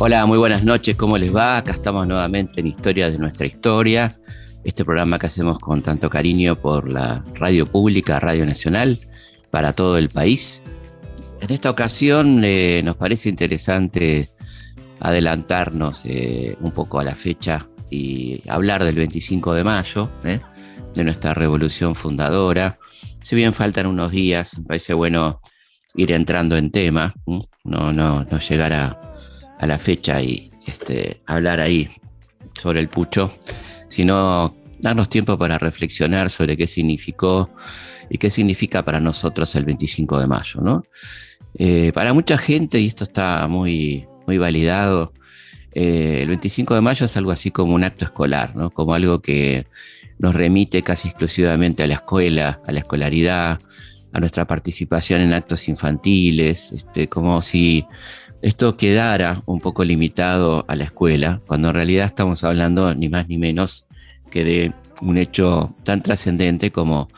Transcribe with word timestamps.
Hola, 0.00 0.26
muy 0.26 0.38
buenas 0.38 0.62
noches, 0.62 0.94
¿cómo 0.94 1.18
les 1.18 1.34
va? 1.34 1.56
Acá 1.56 1.72
estamos 1.72 2.06
nuevamente 2.06 2.60
en 2.60 2.68
Historia 2.68 3.10
de 3.10 3.18
nuestra 3.18 3.46
historia, 3.46 4.16
este 4.62 4.84
programa 4.84 5.18
que 5.18 5.26
hacemos 5.26 5.58
con 5.58 5.82
tanto 5.82 6.08
cariño 6.08 6.54
por 6.54 6.88
la 6.88 7.24
radio 7.34 7.66
pública, 7.66 8.20
Radio 8.20 8.46
Nacional, 8.46 9.00
para 9.50 9.72
todo 9.72 9.98
el 9.98 10.08
país. 10.08 10.62
En 11.40 11.50
esta 11.50 11.70
ocasión 11.70 12.42
eh, 12.44 12.80
nos 12.84 12.96
parece 12.96 13.28
interesante 13.28 14.28
adelantarnos 15.00 16.02
eh, 16.04 16.56
un 16.60 16.70
poco 16.70 17.00
a 17.00 17.04
la 17.04 17.16
fecha 17.16 17.66
y 17.90 18.42
hablar 18.48 18.84
del 18.84 18.94
25 18.94 19.54
de 19.54 19.64
mayo, 19.64 20.10
eh, 20.22 20.40
de 20.94 21.04
nuestra 21.04 21.34
revolución 21.34 21.94
fundadora. 21.94 22.78
Si 23.22 23.36
bien 23.36 23.52
faltan 23.52 23.86
unos 23.86 24.12
días, 24.12 24.58
me 24.58 24.64
parece 24.64 24.94
bueno 24.94 25.40
ir 25.94 26.12
entrando 26.12 26.56
en 26.56 26.70
tema, 26.70 27.14
no, 27.64 27.92
no, 27.92 28.24
no 28.24 28.38
llegar 28.38 28.72
a 28.72 29.08
a 29.58 29.66
la 29.66 29.78
fecha 29.78 30.22
y 30.22 30.50
este, 30.66 31.20
hablar 31.26 31.60
ahí 31.60 31.88
sobre 32.60 32.80
el 32.80 32.88
pucho, 32.88 33.32
sino 33.88 34.56
darnos 34.78 35.08
tiempo 35.08 35.36
para 35.36 35.58
reflexionar 35.58 36.30
sobre 36.30 36.56
qué 36.56 36.66
significó 36.66 37.50
y 38.08 38.18
qué 38.18 38.30
significa 38.30 38.84
para 38.84 39.00
nosotros 39.00 39.54
el 39.56 39.64
25 39.64 40.20
de 40.20 40.26
mayo. 40.26 40.60
¿no? 40.60 40.84
Eh, 41.54 41.92
para 41.92 42.12
mucha 42.12 42.38
gente, 42.38 42.80
y 42.80 42.86
esto 42.86 43.04
está 43.04 43.46
muy, 43.48 44.06
muy 44.26 44.38
validado, 44.38 45.12
eh, 45.72 46.20
el 46.22 46.28
25 46.28 46.74
de 46.74 46.80
mayo 46.80 47.06
es 47.06 47.16
algo 47.16 47.30
así 47.30 47.50
como 47.50 47.74
un 47.74 47.84
acto 47.84 48.04
escolar, 48.04 48.56
¿no? 48.56 48.70
como 48.70 48.94
algo 48.94 49.20
que 49.20 49.66
nos 50.18 50.34
remite 50.34 50.82
casi 50.82 51.08
exclusivamente 51.08 51.82
a 51.82 51.86
la 51.86 51.94
escuela, 51.94 52.60
a 52.66 52.72
la 52.72 52.80
escolaridad, 52.80 53.60
a 54.12 54.20
nuestra 54.20 54.46
participación 54.46 55.20
en 55.20 55.32
actos 55.32 55.68
infantiles, 55.68 56.72
este, 56.72 57.08
como 57.08 57.42
si 57.42 57.84
esto 58.42 58.76
quedara 58.76 59.42
un 59.46 59.60
poco 59.60 59.84
limitado 59.84 60.64
a 60.68 60.76
la 60.76 60.84
escuela, 60.84 61.40
cuando 61.46 61.68
en 61.68 61.74
realidad 61.74 62.06
estamos 62.06 62.44
hablando 62.44 62.94
ni 62.94 63.08
más 63.08 63.28
ni 63.28 63.38
menos 63.38 63.86
que 64.30 64.44
de 64.44 64.72
un 65.00 65.18
hecho 65.18 65.74
tan 65.84 66.02
trascendente 66.02 66.70
como 66.70 67.08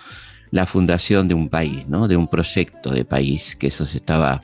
la 0.50 0.66
fundación 0.66 1.28
de 1.28 1.34
un 1.34 1.48
país, 1.48 1.86
¿no? 1.88 2.08
de 2.08 2.16
un 2.16 2.28
proyecto 2.28 2.90
de 2.90 3.04
país, 3.04 3.54
que 3.56 3.68
eso 3.68 3.84
se 3.84 3.98
estaba 3.98 4.42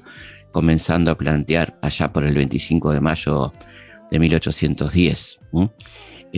comenzando 0.52 1.10
a 1.10 1.18
plantear 1.18 1.78
allá 1.82 2.12
por 2.12 2.24
el 2.24 2.34
25 2.34 2.92
de 2.92 3.00
mayo 3.00 3.52
de 4.10 4.18
1810, 4.18 5.40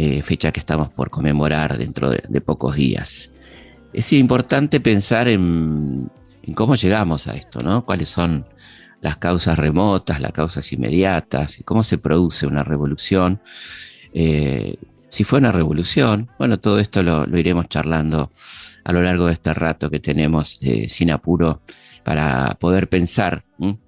eh, 0.01 0.23
fecha 0.23 0.53
que 0.53 0.61
estamos 0.61 0.91
por 0.91 1.11
conmemorar 1.11 1.77
dentro 1.77 2.09
de, 2.09 2.41
pocos 2.41 2.77
días. 2.77 3.33
Es 3.93 4.13
importante 4.13 4.79
pensar 4.79 5.27
en, 5.27 6.09
cómo 6.55 6.77
llegamos 6.77 7.27
a 7.27 7.35
esto, 7.35 7.65
¿no? 7.65 7.85
cuáles 7.85 8.09
son 8.09 8.47
las 9.01 9.17
causas 9.17 9.59
remotas, 9.59 10.21
las 10.21 10.31
causas 10.31 10.73
inmediatas, 10.73 11.59
cómo 11.65 11.83
se 11.83 11.99
produce 11.99 12.47
una 12.47 12.63
revolución. 12.63 13.41
Eh, 14.15 14.77
si 15.09 15.25
fue 15.25 15.41
una 15.41 15.51
revolución, 15.51 16.31
bueno, 16.39 16.61
todo 16.61 16.79
esto 16.79 17.03
lo, 17.03 17.25
iremos 17.37 17.69
charlando 17.69 18.31
a 18.85 18.93
lo 18.93 19.03
largo 19.03 19.27
de 19.27 19.33
este 19.33 19.53
rato 19.53 19.91
que 19.91 19.99
tenemos 19.99 20.61
eh, 20.63 20.89
sin 20.89 21.11
apuro 21.11 21.63
para 22.05 22.57
poder 22.61 22.89
pensar 22.89 23.43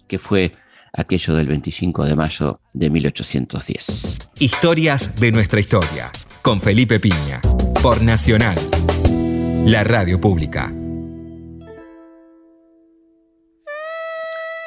qué 0.08 0.19
fue 0.19 0.55
aquello 0.92 1.34
del 1.34 1.48
25 1.48 2.05
de 2.05 2.16
mayo 2.16 2.60
de 2.72 2.91
1810. 2.91 4.16
Historias 4.38 5.16
de 5.20 5.33
nuestra 5.33 5.60
historia, 5.60 6.10
con 6.42 6.60
Felipe 6.60 7.00
Piña, 7.00 7.41
por 7.83 8.02
Nacional, 8.02 8.56
la 9.64 9.84
radio 9.84 10.20
pública. 10.20 10.72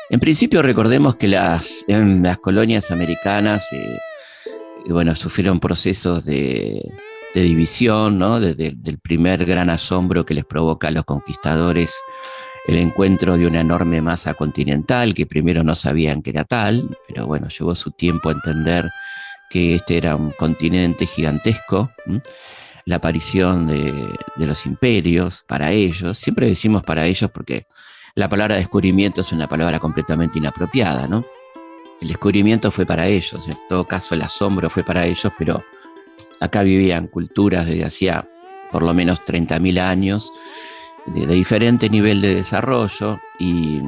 En 0.10 0.20
principio 0.20 0.62
recordemos 0.62 1.16
que 1.16 1.28
las, 1.28 1.84
en 1.88 2.22
las 2.22 2.38
colonias 2.38 2.92
americanas 2.92 3.66
eh, 3.72 3.98
bueno, 4.92 5.16
sufrieron 5.16 5.60
procesos 5.60 6.26
de, 6.26 6.92
división, 7.34 8.20
¿no? 8.20 8.40
Desde 8.40 8.76
el 8.86 9.00
primer 9.00 9.44
gran 9.46 9.72
asombro 9.72 10.24
que 10.24 10.36
les 10.36 10.46
provoca 10.46 10.90
a 10.90 10.92
los 10.92 11.04
conquistadores 11.04 12.00
el 12.68 12.78
encuentro 12.78 13.38
de 13.38 13.46
una 13.46 13.62
enorme 13.62 14.02
masa 14.02 14.34
continental 14.34 15.14
que 15.14 15.26
primero 15.26 15.64
no 15.64 15.76
sabían 15.76 16.22
que 16.22 16.30
era 16.30 16.46
tal, 16.46 16.98
pero 17.08 17.28
bueno, 17.28 17.48
llevó 17.50 17.76
su 17.76 17.92
tiempo 17.92 18.30
a 18.30 18.34
entender 18.34 18.90
que 19.50 19.76
este 19.76 19.98
era 19.98 20.16
un 20.16 20.32
continente 20.32 21.06
gigantesco. 21.06 21.92
La 22.86 22.98
aparición 22.98 23.68
de, 23.68 24.18
de 24.36 24.48
los 24.48 24.66
imperios 24.66 25.44
para 25.48 25.72
ellos, 25.72 26.18
siempre 26.18 26.48
decimos 26.48 26.84
para 26.84 27.06
ellos 27.06 27.30
porque 27.32 27.68
la 28.16 28.30
palabra 28.30 28.56
descubrimiento 28.56 29.22
es 29.22 29.32
una 29.32 29.48
palabra 29.48 29.80
completamente 29.80 30.38
inapropiada, 30.38 31.08
¿no? 31.08 31.26
El 32.02 32.10
descubrimiento 32.10 32.70
fue 32.70 32.86
para 32.86 33.08
ellos, 33.08 33.48
en 33.48 33.58
todo 33.70 33.86
caso 33.86 34.14
el 34.14 34.22
asombro 34.22 34.70
fue 34.70 34.84
para 34.84 35.06
ellos, 35.06 35.32
pero 35.38 35.64
acá 36.40 36.64
vivían 36.64 37.08
culturas 37.08 37.66
desde 37.66 37.86
hacía 37.86 38.28
por 38.72 38.84
lo 38.84 38.94
menos 38.94 39.22
30.000 39.22 39.80
años, 39.80 40.34
de, 41.06 41.28
diferente 41.28 41.90
nivel 41.90 42.22
de 42.22 42.36
desarrollo, 42.36 43.20
y 43.40 43.82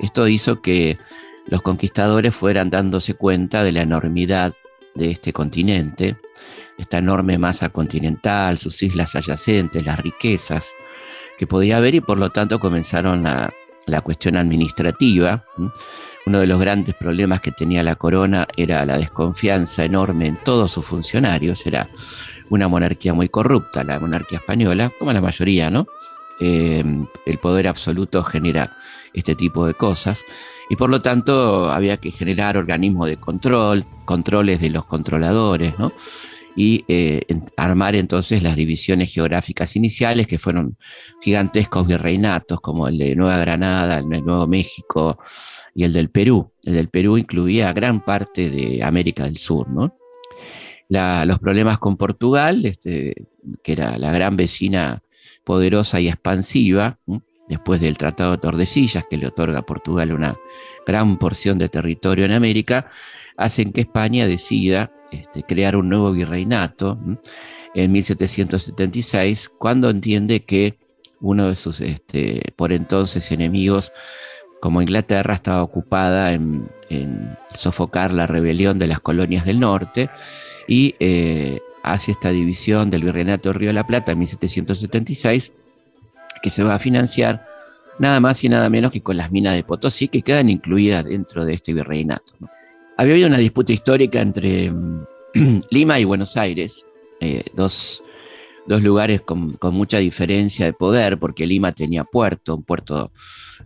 esto 0.00 0.28
hizo 0.28 0.60
que 0.60 0.98
los 1.46 1.62
conquistadores 1.62 2.34
fueran 2.34 2.70
dándose 2.70 3.14
cuenta 3.14 3.64
de 3.64 3.72
la 3.72 3.82
enormidad 3.82 4.54
de 4.94 5.10
este 5.10 5.32
continente, 5.32 6.16
esta 6.78 6.98
enorme 6.98 7.38
masa 7.38 7.68
continental, 7.68 8.58
sus 8.58 8.82
islas 8.82 9.14
adyacentes, 9.14 9.84
las 9.84 10.00
riquezas 10.00 10.72
que 11.38 11.46
podía 11.46 11.78
haber 11.78 11.94
y 11.94 12.00
por 12.00 12.18
lo 12.18 12.30
tanto 12.30 12.58
comenzaron 12.58 13.26
a, 13.26 13.50
la 13.90 14.00
cuestión 14.00 14.36
administrativa. 14.36 15.44
Uno 16.26 16.40
de 16.40 16.46
los 16.46 16.60
grandes 16.60 16.94
problemas 16.94 17.40
que 17.40 17.52
tenía 17.52 17.82
la 17.82 17.96
corona 17.96 18.46
era 18.56 18.84
la 18.86 18.98
desconfianza 18.98 19.84
enorme 19.84 20.26
en 20.26 20.36
todos 20.36 20.72
sus 20.72 20.84
funcionarios. 20.84 21.66
Era 21.66 21.88
una 22.48 22.68
monarquía 22.68 23.14
muy 23.14 23.28
corrupta, 23.28 23.84
la 23.84 23.98
monarquía 23.98 24.38
española, 24.38 24.92
como 24.98 25.12
la 25.12 25.20
mayoría, 25.20 25.70
¿no? 25.70 25.86
Eh, 26.40 26.84
el 27.26 27.38
poder 27.38 27.68
absoluto 27.68 28.22
genera 28.24 28.76
este 29.12 29.34
tipo 29.34 29.66
de 29.66 29.74
cosas. 29.74 30.24
Y 30.68 30.76
por 30.76 30.88
lo 30.88 31.02
tanto 31.02 31.70
había 31.70 31.96
que 31.96 32.10
generar 32.12 32.56
organismos 32.56 33.08
de 33.08 33.16
control, 33.16 33.84
controles 34.04 34.60
de 34.60 34.70
los 34.70 34.84
controladores, 34.84 35.74
y 36.56 36.84
eh, 36.88 37.22
armar 37.56 37.94
entonces 37.96 38.42
las 38.42 38.56
divisiones 38.56 39.12
geográficas 39.12 39.76
iniciales, 39.76 40.26
que 40.26 40.38
fueron 40.38 40.76
gigantescos 41.22 41.86
virreinatos, 41.86 42.60
como 42.60 42.88
el 42.88 42.98
de 42.98 43.16
Nueva 43.16 43.38
Granada, 43.38 43.98
el 43.98 44.08
de 44.08 44.20
Nuevo 44.20 44.46
México 44.46 45.18
y 45.74 45.84
el 45.84 45.92
del 45.92 46.10
Perú. 46.10 46.52
El 46.64 46.74
del 46.74 46.88
Perú 46.88 47.18
incluía 47.18 47.72
gran 47.72 48.04
parte 48.04 48.50
de 48.50 48.82
América 48.82 49.24
del 49.24 49.38
Sur, 49.38 49.68
los 50.88 51.38
problemas 51.38 51.78
con 51.78 51.96
Portugal, 51.96 52.66
este, 52.66 53.14
que 53.62 53.72
era 53.72 53.96
la 53.96 54.12
gran 54.12 54.36
vecina 54.36 55.02
poderosa 55.50 56.00
y 56.00 56.06
expansiva, 56.06 57.00
después 57.48 57.80
del 57.80 57.98
Tratado 57.98 58.30
de 58.30 58.38
Tordesillas, 58.38 59.04
que 59.10 59.16
le 59.16 59.26
otorga 59.26 59.58
a 59.58 59.66
Portugal 59.66 60.12
una 60.12 60.36
gran 60.86 61.18
porción 61.18 61.58
de 61.58 61.68
territorio 61.68 62.24
en 62.24 62.30
América, 62.30 62.86
hacen 63.36 63.72
que 63.72 63.80
España 63.80 64.28
decida 64.28 64.92
este, 65.10 65.42
crear 65.42 65.74
un 65.74 65.88
nuevo 65.88 66.12
virreinato 66.12 67.00
en 67.74 67.90
1776, 67.90 69.48
cuando 69.48 69.90
entiende 69.90 70.44
que 70.44 70.78
uno 71.20 71.48
de 71.48 71.56
sus 71.56 71.80
este, 71.80 72.52
por 72.54 72.72
entonces 72.72 73.32
enemigos, 73.32 73.90
como 74.60 74.82
Inglaterra, 74.82 75.34
estaba 75.34 75.64
ocupada 75.64 76.32
en, 76.32 76.68
sofocar 77.54 78.12
la 78.12 78.28
rebelión 78.28 78.78
de 78.78 78.86
las 78.86 79.00
colonias 79.00 79.44
del 79.44 79.58
norte 79.58 80.10
y 80.68 80.94
eh, 81.00 81.58
hace 81.82 82.12
esta 82.12 82.30
división 82.30 82.90
del 82.90 83.04
virreinato 83.04 83.48
de 83.50 83.52
Río 83.54 83.68
de 83.70 83.74
la 83.74 83.86
Plata 83.86 84.12
en 84.12 84.18
1776, 84.18 85.52
que 86.42 86.50
se 86.50 86.62
va 86.62 86.74
a 86.74 86.78
financiar 86.78 87.42
nada 87.98 88.18
más 88.20 88.42
y 88.44 88.48
nada 88.48 88.68
menos 88.70 88.92
que 88.92 89.02
con 89.02 89.16
las 89.16 89.30
minas 89.30 89.54
de 89.54 89.62
Potosí, 89.62 90.08
que 90.08 90.22
quedan 90.22 90.48
incluidas 90.48 91.04
dentro 91.04 91.44
de 91.44 91.54
este 91.54 91.74
virreinato. 91.74 92.32
Había 92.96 93.14
habido 93.14 93.28
una 93.28 93.38
disputa 93.38 93.72
histórica 93.72 94.20
entre 94.20 94.70
mm, 94.70 95.06
Lima 95.70 96.00
y 96.00 96.04
Buenos 96.04 96.36
Aires, 96.36 96.84
eh, 97.20 97.44
dos, 97.54 98.02
lugares 98.66 99.20
con, 99.20 99.58
mucha 99.72 99.98
diferencia 99.98 100.64
de 100.66 100.72
poder, 100.72 101.18
porque 101.18 101.46
Lima 101.46 101.72
tenía 101.72 102.04
puerto, 102.04 102.54
un 102.56 102.62
puerto 102.62 103.12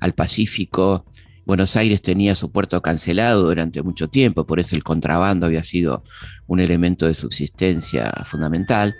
al 0.00 0.14
Pacífico, 0.14 1.04
Buenos 1.46 1.76
Aires 1.76 2.00
tenía 2.00 2.34
su 2.34 2.50
puerto 2.50 2.80
cancelado 2.80 3.42
durante 3.42 3.82
mucho 3.82 4.08
tiempo, 4.08 4.46
por 4.46 4.60
eso 4.60 4.76
el 4.76 4.82
contrabando 4.82 5.46
había 5.46 5.62
sido 5.62 6.02
un 6.46 6.60
elemento 6.60 7.06
de 7.06 7.14
subsistencia 7.14 8.12
fundamental. 8.24 8.96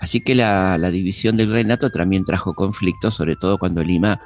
Así 0.00 0.20
que 0.20 0.34
la, 0.34 0.78
división 0.90 1.36
del 1.36 1.50
reinato 1.50 1.90
también 1.90 2.24
trajo 2.24 2.54
conflictos, 2.54 3.14
sobre 3.14 3.36
todo 3.36 3.58
cuando 3.58 3.82
Lima 3.82 4.20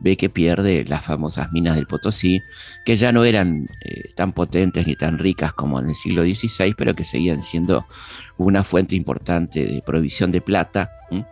ve 0.00 0.16
que 0.16 0.28
pierde 0.28 0.84
las 0.84 1.04
famosas 1.04 1.52
minas 1.52 1.76
del 1.76 1.86
Potosí, 1.86 2.42
que 2.84 2.96
ya 2.96 3.12
no 3.12 3.24
eran 3.24 3.68
eh, 3.84 4.10
tan 4.16 4.32
potentes 4.32 4.86
ni 4.86 4.96
tan 4.96 5.18
ricas 5.18 5.52
como 5.52 5.78
en 5.78 5.90
el 5.90 5.94
siglo 5.94 6.22
XVI, 6.22 6.74
pero 6.76 6.94
que 6.94 7.04
seguían 7.04 7.40
siendo 7.42 7.86
una 8.36 8.64
fuente 8.64 8.96
importante 8.96 9.64
de 9.64 9.82
provisión 9.82 10.32
de 10.32 10.40
plata 10.40 10.90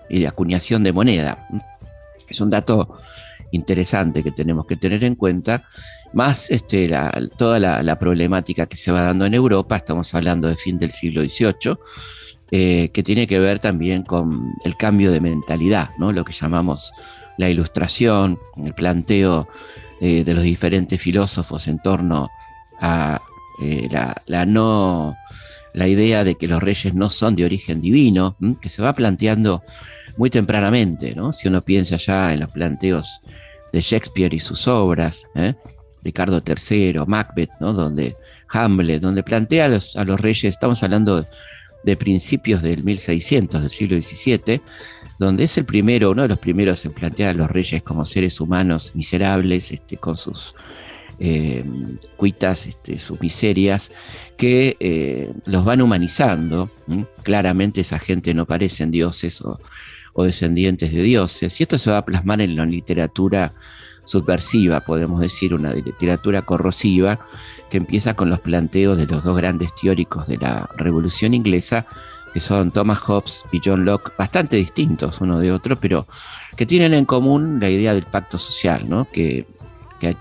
y 0.09 0.21
de 0.21 0.29
acuñación 0.29 0.85
de 0.85 0.93
moneda. 0.93 1.49
Es 2.29 2.41
un 2.41 2.51
dato 2.51 3.01
interesante 3.53 4.23
que 4.23 4.33
tenemos 4.33 4.67
que 4.67 4.77
tener 4.77 5.05
en 5.05 5.15
cuenta, 5.15 5.65
más 6.13 6.51
este, 6.51 6.91
toda 7.37 7.59
la, 7.59 7.99
problemática 7.99 8.67
que 8.67 8.77
se 8.77 8.93
va 8.93 9.03
dando 9.03 9.27
en 9.27 9.35
Europa, 9.35 9.77
estamos 9.77 10.15
hablando 10.15 10.49
de 10.49 10.57
fin 10.57 10.79
del 10.79 10.91
siglo 10.91 11.23
XVIII, 11.23 11.77
eh, 12.51 12.91
que 12.93 13.03
tiene 13.03 13.27
que 13.27 13.39
ver 13.39 13.59
también 13.59 14.03
con 14.03 14.53
el 14.65 14.77
cambio 14.77 15.13
de 15.13 15.21
mentalidad, 15.21 15.91
¿no? 15.99 16.13
lo 16.13 16.25
que 16.25 16.33
llamamos 16.33 16.93
la 17.39 17.49
ilustración, 17.49 18.39
el 18.65 18.75
planteo 18.75 19.49
eh, 20.01 20.25
de 20.25 20.35
los 20.35 20.43
diferentes 20.43 21.01
filósofos 21.01 21.69
en 21.69 21.79
torno 21.79 22.29
a 22.81 23.21
eh, 23.63 23.89
la, 23.91 24.47
no 24.47 25.15
la 25.75 25.87
idea 25.87 26.25
de 26.25 26.35
que 26.35 26.49
los 26.49 26.63
reyes 26.63 26.95
no 26.95 27.11
son 27.11 27.37
de 27.37 27.45
origen 27.45 27.81
divino, 27.81 28.37
que 28.61 28.69
se 28.69 28.83
va 28.83 28.95
planteando 28.95 29.63
muy 30.21 30.29
tempranamente, 30.29 31.15
¿no? 31.15 31.33
Si 31.33 31.49
uno 31.49 31.63
piensa 31.63 31.97
ya 31.97 32.35
en 32.35 32.41
los 32.41 32.51
planteos 32.51 33.23
de 33.73 33.81
Shakespeare 33.81 34.35
y 34.35 34.39
sus 34.39 34.69
obras, 34.69 35.25
¿eh? 35.35 35.55
Ricardo 36.03 36.43
III, 36.47 37.07
Macbeth, 37.07 37.53
¿no? 37.63 37.73
Donde 37.73 38.19
Hamlet, 38.51 39.01
donde 39.01 39.23
plantea 39.23 39.65
a 39.65 39.69
los, 40.05 40.21
reyes, 40.21 40.45
estamos 40.45 40.83
hablando 40.83 41.25
de 41.85 41.97
principios 41.97 42.61
del 42.61 42.85
1600, 42.85 43.63
del 43.63 43.71
siglo 43.71 43.97
XVII, 43.97 44.61
donde 45.19 45.45
es 45.45 45.57
el 45.57 45.65
primero, 45.65 46.11
uno 46.11 46.21
de 46.21 46.29
los 46.29 46.39
primeros 46.39 46.85
en 46.85 46.93
plantear 46.93 47.31
a 47.31 47.39
los 47.39 47.51
reyes 47.51 47.83
como 47.83 48.05
seres 48.05 48.43
humanos 48.43 48.93
miserables, 48.95 49.73
este, 49.73 49.97
con 49.97 50.19
sus 50.19 50.55
eh, 51.19 51.65
cuitas, 52.19 52.67
este, 52.67 52.99
sus 52.99 53.19
miserias, 53.23 53.91
que 54.37 54.77
eh, 54.81 55.33
los 55.47 55.65
van 55.65 55.81
humanizando. 55.81 56.71
Claramente 57.23 57.81
esa 57.81 57.99
gente 57.99 58.35
no 58.35 58.45
parecen 58.45 58.91
dioses 58.91 59.41
o, 59.41 59.59
o, 60.13 60.25
descendientes 60.25 60.93
de 60.93 61.03
dioses, 61.03 61.61
y 61.61 61.63
esto 61.63 61.79
se 61.79 61.91
va 61.91 61.99
a 61.99 62.05
plasmar 62.05 62.41
en 62.41 62.57
la 62.57 62.67
literatura 62.67 63.53
subversiva, 64.05 64.81
podemos 64.81 65.21
decir, 65.21 65.55
una 65.55 65.73
literatura 65.73 66.43
corrosiva, 66.43 67.21
que 67.71 67.77
empieza 67.77 68.15
con 68.15 68.29
los 68.29 68.41
planteos 68.41 68.99
de 68.99 69.07
los 69.07 69.23
dos 69.23 69.37
grandes 69.37 69.75
teóricos 69.75 70.27
de 70.27 70.37
la 70.39 70.69
Revolución 70.77 71.35
Inglesa, 71.35 71.87
que 72.33 72.41
son 72.41 72.71
Thomas 72.71 72.99
Hobbes 72.99 73.45
y 73.53 73.61
John 73.65 73.85
Locke, 73.85 74.13
bastante 74.17 74.57
distintos 74.57 75.21
uno 75.21 75.39
de 75.39 75.53
otro, 75.53 75.77
pero 75.77 76.07
que 76.57 76.67
tienen 76.67 76.95
en 76.95 77.05
común 77.05 77.59
la 77.61 77.71
idea 77.71 77.95
del 77.95 78.05
pacto 78.05 78.39
social, 78.39 78.89
¿no? 78.89 79.09
que, 79.11 79.47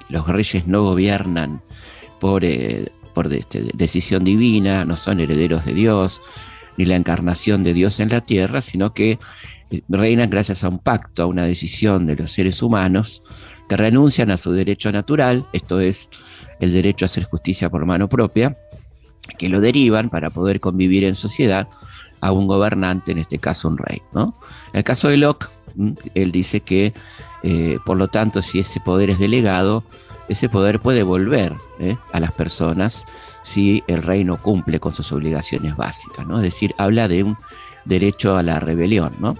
los 0.09 0.27
reyes 0.27 0.67
no 0.67 0.83
gobiernan 0.83 1.61
por, 2.19 2.43
eh, 2.43 2.91
por 3.13 3.33
este, 3.33 3.71
decisión 3.73 4.25
divina, 4.25 4.83
no 4.83 4.97
son 4.97 5.21
herederos 5.21 5.63
de 5.63 5.73
Dios, 5.73 6.21
ni 6.75 6.83
la 6.83 6.97
encarnación 6.97 7.63
de 7.63 7.73
Dios 7.73 8.01
en 8.01 8.09
la 8.09 8.19
tierra, 8.19 8.61
sino 8.61 8.93
que 8.93 9.19
reinan 9.87 10.29
gracias 10.29 10.63
a 10.63 10.69
un 10.69 10.79
pacto, 10.79 11.23
a 11.23 11.25
una 11.27 11.45
decisión 11.45 12.05
de 12.05 12.15
los 12.15 12.31
seres 12.31 12.61
humanos 12.61 13.21
que 13.67 13.77
renuncian 13.77 14.31
a 14.31 14.37
su 14.37 14.51
derecho 14.51 14.91
natural, 14.91 15.45
esto 15.53 15.79
es 15.79 16.09
el 16.59 16.73
derecho 16.73 17.05
a 17.05 17.07
hacer 17.07 17.23
justicia 17.23 17.69
por 17.69 17.85
mano 17.85 18.09
propia, 18.09 18.57
que 19.37 19.47
lo 19.47 19.61
derivan 19.61 20.09
para 20.09 20.31
poder 20.31 20.59
convivir 20.59 21.03
en 21.03 21.15
sociedad 21.15 21.67
a 22.19 22.31
un 22.31 22.47
gobernante, 22.47 23.11
en 23.11 23.19
este 23.19 23.37
caso 23.37 23.67
un 23.67 23.77
rey. 23.77 24.01
¿no? 24.11 24.35
En 24.73 24.79
el 24.79 24.83
caso 24.83 25.07
de 25.07 25.17
Locke, 25.17 25.47
él 26.15 26.31
dice 26.31 26.61
que, 26.61 26.93
eh, 27.43 27.77
por 27.85 27.97
lo 27.97 28.07
tanto, 28.07 28.41
si 28.41 28.59
ese 28.59 28.79
poder 28.79 29.11
es 29.11 29.19
delegado, 29.19 29.83
ese 30.27 30.49
poder 30.49 30.79
puede 30.79 31.03
volver 31.03 31.53
¿eh? 31.79 31.95
a 32.11 32.19
las 32.19 32.31
personas 32.31 33.05
si 33.43 33.83
el 33.87 34.01
rey 34.03 34.23
no 34.23 34.41
cumple 34.41 34.79
con 34.79 34.93
sus 34.93 35.11
obligaciones 35.11 35.75
básicas. 35.75 36.25
¿no? 36.27 36.37
Es 36.37 36.43
decir, 36.43 36.73
habla 36.77 37.07
de 37.07 37.23
un 37.23 37.37
derecho 37.85 38.35
a 38.35 38.43
la 38.43 38.59
rebelión. 38.59 39.13
¿no? 39.19 39.37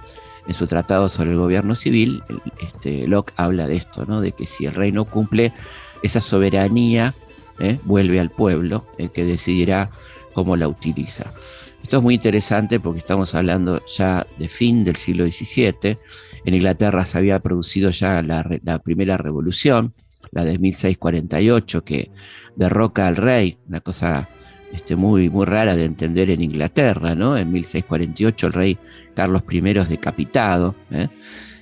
En 0.50 0.56
su 0.56 0.66
tratado 0.66 1.10
sobre 1.10 1.30
el 1.30 1.38
gobierno 1.38 1.76
civil, 1.76 2.24
este, 2.60 3.08
Locke 3.08 3.34
habla 3.38 3.68
de 3.68 3.76
esto, 3.76 4.08
¿no? 4.08 4.20
de 4.20 4.32
que 4.32 4.48
si 4.48 4.66
el 4.66 4.74
rey 4.74 4.92
no 4.92 5.06
cumple 5.06 5.54
esa 6.02 6.22
soberanía, 6.22 7.14
¿eh? 7.60 7.78
vuelve 7.84 8.20
al 8.20 8.32
pueblo, 8.32 8.88
el 8.98 9.12
que 9.12 9.26
decidirá 9.26 9.92
cómo 10.34 10.56
la 10.56 10.68
utiliza. 10.68 11.32
Esto 11.84 11.98
es 11.98 12.04
muy 12.04 12.16
interesante 12.16 12.80
porque 12.80 12.98
estamos 12.98 13.36
hablando 13.36 13.80
ya 13.86 14.26
de 14.40 14.50
fin 14.50 14.84
del 14.84 14.96
siglo 14.96 15.24
XVII. 15.28 16.00
En 16.46 16.54
Inglaterra 16.56 17.06
se 17.06 17.20
había 17.20 17.40
producido 17.42 17.92
ya 17.92 18.24
la, 18.24 18.44
la 18.64 18.80
primera 18.80 19.18
revolución, 19.18 19.94
la 20.32 20.46
de 20.46 20.58
1648, 20.58 21.84
que 21.84 22.10
derroca 22.56 23.06
al 23.06 23.18
rey, 23.18 23.60
una 23.68 23.82
cosa 23.82 24.30
este, 24.72 24.96
muy, 24.96 25.30
muy 25.30 25.46
rara 25.46 25.76
de 25.76 25.86
entender 25.86 26.30
en 26.30 26.42
Inglaterra, 26.42 27.16
¿no? 27.16 27.38
En 27.38 27.52
1648 27.52 28.48
el 28.48 28.54
rey 28.54 28.78
Carlos 29.16 29.44
I 29.50 29.62
es 29.78 29.90
decapitado, 29.90 30.76
¿eh? 30.92 31.08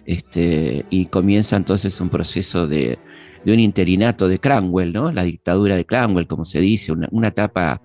este, 0.06 0.86
y 0.89 1.06
comienza 1.06 1.56
entonces 1.56 2.00
un 2.01 2.09
proceso 2.09 2.68
de, 2.68 3.00
un 3.45 3.59
interinato 3.59 4.27
de 4.27 4.39
Cranwell, 4.39 4.92
¿no? 4.92 5.12
La 5.12 5.24
dictadura 5.24 5.75
de 5.75 5.86
Cranwell, 5.86 6.27
como 6.27 6.44
se 6.44 6.59
dice, 6.59 6.92
una, 6.92 7.27
etapa 7.27 7.81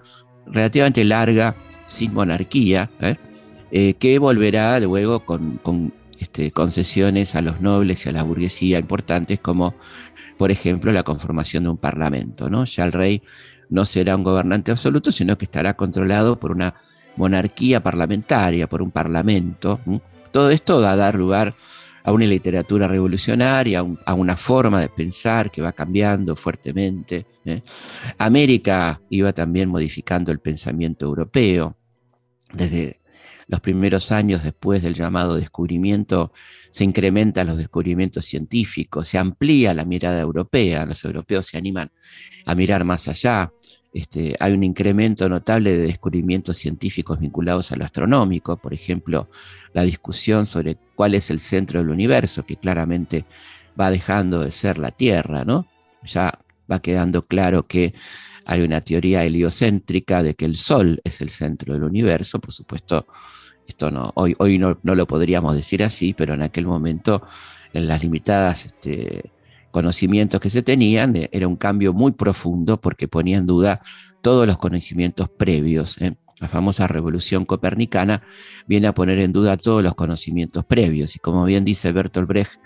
relativamente 0.47 1.05
larga, 1.05 1.55
sin 1.87 2.13
monarquía, 2.13 2.91
¿eh? 3.01 3.17
Eh, 3.71 3.95
que 3.95 4.19
volverá 4.19 4.79
luego 4.81 5.21
con, 5.21 5.59
con 5.63 5.95
este, 6.19 6.51
concesiones 6.51 7.35
a 7.35 7.43
los 7.43 7.61
nobles 7.61 8.05
y 8.05 8.09
a 8.09 8.13
la 8.13 8.23
burguesía 8.23 8.79
importantes, 8.79 9.41
como 9.41 9.75
por 10.37 10.51
ejemplo 10.51 10.93
la 10.93 11.03
conformación 11.03 11.65
de 11.65 11.71
un 11.71 11.77
parlamento, 11.77 12.51
¿no? 12.51 12.65
Ya 12.65 12.85
el 12.85 12.93
rey 12.93 13.23
no 13.73 13.87
será 13.87 14.15
un 14.17 14.23
gobernante 14.23 14.71
absoluto, 14.71 15.11
sino 15.11 15.39
que 15.39 15.47
estará 15.47 15.75
controlado 15.75 16.39
por 16.39 16.53
una 16.53 16.75
monarquía 17.17 17.83
parlamentaria, 17.83 18.69
por 18.69 18.83
un 18.83 18.91
parlamento. 18.91 19.81
Todo 20.31 20.51
esto 20.51 20.83
va 20.83 20.93
a 20.93 20.97
dar 20.97 21.15
lugar 21.15 21.55
a 22.05 22.13
una 22.13 22.27
literatura 22.27 22.87
revolucionaria, 22.87 23.83
a 24.05 24.15
una 24.15 24.37
forma 24.37 24.79
de 24.83 24.91
pensar 24.91 25.51
que 25.51 25.63
va 25.63 25.73
cambiando 25.73 26.37
fuertemente. 26.37 27.27
¿eh? 27.47 27.63
América 28.19 29.01
iba 29.09 29.33
también 29.33 29.71
modificando 29.71 30.31
el 30.33 30.41
pensamiento 30.41 31.07
europeo. 31.07 31.75
Desde 32.53 33.01
los 33.53 33.61
primeros 33.61 34.13
años 34.13 34.43
después 34.43 34.83
del 34.83 34.95
llamado 34.95 35.37
descubrimiento, 35.37 36.33
se 36.71 36.85
incrementan 36.85 37.49
los 37.49 37.59
descubrimientos 37.59 38.25
científicos, 38.25 39.09
se 39.09 39.19
amplía 39.19 39.75
la 39.75 39.85
mirada 39.85 40.23
europea, 40.23 40.87
los 40.87 41.05
europeos 41.05 41.49
se 41.49 41.59
animan 41.59 41.91
a 42.47 42.55
mirar 42.55 42.83
más 42.85 43.09
allá, 43.09 43.53
este, 43.93 44.35
hay 44.41 44.55
un 44.55 44.65
incremento 44.65 45.29
notable 45.29 45.77
de 45.77 45.83
descubrimientos 45.83 46.57
científicos 46.57 47.21
vinculados 47.21 47.73
a 47.73 47.77
lo 47.77 47.85
astronómico, 47.85 48.57
por 48.57 48.73
ejemplo, 48.73 49.29
la 49.75 49.83
discusión 49.83 50.47
sobre 50.47 50.79
cuál 50.95 51.15
es 51.15 51.29
el 51.29 51.39
centro 51.39 51.79
del 51.79 51.91
universo, 51.91 52.47
que 52.47 52.57
claramente 52.57 53.27
va 53.79 53.91
dejando 53.91 54.41
de 54.41 54.51
ser 54.51 54.79
la 54.79 54.93
Tierra, 54.93 55.45
¿no? 55.45 55.67
Ya 56.05 56.39
va 56.71 56.81
quedando 56.81 57.27
claro 57.27 57.67
que 57.67 57.93
hay 58.47 58.63
una 58.63 58.81
teoría 58.81 59.25
heliocéntrica 59.25 60.23
de 60.23 60.37
que 60.37 60.47
el 60.47 60.57
Sol 60.57 61.03
es 61.05 61.21
el 61.21 61.29
centro 61.29 61.75
del 61.75 61.85
universo, 61.85 62.41
por 62.41 62.53
supuesto, 62.53 63.07
esto 63.67 63.91
no, 63.91 64.13
hoy, 64.15 64.35
hoy 64.39 64.59
no, 64.59 64.77
lo 64.83 65.07
podríamos 65.07 65.55
decir 65.55 65.83
así, 65.83 66.15
pero 66.15 66.35
en 66.35 66.43
aquel 66.43 66.67
momento, 66.67 67.23
en 67.73 67.89
las 67.89 68.03
limitadas 68.03 68.67
este, 68.67 69.31
conocimientos 69.71 70.41
que 70.41 70.51
se 70.51 70.63
tenían, 70.63 71.17
eh, 71.17 71.29
era 71.33 71.49
un 71.49 71.57
cambio 71.57 71.93
muy 71.93 72.13
profundo 72.13 72.81
porque 72.81 73.09
ponía 73.09 73.39
en 73.39 73.47
duda 73.47 73.81
todos 74.21 74.47
los 74.47 74.59
conocimientos 74.59 75.29
previos. 75.29 76.01
¿eh? 76.01 76.15
La 76.41 76.49
famosa 76.49 76.87
revolución 76.87 77.45
copernicana 77.45 78.23
viene 78.67 78.87
a 78.89 78.95
poner 78.95 79.19
en 79.19 79.33
duda 79.33 79.57
todos 79.57 79.83
los 79.83 79.95
conocimientos 79.95 80.65
previos. 80.65 81.17
Y 81.17 81.19
como 81.19 81.45
bien 81.45 81.65
dice 81.65 81.93
Bertolt 81.93 82.29
Brecht 82.29 82.61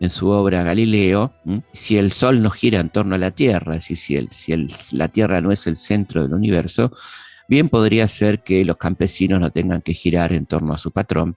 en 0.00 0.10
su 0.10 0.28
obra 0.28 0.62
Galileo, 0.62 1.32
si 1.72 1.96
el 1.96 2.12
Sol 2.12 2.42
no 2.42 2.50
gira 2.50 2.80
en 2.80 2.90
torno 2.90 3.14
a 3.14 3.18
la 3.18 3.30
Tierra, 3.30 3.76
es 3.76 3.88
decir, 3.88 4.28
si, 4.30 4.52
el, 4.52 4.70
si 4.70 4.96
la 4.96 5.08
Tierra 5.08 5.40
no 5.40 5.50
es 5.50 5.66
el 5.66 5.76
centro 5.76 6.22
del 6.22 6.34
universo, 6.34 6.92
bien 7.48 7.68
podría 7.68 8.08
ser 8.08 8.42
que 8.42 8.64
los 8.64 8.76
campesinos 8.76 9.40
no 9.40 9.50
tengan 9.50 9.82
que 9.82 9.94
girar 9.94 10.32
en 10.32 10.46
torno 10.46 10.74
a 10.74 10.78
su 10.78 10.90
patrón 10.90 11.36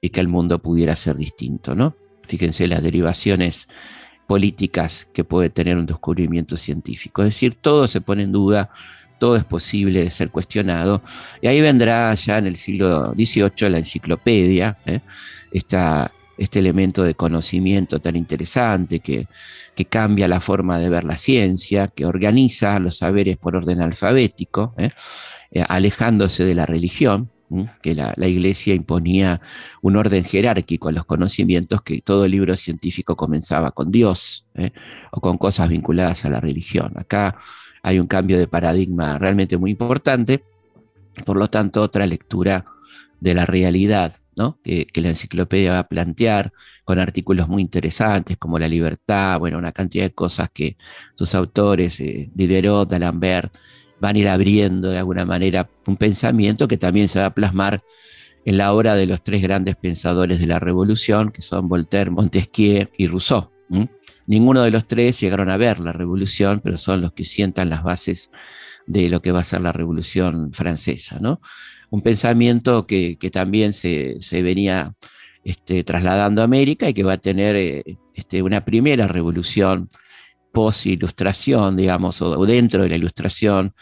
y 0.00 0.10
que 0.10 0.20
el 0.20 0.28
mundo 0.28 0.60
pudiera 0.60 0.94
ser 0.96 1.16
distinto, 1.16 1.74
¿no? 1.74 1.96
Fíjense 2.22 2.66
las 2.68 2.82
derivaciones 2.82 3.68
políticas 4.26 5.08
que 5.12 5.24
puede 5.24 5.48
tener 5.48 5.76
un 5.76 5.86
descubrimiento 5.86 6.56
científico. 6.56 7.22
Es 7.22 7.28
decir, 7.28 7.54
todo 7.54 7.86
se 7.86 8.02
pone 8.02 8.24
en 8.24 8.32
duda, 8.32 8.70
todo 9.18 9.36
es 9.36 9.44
posible 9.44 10.04
de 10.04 10.10
ser 10.10 10.30
cuestionado. 10.30 11.02
Y 11.40 11.46
ahí 11.48 11.60
vendrá 11.60 12.14
ya 12.14 12.38
en 12.38 12.46
el 12.46 12.56
siglo 12.56 13.12
XVIII 13.14 13.70
la 13.70 13.78
enciclopedia, 13.78 14.78
¿eh? 14.86 15.00
este 15.50 16.60
elemento 16.60 17.02
de 17.02 17.14
conocimiento 17.14 17.98
tan 17.98 18.14
interesante 18.14 19.00
que, 19.00 19.26
que, 19.74 19.86
cambia 19.86 20.28
la 20.28 20.40
forma 20.40 20.78
de 20.78 20.88
ver 20.88 21.02
la 21.02 21.16
ciencia, 21.16 21.88
que 21.88 22.06
organiza 22.06 22.78
los 22.78 22.98
saberes 22.98 23.38
por 23.38 23.56
orden 23.56 23.80
alfabético, 23.80 24.74
¿eh? 24.76 24.90
Eh, 25.50 25.64
alejándose 25.66 26.44
de 26.44 26.54
la 26.54 26.66
religión 26.66 27.30
que 27.82 27.94
la, 27.94 28.14
iglesia 28.28 28.74
imponía 28.74 29.40
un 29.80 29.96
orden 29.96 30.24
jerárquico 30.24 30.88
a 30.88 30.92
los 30.92 31.06
conocimientos, 31.06 31.80
que 31.80 32.02
todo 32.02 32.28
libro 32.28 32.54
científico 32.56 33.16
comenzaba 33.16 33.70
con 33.70 33.90
Dios 33.90 34.46
¿eh? 34.54 34.72
o 35.10 35.20
con 35.22 35.38
cosas 35.38 35.70
vinculadas 35.70 36.26
a 36.26 36.28
la 36.28 36.40
religión. 36.40 36.92
Acá 36.96 37.38
hay 37.82 37.98
un 37.98 38.06
cambio 38.06 38.38
de 38.38 38.46
paradigma 38.46 39.16
realmente 39.16 39.56
muy 39.56 39.70
importante, 39.70 40.44
por 41.24 41.38
lo 41.38 41.48
tanto 41.48 41.80
otra 41.80 42.06
lectura 42.06 42.66
de 43.20 43.34
la 43.34 43.46
realidad 43.46 44.16
que, 44.62 44.86
la 44.94 45.08
enciclopedia 45.08 45.72
va 45.72 45.78
a 45.80 45.88
plantear 45.88 46.52
con 46.84 46.98
artículos 46.98 47.48
muy 47.48 47.62
interesantes 47.62 48.36
como 48.36 48.58
la 48.58 48.68
libertad, 48.68 49.38
bueno, 49.38 49.58
una 49.58 49.72
cantidad 49.72 50.04
de 50.04 50.14
cosas 50.14 50.48
que 50.52 50.76
sus 51.14 51.34
autores, 51.34 52.00
eh, 52.00 52.30
Diderot, 52.34 52.88
D'Alembert, 52.88 53.52
van 54.00 54.16
a 54.16 54.18
ir 54.18 54.28
abriendo 54.28 54.90
de 54.90 54.98
alguna 54.98 55.24
manera 55.24 55.68
un 55.86 55.96
pensamiento 55.96 56.68
que 56.68 56.76
también 56.76 57.08
se 57.08 57.20
va 57.20 57.26
a 57.26 57.34
plasmar 57.34 57.82
en 58.44 58.56
la 58.56 58.72
obra 58.72 58.94
de 58.94 59.06
los 59.06 59.22
tres 59.22 59.42
grandes 59.42 59.76
pensadores 59.76 60.40
de 60.40 60.46
la 60.46 60.58
revolución, 60.58 61.30
que 61.30 61.42
son 61.42 61.68
Voltaire, 61.68 62.10
Montesquieu 62.10 62.88
y 62.96 63.06
Rousseau. 63.06 63.50
Ninguno 64.26 64.62
de 64.62 64.70
los 64.70 64.86
tres 64.86 65.20
llegaron 65.20 65.50
a 65.50 65.56
ver 65.56 65.80
la 65.80 65.92
revolución, 65.92 66.60
pero 66.62 66.76
son 66.76 67.00
los 67.00 67.12
que 67.12 67.24
sientan 67.24 67.70
las 67.70 67.82
bases 67.82 68.30
de 68.86 69.08
lo 69.08 69.20
que 69.20 69.32
va 69.32 69.40
a 69.40 69.44
ser 69.44 69.60
la 69.60 69.72
revolución 69.72 70.52
francesa. 70.52 71.18
¿no? 71.20 71.40
Un 71.90 72.02
pensamiento 72.02 72.86
que, 72.86 73.16
también 73.32 73.72
se, 73.72 74.18
venía 74.32 74.94
este, 75.44 75.84
trasladando 75.84 76.42
a 76.42 76.44
América 76.44 76.88
y 76.88 76.94
que 76.94 77.04
va 77.04 77.14
a 77.14 77.18
tener 77.18 77.56
eh, 77.56 77.84
este, 78.14 78.42
una 78.42 78.64
primera 78.64 79.08
revolución 79.08 79.88
post-ilustración, 80.52 81.76
digamos, 81.76 82.20
o, 82.22 82.44
dentro 82.46 82.82
de 82.82 82.88
la 82.90 82.96
ilustración, 82.96 83.74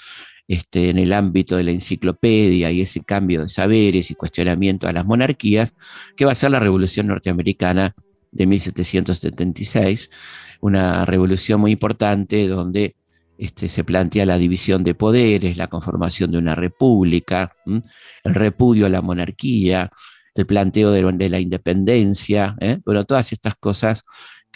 este, 0.48 0.90
en 0.90 0.98
el 0.98 1.12
ámbito 1.12 1.56
de 1.56 1.64
la 1.64 1.72
enciclopedia 1.72 2.70
y 2.70 2.80
ese 2.80 3.02
cambio 3.02 3.42
de 3.42 3.48
saberes 3.48 4.10
y 4.10 4.14
cuestionamiento 4.14 4.86
a 4.86 4.92
las 4.92 5.04
monarquías, 5.04 5.74
que 6.16 6.24
va 6.24 6.32
a 6.32 6.36
ser 6.36 6.52
la 6.52 6.60
Revolución 6.60 7.08
Norteamericana 7.08 7.94
de 8.30 8.46
1776, 8.46 10.10
una 10.60 11.04
revolución 11.04 11.60
muy 11.60 11.72
importante 11.72 12.46
donde 12.46 12.94
este, 13.38 13.68
se 13.68 13.84
plantea 13.84 14.24
la 14.24 14.38
división 14.38 14.84
de 14.84 14.94
poderes, 14.94 15.56
la 15.56 15.66
conformación 15.66 16.30
de 16.30 16.38
una 16.38 16.54
república, 16.54 17.52
el 18.24 18.34
repudio 18.34 18.86
a 18.86 18.88
la 18.88 19.02
monarquía, 19.02 19.90
el 20.34 20.46
planteo 20.46 20.90
de, 20.90 21.28
la 21.28 21.40
independencia, 21.40 22.56
¿eh? 22.60 22.78
bueno, 22.84 23.04
todas 23.04 23.32
estas 23.32 23.54
cosas 23.56 24.04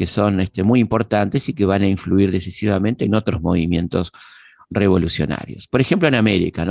que 0.00 0.07
son 0.07 0.40
este, 0.40 0.62
muy 0.62 0.80
importantes 0.80 1.47
y 1.50 1.52
que 1.52 1.66
van 1.66 1.83
a 1.83 1.87
influir 1.87 2.33
decisivamente 2.33 3.04
en 3.04 3.14
otros 3.14 3.42
movimientos 3.42 4.12
revolucionarios. 4.71 5.66
Por 5.66 5.83
ejemplo, 5.83 6.09
en 6.09 6.14
América. 6.14 6.62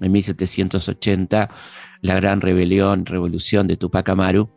En 0.00 0.10
1780, 0.10 1.50
la 2.00 2.14
gran 2.14 2.40
rebelión, 2.40 3.04
revolución 3.04 3.68
de 3.68 3.76
Tupac 3.76 4.08
Amaru, 4.08 4.48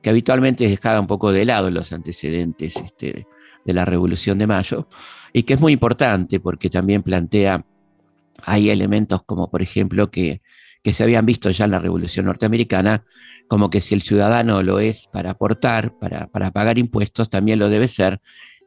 que 0.00 0.10
habitualmente 0.10 0.68
dejaba 0.68 1.00
un 1.00 1.08
poco 1.08 1.32
de 1.32 1.44
lado 1.44 1.72
los 1.72 1.92
antecedentes 1.92 2.76
este, 2.76 3.26
de 3.64 3.72
la 3.72 3.84
Revolución 3.84 4.38
de 4.38 4.46
Mayo, 4.46 4.86
y 5.32 5.42
que 5.42 5.54
es 5.54 5.60
muy 5.60 5.72
importante 5.72 6.38
porque 6.38 6.70
también 6.70 7.02
plantea, 7.02 7.64
hay 8.44 8.70
elementos 8.70 9.24
como 9.24 9.50
por 9.50 9.60
ejemplo 9.60 10.08
que, 10.08 10.40
que 10.82 10.92
se 10.94 11.04
habían 11.04 11.26
visto 11.26 11.50
ya 11.50 11.64
en 11.64 11.72
la 11.72 11.78
Revolución 11.78 12.26
Norteamericana, 12.26 13.04
como 13.48 13.68
que 13.68 13.80
si 13.80 13.94
el 13.94 14.02
ciudadano 14.02 14.62
lo 14.62 14.78
es 14.78 15.08
para 15.12 15.30
aportar, 15.30 15.98
para, 15.98 16.28
para 16.28 16.50
pagar 16.50 16.78
impuestos, 16.78 17.28
también 17.28 17.58
lo 17.58 17.68
debe 17.68 17.88
ser 17.88 18.20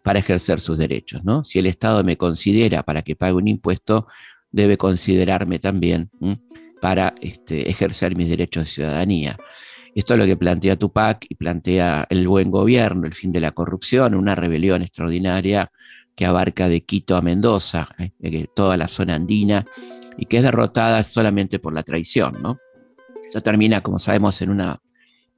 para 0.03 0.19
ejercer 0.19 0.59
sus 0.59 0.77
derechos. 0.77 1.23
¿no? 1.23 1.43
Si 1.43 1.59
el 1.59 1.65
Estado 1.65 2.03
me 2.03 2.17
considera 2.17 2.83
para 2.83 3.01
que 3.01 3.15
pague 3.15 3.33
un 3.33 3.47
impuesto, 3.47 4.07
debe 4.51 4.77
considerarme 4.77 5.59
también 5.59 6.09
para 6.81 7.15
este, 7.21 7.69
ejercer 7.69 8.15
mis 8.15 8.29
derechos 8.29 8.65
de 8.65 8.69
ciudadanía. 8.69 9.37
Esto 9.95 10.13
es 10.13 10.19
lo 10.19 10.25
que 10.25 10.37
plantea 10.37 10.75
Tupac 10.75 11.25
y 11.29 11.35
plantea 11.35 12.05
el 12.09 12.27
buen 12.27 12.51
gobierno, 12.51 13.05
el 13.07 13.13
fin 13.13 13.31
de 13.31 13.39
la 13.41 13.51
corrupción, 13.51 14.15
una 14.15 14.35
rebelión 14.35 14.81
extraordinaria 14.81 15.71
que 16.15 16.25
abarca 16.25 16.67
de 16.67 16.83
Quito 16.83 17.15
a 17.15 17.21
Mendoza, 17.21 17.89
eh, 17.97 18.47
toda 18.55 18.77
la 18.77 18.87
zona 18.87 19.15
andina, 19.15 19.65
y 20.17 20.25
que 20.25 20.37
es 20.37 20.43
derrotada 20.43 21.03
solamente 21.03 21.59
por 21.59 21.73
la 21.73 21.83
traición. 21.83 22.41
¿no? 22.41 22.59
Esto 23.25 23.41
termina, 23.41 23.81
como 23.81 23.99
sabemos, 23.99 24.41
en 24.41 24.49
una 24.49 24.79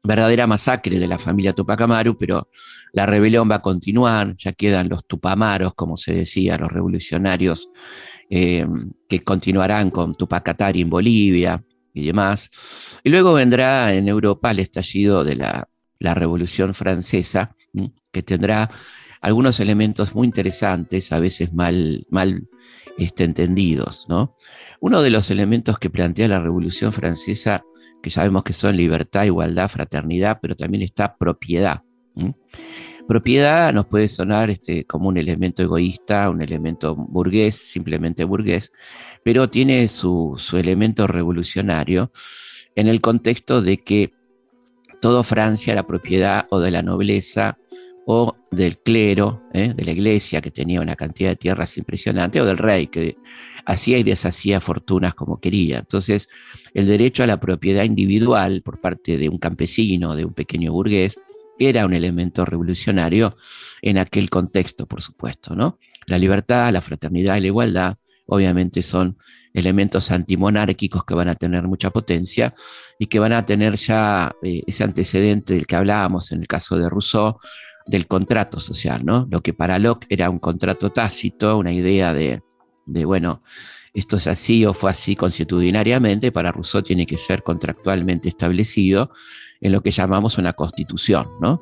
verdadera 0.04 0.46
masacre 0.46 1.00
de 1.00 1.08
la 1.08 1.18
familia 1.18 1.54
Tupac 1.54 1.82
Amaru, 1.82 2.18
pero 2.18 2.50
la 2.94 3.06
rebelión 3.06 3.50
va 3.50 3.56
a 3.56 3.62
continuar, 3.62 4.36
ya 4.38 4.54
quedan 4.54 4.88
los 4.88 5.06
Tupamaros, 5.08 5.74
como 5.74 5.98
se 5.98 6.14
decía, 6.14 6.58
los 6.58 6.72
revolucionarios 6.72 7.70
eh, 8.30 8.68
que 9.10 9.22
continuarán 9.22 9.90
con 9.90 10.16
Tupac 10.16 10.48
Atari 10.50 10.82
en 10.82 10.90
Bolivia, 10.90 11.64
y 11.96 12.06
demás. 12.06 12.52
Y 13.04 13.10
luego 13.10 13.34
vendrá 13.34 13.94
en 13.94 14.08
Europa 14.08 14.52
el 14.52 14.60
estallido 14.60 15.24
de 15.24 15.36
la, 15.38 15.68
Revolución 16.00 16.76
Francesa, 16.76 17.56
que 18.12 18.22
tendrá 18.22 18.70
algunos 19.22 19.60
elementos 19.60 20.14
muy 20.14 20.28
interesantes, 20.28 21.12
a 21.12 21.20
veces 21.20 21.52
mal, 21.52 22.06
mal 22.12 22.48
este, 23.00 23.24
entendidos. 23.24 24.06
¿no? 24.08 24.36
Uno 24.80 25.02
de 25.02 25.10
los 25.10 25.32
elementos 25.32 25.80
que 25.80 25.90
plantea 25.90 26.28
la 26.28 26.40
Revolución 26.40 26.92
Francesa, 26.94 27.64
que 28.02 28.10
sabemos 28.10 28.44
que 28.44 28.54
son 28.54 28.78
libertad, 28.78 29.24
igualdad, 29.24 29.70
fraternidad, 29.70 30.40
pero 30.42 30.56
también 30.56 30.84
está 30.84 31.16
propiedad. 31.16 31.82
Propiedad 33.08 33.72
nos 33.72 33.86
puede 33.86 34.08
sonar 34.08 34.50
este, 34.50 34.86
como 34.86 35.10
un 35.10 35.18
elemento 35.18 35.62
egoísta, 35.62 36.30
un 36.30 36.42
elemento 36.42 36.96
burgués, 36.96 37.56
simplemente 37.56 38.24
burgués, 38.24 38.72
pero 39.24 39.50
tiene 39.50 39.88
su, 39.88 40.36
elemento 40.54 41.06
revolucionario 41.06 42.12
en 42.76 42.88
el 42.88 43.02
contexto 43.02 43.62
de 43.62 43.78
que 43.78 44.14
todo 45.02 45.24
Francia 45.24 45.74
era 45.74 45.86
propiedad 45.86 46.48
o 46.50 46.60
de 46.60 46.72
la 46.72 46.82
nobleza 46.82 47.60
o 48.08 48.36
del 48.50 48.80
clero, 48.80 49.44
¿eh? 49.54 49.74
de 49.76 49.86
la 49.86 49.92
iglesia 49.92 50.42
que 50.42 50.52
tenía 50.52 50.82
una 50.82 50.96
cantidad 50.96 51.30
de 51.30 51.36
tierras 51.36 51.78
impresionante, 51.78 52.42
o 52.42 52.46
del 52.46 52.58
rey 52.58 52.88
que 52.88 53.18
hacía 53.66 53.98
y 53.98 54.04
deshacía 54.04 54.62
fortunas 54.62 55.14
como 55.16 55.40
quería. 55.40 55.80
Entonces, 55.80 56.30
el 56.74 56.88
derecho 56.88 57.24
a 57.24 57.28
la 57.28 57.40
propiedad 57.40 57.84
individual 57.84 58.62
por 58.64 58.80
parte 58.80 59.18
de 59.18 59.30
un 59.30 59.38
campesino, 59.38 60.16
de 60.16 60.26
un 60.26 60.34
pequeño 60.34 60.72
burgués, 60.72 61.18
era 61.58 61.86
un 61.86 61.94
elemento 61.94 62.46
revolucionario 62.46 63.38
en 63.82 63.98
aquel 63.98 64.30
contexto, 64.30 64.88
por 64.88 65.02
supuesto, 65.02 65.56
¿no? 65.56 65.80
La 66.06 66.18
libertad, 66.18 66.72
la 66.72 66.82
fraternidad 66.82 67.38
y 67.38 67.42
la 67.42 67.48
igualdad 67.48 67.98
obviamente 68.28 68.84
son 68.84 69.18
elementos 69.54 70.12
antimonárquicos 70.12 71.06
que 71.06 71.14
van 71.14 71.30
a 71.30 71.36
tener 71.36 71.64
mucha 71.64 71.90
potencia 71.90 72.54
y 73.00 73.08
que 73.08 73.20
van 73.20 73.32
a 73.32 73.46
tener 73.46 73.78
ya 73.78 74.36
eh, 74.44 74.64
ese 74.68 74.84
antecedente 74.84 75.54
del 75.54 75.66
que 75.66 75.78
hablábamos 75.78 76.32
en 76.32 76.42
el 76.42 76.48
caso 76.48 76.78
de 76.78 76.90
Rousseau, 76.90 77.40
del 77.86 78.08
contrato 78.08 78.60
social, 78.60 79.06
¿no? 79.06 79.28
Lo 79.30 79.42
que 79.42 79.54
para 79.54 79.80
Locke 79.80 80.08
era 80.10 80.30
un 80.30 80.40
contrato 80.40 80.92
tácito, 80.92 81.58
una 81.58 81.72
idea 81.72 82.14
de, 82.14 82.42
de, 82.86 83.06
bueno, 83.06 83.42
esto 83.94 84.18
es 84.18 84.28
así 84.28 84.66
o 84.66 84.74
fue 84.74 84.92
así 84.92 85.16
constitucionariamente, 85.16 86.32
para 86.32 86.52
Rousseau 86.52 86.84
tiene 86.84 87.06
que 87.06 87.18
ser 87.18 87.44
contractualmente 87.44 88.30
establecido 88.30 89.12
en 89.62 89.72
lo 89.72 89.82
que 89.82 89.92
llamamos 89.92 90.38
una 90.38 90.54
constitución, 90.54 91.30
¿no? 91.40 91.62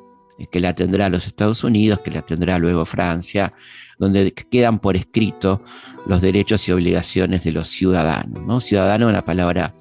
que 0.50 0.60
la 0.60 0.74
tendrá 0.74 1.08
los 1.08 1.26
Estados 1.26 1.62
Unidos, 1.62 2.00
que 2.00 2.10
la 2.10 2.22
tendrá 2.22 2.58
luego 2.58 2.84
Francia, 2.84 3.52
donde 3.98 4.32
quedan 4.32 4.80
por 4.80 4.96
escrito 4.96 5.62
los 6.06 6.20
derechos 6.20 6.66
y 6.68 6.72
obligaciones 6.72 7.44
de 7.44 7.52
los 7.52 7.68
ciudadanos. 7.68 8.42
¿no? 8.44 8.60
Ciudadano 8.60 9.06
es 9.06 9.10
una 9.10 9.24
palabra 9.24 9.74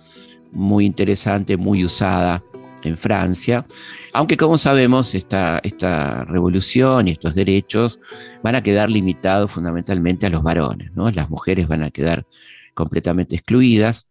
muy 0.52 0.86
interesante, 0.86 1.58
muy 1.58 1.84
usada 1.84 2.44
en 2.84 2.98
Francia, 2.98 3.66
aunque 4.14 4.38
como 4.38 4.58
sabemos 4.58 5.16
esta, 5.16 5.60
esta 5.64 6.26
revolución 6.26 7.08
y 7.08 7.12
estos 7.12 7.36
derechos 7.36 8.00
van 8.44 8.56
a 8.56 8.64
quedar 8.64 8.90
limitados 8.90 9.52
fundamentalmente 9.52 10.26
a 10.26 10.30
los 10.30 10.44
varones, 10.44 10.92
¿no? 10.94 11.10
las 11.12 11.30
mujeres 11.30 11.68
van 11.68 11.84
a 11.84 11.92
quedar 11.92 12.26
completamente 12.74 13.36
excluidas, 13.36 14.08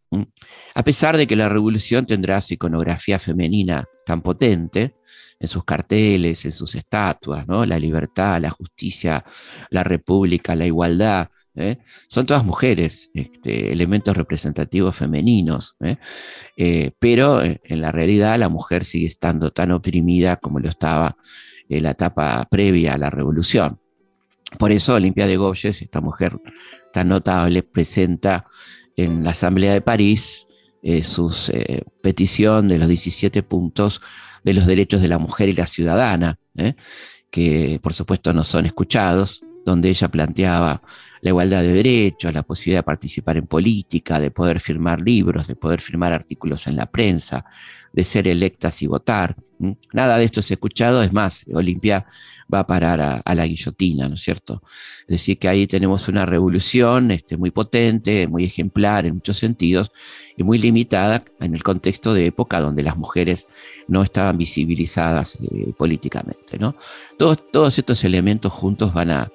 a 0.75 0.85
pesar 0.85 1.17
de 1.17 1.27
que 1.27 1.37
la 1.37 1.49
revolución 1.49 2.07
tendrá 2.07 2.41
su 2.41 2.55
iconografía 2.55 3.19
femenina 3.19 3.87
tan 4.07 4.23
potente, 4.23 4.95
en 5.43 5.49
sus 5.49 5.65
carteles, 5.65 6.45
en 6.45 6.53
sus 6.53 6.77
estatuas. 6.77 7.45
La 7.67 7.79
libertad, 7.79 8.41
la 8.41 8.51
justicia, 8.51 9.25
la 9.71 9.83
república, 9.83 10.55
la 10.55 10.67
igualdad. 10.67 11.31
¿Eh? 11.55 11.79
Son 12.09 12.27
todas 12.27 12.45
mujeres, 12.45 13.11
este, 13.15 13.73
elementos 13.73 14.17
representativos 14.17 14.97
femeninos, 14.97 15.77
¿eh? 15.81 15.97
Eh, 16.57 16.93
pero 16.99 17.43
en 17.43 17.81
la 17.81 17.93
realidad 17.93 18.39
la 18.39 18.49
mujer 18.49 18.85
sigue 18.85 19.07
estando 19.07 19.53
tan 19.53 19.73
oprimida 19.73 20.37
como 20.37 20.61
lo 20.61 20.69
estaba 20.69 21.17
en 21.69 21.83
la 21.83 21.91
etapa 21.91 22.47
previa 22.51 22.95
a 22.95 22.99
la 22.99 23.11
revolución. 23.11 23.81
Por 24.59 24.73
eso 24.73 24.95
Olimpia 24.95 25.27
de 25.27 25.37
Goyes, 25.37 25.81
esta 25.81 26.01
mujer 26.01 26.39
tan 26.93 27.09
notable, 27.09 27.63
presenta 27.63 28.47
en 28.97 29.25
la 29.25 29.31
Asamblea 29.31 29.73
de 29.73 29.81
París 29.81 30.47
su 31.05 31.33
petición 32.03 32.69
de 32.69 32.79
los 32.79 32.89
17 32.89 33.43
puntos 33.45 34.03
de 34.45 34.55
los 34.55 34.67
derechos 34.67 35.01
de 35.01 35.09
la 35.09 35.19
mujer 35.19 35.49
y 35.49 35.53
la 35.53 35.67
ciudadana, 35.67 36.39
¿eh? 36.57 36.75
que 37.31 37.79
por 37.83 37.93
supuesto 37.93 38.33
no 38.33 38.45
son 38.45 38.67
escuchados, 38.67 39.43
donde 39.65 39.89
ella 39.89 40.09
planteaba 40.09 40.83
la 41.23 41.31
igualdad 41.31 41.63
de 41.63 41.73
derechos, 41.73 42.35
la 42.35 42.43
posibilidad 42.43 42.81
de 42.81 42.85
participar 42.85 43.37
en 43.37 43.47
política, 43.47 44.19
de 44.19 44.33
poder 44.33 44.59
firmar 44.59 45.01
libros, 45.01 45.47
de 45.47 45.55
poder 45.55 45.81
firmar 45.81 46.13
artículos 46.13 46.67
en 46.67 46.77
la 46.77 46.87
prensa, 46.87 47.45
de 47.93 48.03
ser 48.05 48.27
electas 48.27 48.83
y 48.83 48.89
votar. 48.89 49.37
Nada 49.93 50.19
de 50.19 50.25
esto 50.25 50.41
es 50.41 50.51
escuchado, 50.51 51.01
es 51.01 51.13
más, 51.13 51.45
Olimpia 51.55 52.07
va 52.53 52.61
a 52.61 52.67
parar 52.67 53.23
a, 53.25 53.35
la 53.37 53.47
guillotina, 53.47 54.09
¿no 54.09 54.17
es 54.17 54.23
cierto? 54.23 54.65
Es 55.03 55.07
decir, 55.07 55.39
que 55.39 55.47
ahí 55.47 55.69
tenemos 55.69 56.09
una 56.09 56.27
revolución 56.27 57.13
este, 57.13 57.37
muy 57.37 57.53
potente, 57.53 58.27
muy 58.27 58.45
ejemplar 58.45 59.07
en 59.07 59.15
muchos 59.15 59.39
sentidos 59.39 59.93
y 60.37 60.43
muy 60.43 60.59
limitada 60.59 61.23
en 61.39 61.55
el 61.55 61.63
contexto 61.63 62.15
de 62.15 62.27
época 62.27 62.61
donde 62.61 62.83
las 62.83 62.97
mujeres 62.97 63.47
no 63.87 64.03
estaban 64.03 64.39
visibilizadas 64.39 65.37
eh, 65.37 65.73
políticamente, 65.79 66.59
¿no? 66.59 66.75
Todos, 67.17 67.49
todos 67.53 67.79
estos 67.79 68.03
elementos 68.03 68.53
juntos 68.53 68.93
van 68.93 69.11
a 69.11 69.31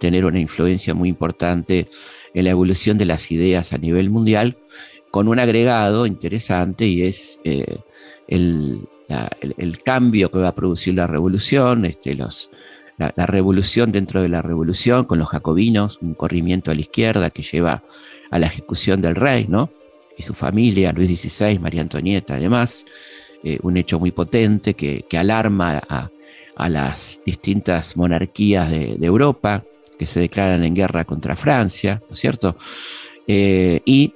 tener 0.00 0.24
una 0.24 0.38
influencia 0.38 0.94
muy 0.94 1.08
importante 1.08 1.88
en 2.34 2.44
la 2.44 2.50
evolución 2.50 2.98
de 2.98 3.06
las 3.06 3.30
ideas 3.30 3.72
a 3.72 3.78
nivel 3.78 4.10
mundial, 4.10 4.56
con 5.10 5.28
un 5.28 5.38
agregado 5.38 6.06
interesante 6.06 6.86
y 6.86 7.02
es 7.02 7.40
eh, 7.44 7.78
el, 8.28 8.86
cambio 9.84 10.30
que 10.30 10.38
va 10.38 10.48
a 10.48 10.54
producir 10.54 10.94
la 10.94 11.06
revolución, 11.06 11.84
este, 11.86 12.14
los, 12.14 12.50
la, 12.98 13.26
revolución 13.26 13.92
dentro 13.92 14.20
de 14.22 14.28
la 14.28 14.42
revolución 14.42 15.04
con 15.04 15.18
los 15.18 15.28
jacobinos, 15.28 15.98
un 16.02 16.14
corrimiento 16.14 16.70
a 16.70 16.74
la 16.74 16.80
izquierda 16.80 17.30
que 17.30 17.42
lleva 17.42 17.82
a 18.30 18.38
la 18.38 18.46
ejecución 18.46 19.00
del 19.00 19.14
rey, 19.14 19.46
¿no? 19.48 19.70
Y 20.16 20.24
su 20.24 20.34
familia, 20.34 20.92
Luis 20.92 21.20
XVI, 21.20 21.58
María 21.58 21.80
Antonieta, 21.80 22.34
además, 22.34 22.84
eh, 23.44 23.58
un 23.62 23.76
hecho 23.76 24.00
muy 24.00 24.10
potente 24.10 24.74
que, 24.74 25.04
alarma 25.16 25.80
a, 25.88 26.10
las 26.68 27.20
distintas 27.24 27.96
monarquías 27.96 28.68
de, 28.68 28.98
Europa 29.00 29.62
que 29.98 30.06
se 30.06 30.20
declaran 30.20 30.62
en 30.64 30.74
guerra 30.74 31.04
contra 31.04 31.36
Francia, 31.36 32.00
¿no 32.08 32.12
es 32.12 32.18
cierto? 32.18 32.56
Eh, 33.26 33.80
y 33.84 34.14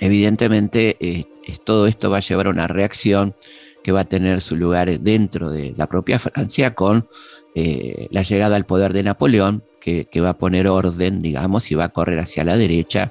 evidentemente 0.00 0.96
eh, 1.00 1.26
todo 1.64 1.86
esto 1.86 2.10
va 2.10 2.18
a 2.18 2.20
llevar 2.20 2.46
a 2.46 2.50
una 2.50 2.66
reacción 2.66 3.34
que 3.82 3.92
va 3.92 4.00
a 4.00 4.04
tener 4.04 4.40
su 4.40 4.56
lugar 4.56 4.98
dentro 5.00 5.50
de 5.50 5.74
la 5.76 5.86
propia 5.86 6.18
Francia 6.18 6.74
con 6.74 7.06
eh, 7.54 8.08
la 8.10 8.22
llegada 8.22 8.56
al 8.56 8.64
poder 8.64 8.92
de 8.92 9.02
Napoleón, 9.02 9.62
que, 9.80 10.06
va 10.20 10.30
a 10.30 10.38
poner 10.38 10.68
orden, 10.68 11.20
digamos, 11.22 11.70
y 11.72 11.74
va 11.74 11.84
a 11.84 11.88
correr 11.88 12.20
hacia 12.20 12.44
la 12.44 12.56
derecha 12.56 13.10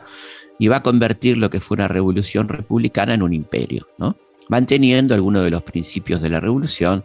y 0.57 0.69
va 0.69 0.77
a 0.77 0.83
convertir 0.83 1.37
lo 1.37 1.49
que 1.49 1.59
fue 1.59 1.75
una 1.75 1.89
revolución 1.89 2.47
republicana 2.47 3.13
en 3.13 3.23
un 3.23 3.33
imperio, 3.33 3.87
¿no? 3.97 4.15
manteniendo 4.47 5.13
algunos 5.13 5.43
de 5.43 5.49
los 5.49 5.63
principios 5.63 6.21
de 6.21 6.29
la 6.29 6.39
revolución 6.39 7.03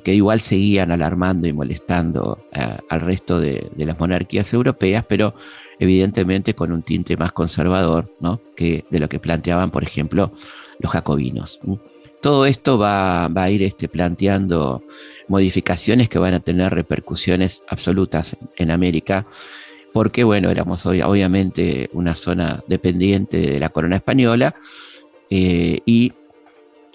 que 0.00 0.14
igual 0.14 0.40
seguían 0.40 0.90
alarmando 0.90 1.46
y 1.46 1.52
molestando 1.52 2.38
eh, 2.52 2.78
al 2.88 3.00
resto 3.00 3.38
de, 3.38 3.70
las 3.76 3.98
monarquías 3.98 4.52
europeas, 4.52 5.04
pero 5.08 5.34
evidentemente 5.78 6.54
con 6.54 6.72
un 6.72 6.82
tinte 6.82 7.16
más 7.16 7.32
conservador 7.32 8.12
¿no? 8.20 8.40
que 8.56 8.84
de 8.90 8.98
lo 8.98 9.08
que 9.08 9.20
planteaban, 9.20 9.70
por 9.70 9.84
ejemplo, 9.84 10.32
los 10.80 10.90
jacobinos. 10.90 11.60
Todo 12.20 12.46
esto 12.46 12.78
va, 12.78 13.26
a 13.26 13.50
ir 13.50 13.62
este, 13.62 13.88
planteando 13.88 14.82
modificaciones 15.28 16.08
que 16.08 16.18
van 16.18 16.34
a 16.34 16.40
tener 16.40 16.74
repercusiones 16.74 17.62
absolutas 17.68 18.36
en 18.56 18.70
América, 18.70 19.26
porque 19.92 20.24
bueno, 20.24 20.50
éramos 20.50 20.86
obviamente 20.86 21.88
una 21.92 22.16
zona 22.16 22.62
dependiente 22.66 23.38
de 23.38 23.60
la 23.60 23.68
corona 23.68 23.96
española 23.96 24.56
eh, 25.30 25.80
y 25.86 26.12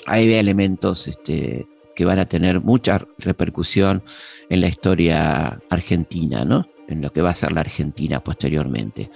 hay 0.05 0.33
elementos 0.33 1.07
este, 1.07 1.65
que 1.99 2.05
van 2.05 2.19
a 2.19 2.29
tener 2.29 2.61
mucha 2.61 3.05
repercusión 3.17 4.03
en 4.49 4.61
la 4.61 4.69
historia 4.69 5.59
argentina, 5.69 6.45
¿no? 6.45 6.65
en 6.87 7.01
lo 7.01 7.09
que 7.09 7.21
va 7.21 7.31
a 7.31 7.35
ser 7.35 7.51
la 7.51 7.59
Argentina 7.59 8.21
posteriormente. 8.21 9.11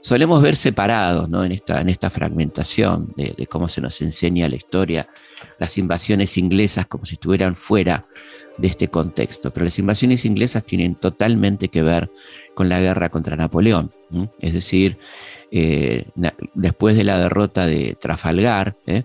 Solemos 0.00 0.42
ver 0.42 0.56
separados 0.56 1.28
¿no? 1.28 1.44
en, 1.44 1.52
esta, 1.52 1.80
en 1.80 1.90
esta 1.90 2.10
fragmentación 2.10 3.12
de, 3.16 3.46
cómo 3.46 3.68
se 3.68 3.80
nos 3.80 4.02
enseña 4.02 4.48
la 4.48 4.56
historia, 4.56 5.06
las 5.60 5.78
invasiones 5.78 6.36
inglesas 6.36 6.86
como 6.86 7.04
si 7.04 7.14
estuvieran 7.14 7.54
fuera 7.54 8.04
de 8.58 8.66
este 8.66 8.88
contexto, 8.88 9.52
pero 9.52 9.66
las 9.66 9.78
invasiones 9.78 10.24
inglesas 10.24 10.64
tienen 10.64 10.96
totalmente 10.96 11.68
que 11.68 11.84
ver 11.84 12.10
con 12.54 12.68
la 12.68 12.80
guerra 12.80 13.10
contra 13.10 13.36
Napoleón, 13.36 13.92
es 14.40 14.54
decir, 14.54 14.98
eh, 15.56 16.06
después 16.54 16.96
de 16.96 17.04
la 17.04 17.16
derrota 17.16 17.64
de 17.64 17.96
Trafalgar, 18.00 18.74
¿eh? 18.88 19.04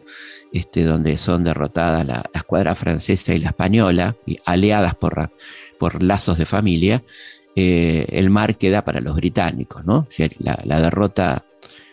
este, 0.51 0.84
donde 0.84 1.20
son 1.20 1.44
derrotadas 1.44 2.08
la, 2.08 2.27
escuadra 2.34 2.74
francesa 2.74 3.36
y 3.36 3.38
la 3.38 3.50
española, 3.50 4.15
y 4.25 4.39
aliadas 4.46 4.96
por, 4.96 5.29
por 5.77 6.01
lazos 6.01 6.39
de 6.39 6.48
familia, 6.48 7.03
eh, 7.56 8.08
el 8.10 8.32
mar 8.32 8.56
queda 8.56 8.84
para 8.84 9.00
los 9.00 9.15
británicos, 9.15 9.86
¿no? 9.86 10.08
la, 10.39 10.82
derrota 10.82 11.45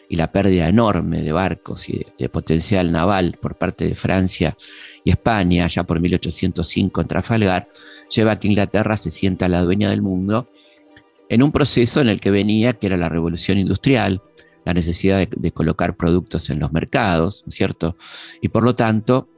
y 0.08 0.16
la 0.16 0.32
pérdida 0.32 0.68
enorme 0.68 1.20
de 1.20 1.32
barcos 1.32 1.86
y 1.90 2.06
de, 2.18 2.28
potencial 2.30 2.90
naval 2.90 3.36
por 3.38 3.56
parte 3.56 3.86
de 3.86 3.94
Francia 3.94 4.56
y 5.04 5.10
España, 5.10 5.66
ya 5.66 5.84
por 5.84 6.00
1805 6.00 6.98
en 7.02 7.08
Trafalgar, 7.08 7.68
lleva 8.08 8.32
a 8.32 8.40
que 8.40 8.48
Inglaterra 8.48 8.96
se 8.96 9.10
sienta 9.10 9.48
la 9.48 9.60
dueña 9.60 9.90
del 9.90 10.00
mundo 10.00 10.48
en 11.28 11.42
un 11.42 11.52
proceso 11.52 12.00
en 12.00 12.08
el 12.08 12.20
que 12.20 12.30
venía, 12.30 12.72
que 12.72 12.86
era 12.86 12.96
la 12.96 13.10
revolución 13.10 13.58
industrial, 13.58 14.22
la 14.66 14.74
necesidad 14.74 15.28
de, 15.28 15.52
colocar 15.52 15.96
productos 15.96 16.50
en 16.50 16.58
los 16.58 16.72
mercados, 16.72 17.44
¿cierto? 17.48 17.96
Y 18.42 18.48
por 18.48 18.64
lo 18.64 18.74
tanto, 18.74 19.28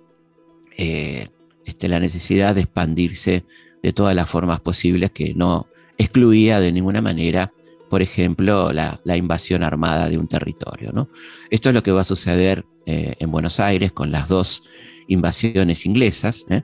eh, 0.77 1.29
este, 1.67 1.87
la 1.87 2.01
necesidad 2.01 2.55
de 2.55 2.63
expandirse 2.63 3.45
de 3.83 3.93
todas 3.93 4.17
las 4.17 4.29
formas 4.29 4.61
posibles 4.61 5.11
que 5.11 5.35
no 5.35 5.69
excluía 5.99 6.61
de 6.61 6.73
ninguna 6.73 7.03
manera, 7.03 7.53
por 7.91 8.01
ejemplo, 8.01 8.73
la, 8.73 9.01
invasión 9.17 9.63
armada 9.63 10.09
de 10.09 10.17
un 10.17 10.29
territorio. 10.29 10.93
¿no? 10.93 11.11
Esto 11.51 11.69
es 11.69 11.75
lo 11.75 11.83
que 11.83 11.93
va 11.93 12.01
a 12.01 12.05
suceder 12.05 12.65
eh, 12.87 13.15
en 13.19 13.31
Buenos 13.31 13.61
Aires 13.61 13.93
con 13.93 14.11
las 14.11 14.29
dos 14.29 14.63
invasiones 15.09 15.85
inglesas, 15.85 16.47
¿eh? 16.49 16.63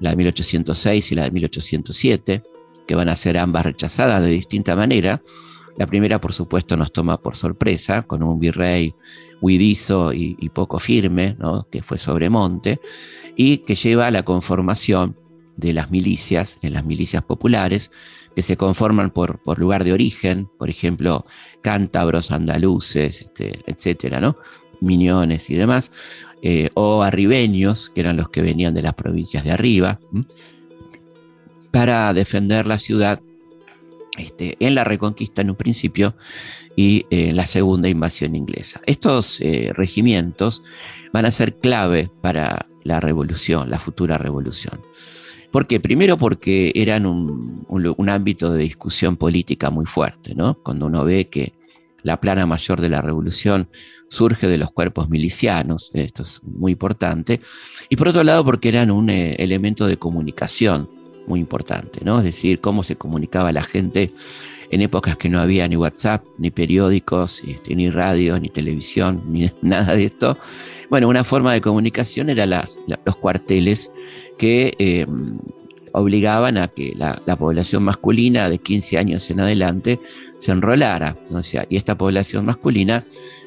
la 0.00 0.10
de 0.10 0.16
1806 0.16 1.12
y 1.12 1.14
la 1.14 1.24
de 1.24 1.30
1807, 1.32 2.42
que 2.86 2.94
van 2.94 3.10
a 3.10 3.16
ser 3.16 3.36
ambas 3.36 3.66
rechazadas 3.66 4.22
de 4.22 4.30
distinta 4.30 4.74
manera. 4.74 5.20
La 5.76 5.86
primera, 5.86 6.20
por 6.20 6.32
supuesto, 6.32 6.76
nos 6.76 6.92
toma 6.92 7.20
por 7.20 7.36
sorpresa, 7.36 8.02
con 8.02 8.22
un 8.22 8.40
virrey 8.40 8.94
huidizo 9.40 10.12
y, 10.12 10.34
poco 10.54 10.78
firme, 10.78 11.36
que 11.70 11.82
fue 11.82 11.98
Sobremonte, 11.98 12.80
y 13.36 13.58
que 13.58 13.74
lleva 13.74 14.06
a 14.06 14.10
la 14.10 14.24
conformación 14.24 15.16
de 15.56 15.74
las 15.74 15.90
milicias, 15.90 16.58
en 16.62 16.72
las 16.72 16.84
milicias 16.84 17.22
populares, 17.22 17.90
que 18.34 18.42
se 18.42 18.56
conforman 18.56 19.10
por, 19.10 19.40
lugar 19.58 19.84
de 19.84 19.92
origen, 19.92 20.48
por 20.58 20.68
ejemplo, 20.68 21.26
cántabros, 21.62 22.30
andaluces, 22.30 23.22
este, 23.22 23.60
etcétera, 23.66 24.20
¿no? 24.20 24.36
Miñones 24.80 25.48
y 25.48 25.54
demás, 25.54 25.90
eh, 26.42 26.68
o 26.74 27.02
arribeños, 27.02 27.90
que 27.90 28.00
eran 28.00 28.16
los 28.16 28.28
que 28.28 28.42
venían 28.42 28.74
de 28.74 28.82
las 28.82 28.94
provincias 28.94 29.44
de 29.44 29.52
arriba, 29.52 30.00
para 31.70 32.12
defender 32.12 32.66
la 32.66 32.78
ciudad 32.78 33.20
este, 34.18 34.56
en 34.60 34.74
la 34.74 34.84
reconquista 34.84 35.42
en 35.42 35.50
un 35.50 35.56
principio 35.56 36.14
y 36.76 37.06
en 37.10 37.30
eh, 37.30 37.32
la 37.32 37.46
segunda 37.46 37.88
invasión 37.88 38.34
inglesa. 38.34 38.80
Estos 38.86 39.40
eh, 39.40 39.70
regimientos 39.74 40.62
van 41.12 41.26
a 41.26 41.30
ser 41.30 41.56
clave 41.56 42.10
para 42.20 42.66
la 42.84 43.00
revolución, 43.00 43.70
la 43.70 43.78
futura 43.78 44.18
revolución. 44.18 44.80
¿Por 45.50 45.66
qué? 45.66 45.80
Primero 45.80 46.18
porque 46.18 46.72
eran 46.74 47.06
un, 47.06 48.08
ámbito 48.08 48.52
de 48.52 48.62
discusión 48.62 49.16
política 49.16 49.70
muy 49.70 49.86
fuerte, 49.86 50.34
¿no? 50.34 50.54
Cuando 50.62 50.86
uno 50.86 51.04
ve 51.04 51.28
que 51.28 51.54
la 52.02 52.20
plana 52.20 52.46
mayor 52.46 52.80
de 52.80 52.88
la 52.88 53.02
revolución 53.02 53.68
surge 54.08 54.48
de 54.48 54.58
los 54.58 54.70
cuerpos 54.70 55.08
milicianos, 55.08 55.90
esto 55.94 56.22
es 56.22 56.42
muy 56.44 56.72
importante, 56.72 57.40
y 57.88 57.96
por 57.96 58.08
otro 58.08 58.22
lado 58.22 58.44
porque 58.44 58.68
eran 58.68 58.90
un 58.90 59.10
eh, 59.10 59.34
elemento 59.38 59.86
de 59.86 59.96
comunicación 59.96 60.88
muy 61.26 61.40
importante, 61.40 62.00
¿no? 62.04 62.18
Es 62.18 62.24
decir, 62.24 62.60
cómo 62.60 62.82
se 62.82 62.96
comunicaba 62.96 63.52
la 63.52 63.62
gente 63.62 64.12
en 64.70 64.82
épocas 64.82 65.16
que 65.16 65.28
no 65.28 65.40
había 65.40 65.68
ni 65.68 65.76
WhatsApp, 65.76 66.24
ni 66.38 66.50
periódicos, 66.50 67.42
este, 67.46 67.74
ni 67.74 67.90
radio, 67.90 68.38
ni 68.38 68.48
televisión, 68.48 69.22
ni 69.28 69.50
nada 69.62 69.94
de 69.94 70.04
esto. 70.04 70.38
Bueno, 70.90 71.08
una 71.08 71.24
forma 71.24 71.52
de 71.52 71.60
comunicación 71.60 72.30
era 72.30 72.46
los 72.46 73.16
cuarteles 73.16 73.90
que 74.38 74.74
eh, 74.78 75.06
obligaban 75.92 76.58
a 76.58 76.68
que 76.68 76.94
la, 76.94 77.36
población 77.36 77.82
masculina 77.82 78.50
de 78.50 78.58
15 78.58 78.98
años 78.98 79.30
en 79.30 79.40
adelante 79.40 79.98
se 80.38 80.52
enrolara. 80.52 81.16
O 81.30 81.42
sea, 81.42 81.66
y 81.68 81.76
esta 81.76 81.96
población 81.96 82.44
masculina 82.44 83.04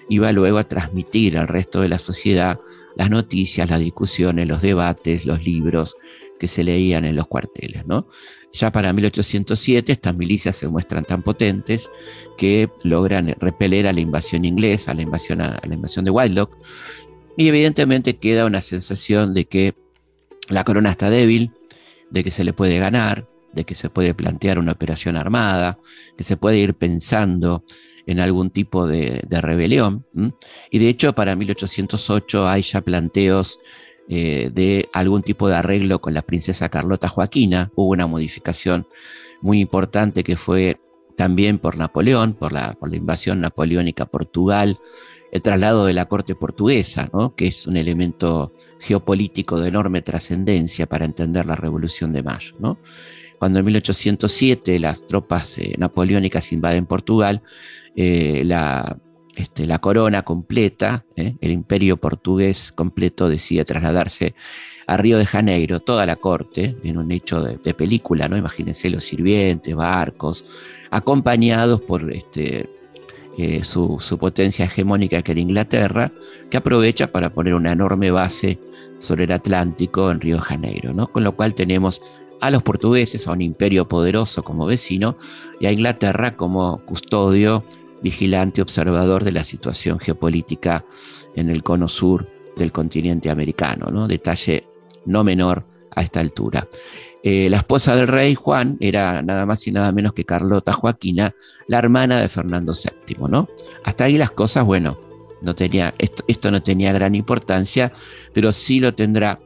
iba 0.09 0.31
luego 0.31 0.57
a 0.57 0.63
transmitir 0.63 1.37
al 1.37 1.47
resto 1.47 1.81
de 1.81 1.89
la 1.89 1.99
sociedad 1.99 2.59
las 2.95 3.11
noticias, 3.11 3.69
las 3.69 3.79
discusiones, 3.79 4.47
los 4.47 4.61
debates, 4.61 5.25
los 5.25 5.45
libros 5.45 5.95
que 6.39 6.47
se 6.47 6.63
leían 6.63 7.05
en 7.05 7.15
los 7.15 7.27
cuarteles. 7.27 7.85
¿no? 7.85 8.07
Ya 8.53 8.71
para 8.71 8.93
1807 8.93 9.91
estas 9.91 10.15
milicias 10.15 10.55
se 10.55 10.67
muestran 10.67 11.03
tan 11.03 11.21
potentes 11.21 11.89
que 12.37 12.69
logran 12.83 13.35
repeler 13.39 13.87
a 13.87 13.93
la 13.93 13.99
invasión 13.99 14.45
inglesa, 14.45 14.91
a 14.91 14.93
la 14.95 15.01
invasión, 15.01 15.41
a 15.41 15.59
la 15.63 15.73
invasión 15.73 16.05
de 16.05 16.11
Wildlock, 16.11 16.57
y 17.37 17.47
evidentemente 17.47 18.17
queda 18.17 18.45
una 18.45 18.61
sensación 18.61 19.33
de 19.33 19.45
que 19.45 19.75
la 20.49 20.63
corona 20.63 20.91
está 20.91 21.09
débil, 21.09 21.51
de 22.09 22.23
que 22.23 22.31
se 22.31 22.43
le 22.43 22.53
puede 22.53 22.79
ganar, 22.79 23.27
de 23.53 23.65
que 23.65 23.75
se 23.75 23.89
puede 23.89 24.13
plantear 24.13 24.59
una 24.59 24.71
operación 24.71 25.15
armada, 25.15 25.79
que 26.17 26.23
se 26.23 26.37
puede 26.37 26.57
ir 26.57 26.73
pensando 26.73 27.63
en 28.05 28.19
algún 28.19 28.49
tipo 28.49 28.87
de, 28.87 29.21
rebelión. 29.29 30.05
Y 30.71 30.79
de 30.79 30.89
hecho, 30.89 31.13
para 31.13 31.35
1808 31.35 32.47
hay 32.47 32.63
ya 32.63 32.81
planteos 32.81 33.59
eh, 34.11 34.49
de 34.51 34.89
algún 34.91 35.21
tipo 35.21 35.47
de 35.47 35.55
arreglo 35.55 36.01
con 36.01 36.15
la 36.15 36.23
princesa 36.23 36.67
Carlota 36.67 37.07
Joaquina. 37.07 37.71
Hubo 37.75 37.91
una 37.91 38.07
modificación 38.07 38.87
muy 39.41 39.59
importante 39.59 40.23
que 40.23 40.35
fue 40.35 40.79
también 41.15 41.59
por 41.59 41.77
Napoleón, 41.77 42.33
por 42.33 42.51
la, 42.51 42.75
invasión 42.91 43.39
napoleónica 43.39 44.05
a 44.05 44.09
Portugal, 44.09 44.79
el 45.31 45.41
traslado 45.43 45.85
de 45.85 45.93
la 45.93 46.07
corte 46.07 46.33
portuguesa, 46.33 47.11
que 47.35 47.47
es 47.47 47.67
un 47.67 47.77
elemento 47.77 48.51
geopolítico 48.79 49.59
de 49.59 49.67
enorme 49.67 50.01
trascendencia 50.01 50.87
para 50.87 51.05
entender 51.05 51.45
la 51.45 51.55
Revolución 51.55 52.11
de 52.11 52.23
Mayo. 52.23 52.55
Cuando 53.37 53.59
en 53.59 53.65
1807 53.65 54.79
las 54.79 55.05
tropas 55.05 55.57
eh, 55.59 55.75
napoleónicas 55.77 56.51
invaden 56.51 56.87
Portugal, 56.87 57.43
eh, 57.95 58.41
la, 58.43 58.97
este, 59.39 59.65
la, 59.65 59.79
corona 59.79 60.23
completa, 60.23 61.05
eh, 61.15 61.35
el 61.41 61.51
imperio 61.51 61.97
portugués 61.97 62.71
completo 62.73 63.29
decide 63.29 63.65
trasladarse 63.65 64.35
a 64.87 64.97
Río 64.97 65.17
de 65.17 65.25
Janeiro, 65.25 65.79
toda 65.79 66.05
la 66.05 66.15
corte, 66.15 66.75
en 66.83 66.97
un 66.97 67.11
hecho 67.11 67.41
de, 67.41 67.73
película, 67.73 68.27
¿no? 68.27 68.37
Imagínense 68.37 68.89
los 68.89 69.05
sirvientes, 69.05 69.75
barcos, 69.75 70.43
acompañados 70.89 71.81
por 71.81 72.11
este, 72.11 72.69
eh, 73.37 73.63
su, 73.63 73.97
su, 73.99 74.17
potencia 74.17 74.65
hegemónica 74.65 75.21
que 75.21 75.31
era 75.31 75.41
Inglaterra, 75.41 76.11
que 76.49 76.57
aprovecha 76.57 77.11
para 77.11 77.31
poner 77.31 77.53
una 77.53 77.71
enorme 77.71 78.11
base 78.11 78.59
sobre 78.99 79.25
el 79.25 79.31
Atlántico 79.31 80.11
en 80.11 80.19
Río 80.19 80.35
de 80.37 80.41
Janeiro, 80.41 80.93
¿no? 80.93 81.11
Con 81.11 81.23
lo 81.23 81.35
cual 81.35 81.53
tenemos 81.53 82.01
a 82.41 82.49
los 82.49 82.63
portugueses, 82.63 83.27
a 83.27 83.31
un 83.31 83.41
imperio 83.41 83.87
poderoso 83.87 84.43
como 84.43 84.65
vecino, 84.65 85.17
y 85.59 85.65
a 85.67 85.71
Inglaterra 85.71 86.35
como 86.35 86.83
custodio 86.85 87.63
vigilante 88.01 88.61
observador 88.61 89.23
de 89.23 89.31
la 89.31 89.43
situación 89.43 89.99
geopolítica 89.99 90.85
en 91.35 91.49
el 91.49 91.63
cono 91.63 91.87
sur 91.87 92.27
del 92.55 92.71
continente 92.71 93.29
americano, 93.29 93.89
¿no? 93.91 94.07
detalle 94.07 94.67
no 95.05 95.23
menor 95.23 95.65
a 95.95 96.01
esta 96.01 96.19
altura. 96.19 96.67
Eh, 97.21 97.49
la 97.49 97.57
esposa 97.57 97.95
del 97.95 98.07
rey 98.07 98.33
Juan 98.35 98.77
era 98.79 99.21
nada 99.21 99.45
más 99.45 99.67
y 99.67 99.71
nada 99.71 99.91
menos 99.91 100.13
que 100.13 100.23
Carlota 100.23 100.71
Joaquina, 100.71 101.35
la 101.67 101.79
hermana 101.79 102.19
de 102.19 102.29
Fernando 102.29 102.73
VII. 102.73 103.27
¿no? 103.29 103.49
Hasta 103.83 104.05
ahí 104.05 104.17
las 104.17 104.31
cosas, 104.31 104.63
bueno, 104.63 104.97
no 105.41 105.55
tenía, 105.55 105.93
esto, 105.97 106.23
esto 106.27 106.51
no 106.51 106.63
tenía 106.63 106.93
gran 106.93 107.15
importancia, 107.15 107.91
pero 108.33 108.53
sí 108.53 108.79
lo 108.79 108.93
tendrá 108.93 109.39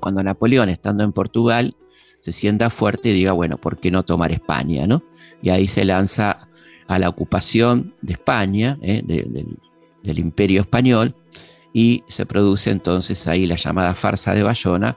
cuando 0.00 0.22
Napoleón, 0.22 0.68
estando 0.70 1.04
en 1.04 1.12
Portugal, 1.12 1.76
se 2.20 2.32
sienta 2.32 2.70
fuerte 2.70 3.10
y 3.10 3.12
diga, 3.12 3.32
bueno, 3.32 3.56
¿por 3.56 3.78
qué 3.78 3.90
no 3.90 4.04
tomar 4.04 4.32
España? 4.32 4.86
¿no? 4.86 5.02
Y 5.42 5.50
ahí 5.50 5.68
se 5.68 5.84
lanza 5.84 6.48
a 6.90 6.98
la 6.98 7.08
ocupación 7.08 7.94
de 8.02 8.14
España, 8.14 8.76
eh, 8.82 9.04
del 10.02 10.18
imperio 10.18 10.62
español, 10.62 11.14
y 11.72 12.02
se 12.08 12.26
produce 12.26 12.72
entonces 12.72 13.28
ahí 13.28 13.46
la 13.46 13.54
llamada 13.54 13.94
farsa 13.94 14.34
de 14.34 14.42
Bayona, 14.42 14.96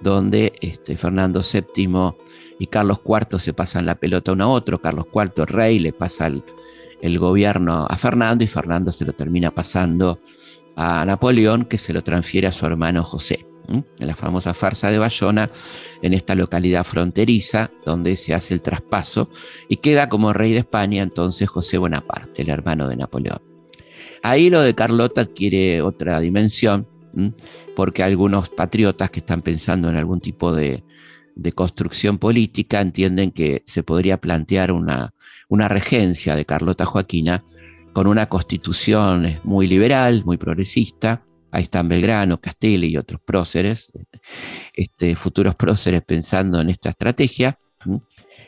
donde 0.00 0.54
este, 0.62 0.96
Fernando 0.96 1.42
VII 1.42 2.14
y 2.58 2.66
Carlos 2.68 3.00
IV 3.04 3.38
se 3.38 3.52
pasan 3.52 3.84
la 3.84 3.94
pelota 3.94 4.32
uno 4.32 4.44
a 4.44 4.48
otro, 4.48 4.80
Carlos 4.80 5.04
IV, 5.14 5.44
rey, 5.44 5.78
le 5.78 5.92
pasa 5.92 6.30
el 7.02 7.18
gobierno 7.18 7.86
a 7.90 7.96
Fernando 7.98 8.42
y 8.42 8.46
Fernando 8.46 8.90
se 8.90 9.04
lo 9.04 9.12
termina 9.12 9.50
pasando 9.50 10.20
a 10.76 11.04
Napoleón, 11.04 11.66
que 11.66 11.76
se 11.76 11.92
lo 11.92 12.02
transfiere 12.02 12.46
a 12.46 12.52
su 12.52 12.64
hermano 12.64 13.04
José 13.04 13.53
en 13.68 13.84
la 13.98 14.14
famosa 14.14 14.54
farsa 14.54 14.90
de 14.90 14.98
Bayona, 14.98 15.50
en 16.02 16.14
esta 16.14 16.34
localidad 16.34 16.84
fronteriza, 16.84 17.70
donde 17.84 18.16
se 18.16 18.34
hace 18.34 18.54
el 18.54 18.62
traspaso, 18.62 19.30
y 19.68 19.76
queda 19.76 20.08
como 20.08 20.32
rey 20.32 20.52
de 20.52 20.58
España 20.58 21.02
entonces 21.02 21.48
José 21.48 21.78
Bonaparte, 21.78 22.42
el 22.42 22.50
hermano 22.50 22.88
de 22.88 22.96
Napoleón. 22.96 23.42
Ahí 24.22 24.50
lo 24.50 24.62
de 24.62 24.74
Carlota 24.74 25.22
adquiere 25.22 25.82
otra 25.82 26.20
dimensión, 26.20 26.88
porque 27.76 28.02
algunos 28.02 28.48
patriotas 28.48 29.10
que 29.10 29.20
están 29.20 29.42
pensando 29.42 29.88
en 29.88 29.96
algún 29.96 30.20
tipo 30.20 30.54
de, 30.54 30.82
construcción 31.54 32.18
política 32.18 32.80
entienden 32.80 33.32
que 33.32 33.62
se 33.66 33.82
podría 33.82 34.20
plantear 34.20 34.72
una, 34.72 35.14
una 35.48 35.68
regencia 35.68 36.36
de 36.36 36.44
Carlota 36.44 36.84
Joaquina 36.84 37.44
con 37.92 38.06
una 38.06 38.28
constitución 38.28 39.40
muy 39.44 39.66
liberal, 39.66 40.22
muy 40.24 40.36
progresista, 40.36 41.22
ahí 41.54 41.62
están 41.62 41.88
Belgrano, 41.88 42.40
Castelli 42.40 42.88
y 42.88 42.96
otros 42.96 43.20
próceres, 43.24 43.92
este, 44.74 45.14
futuros 45.14 45.54
próceres 45.56 46.02
pensando 46.02 46.60
en 46.60 46.70
esta 46.70 46.90
estrategia, 46.90 47.56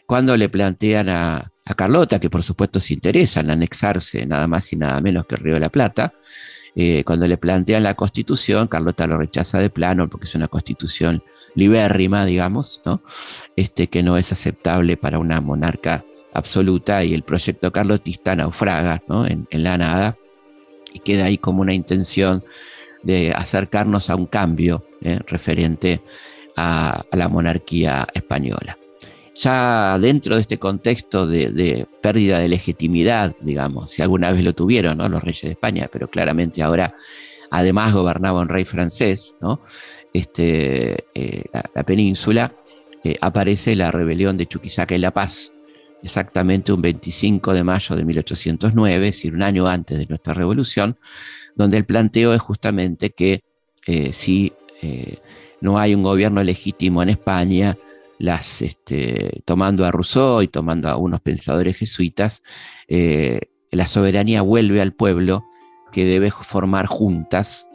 cuando 0.06 0.36
le 0.36 0.48
plantean 0.48 1.08
a, 1.08 1.52
Carlota, 1.76 2.20
que 2.20 2.30
por 2.30 2.44
supuesto 2.44 2.80
se 2.80 2.94
interesa 2.94 3.40
en 3.40 3.50
anexarse 3.50 4.24
nada 4.24 4.46
más 4.46 4.72
y 4.72 4.76
nada 4.76 5.00
menos 5.00 5.26
que 5.26 5.34
el 5.34 5.40
Río 5.40 5.54
de 5.54 5.60
la 5.60 5.68
Plata, 5.68 6.12
eh, 6.76 7.02
cuando 7.04 7.26
le 7.26 7.36
plantean 7.38 7.82
la 7.82 7.94
constitución, 7.94 8.68
Carlota 8.68 9.06
lo 9.06 9.18
rechaza 9.18 9.58
de 9.58 9.70
plano 9.70 10.08
porque 10.08 10.26
es 10.26 10.34
una 10.34 10.46
constitución 10.46 11.22
libérrima, 11.54 12.24
digamos, 12.24 12.82
¿no? 12.84 13.02
Este, 13.56 13.88
que 13.88 14.02
no 14.02 14.16
es 14.16 14.30
aceptable 14.30 14.96
para 14.96 15.18
una 15.18 15.40
monarca 15.40 16.04
absoluta 16.34 17.02
y 17.02 17.14
el 17.14 17.22
proyecto 17.22 17.72
carlotista 17.72 18.36
naufraga 18.36 19.02
en, 19.26 19.48
en 19.50 19.62
la 19.64 19.78
nada 19.78 20.16
y 20.92 21.00
queda 21.00 21.24
ahí 21.24 21.38
como 21.38 21.62
una 21.62 21.74
intención 21.74 22.44
de 23.06 23.32
acercarnos 23.32 24.10
a 24.10 24.16
un 24.16 24.26
cambio 24.26 24.82
eh, 25.00 25.20
referente 25.26 26.00
a, 26.56 27.04
la 27.12 27.28
monarquía 27.28 28.06
española. 28.12 28.76
Ya 29.36 29.96
dentro 30.00 30.34
de 30.34 30.40
este 30.40 30.58
contexto 30.58 31.26
de, 31.26 31.86
pérdida 32.02 32.38
de 32.40 32.48
legitimidad, 32.48 33.36
digamos, 33.40 33.90
si 33.90 34.02
alguna 34.02 34.32
vez 34.32 34.42
lo 34.42 34.54
tuvieron 34.54 34.98
los 34.98 35.22
reyes 35.22 35.42
de 35.42 35.50
España, 35.50 35.88
pero 35.92 36.08
claramente 36.08 36.62
ahora 36.62 36.94
además 37.50 37.92
gobernaba 37.92 38.40
un 38.40 38.48
rey 38.48 38.64
francés, 38.64 39.36
¿no? 39.40 39.60
este, 40.12 41.04
eh, 41.14 41.44
la, 41.52 41.82
península, 41.84 42.52
eh, 43.04 43.16
aparece 43.20 43.76
la 43.76 43.92
rebelión 43.92 44.36
de 44.36 44.46
Chuquisaca 44.46 44.96
y 44.96 44.98
La 44.98 45.12
Paz, 45.12 45.52
exactamente 46.02 46.72
un 46.72 46.82
25 46.82 47.52
de 47.52 47.62
mayo 47.62 47.94
de 47.94 48.04
1809, 48.04 49.06
es 49.06 49.14
decir, 49.14 49.34
un 49.34 49.42
año 49.42 49.68
antes 49.68 49.98
de 49.98 50.06
nuestra 50.06 50.32
revolución, 50.34 50.96
donde 51.56 51.78
el 51.78 51.86
planteo 51.86 52.34
es 52.34 52.40
justamente 52.40 53.10
que 53.10 53.42
eh, 53.86 54.12
si 54.12 54.52
eh, 54.82 55.18
no 55.60 55.78
hay 55.78 55.94
un 55.94 56.02
gobierno 56.02 56.44
legítimo 56.44 57.02
en 57.02 57.08
España, 57.08 57.76
las, 58.18 58.62
este, 58.62 59.42
tomando 59.44 59.84
a 59.84 59.90
Rousseau 59.90 60.42
y 60.42 60.48
tomando 60.48 60.88
a 60.88 60.96
unos 60.96 61.20
pensadores 61.20 61.78
jesuitas, 61.78 62.42
eh, 62.88 63.40
la 63.70 63.88
soberanía 63.88 64.42
vuelve 64.42 64.80
al 64.80 64.92
pueblo 64.92 65.44
que 65.92 66.04
debe 66.04 66.30
formar 66.30 66.86
juntas, 66.86 67.66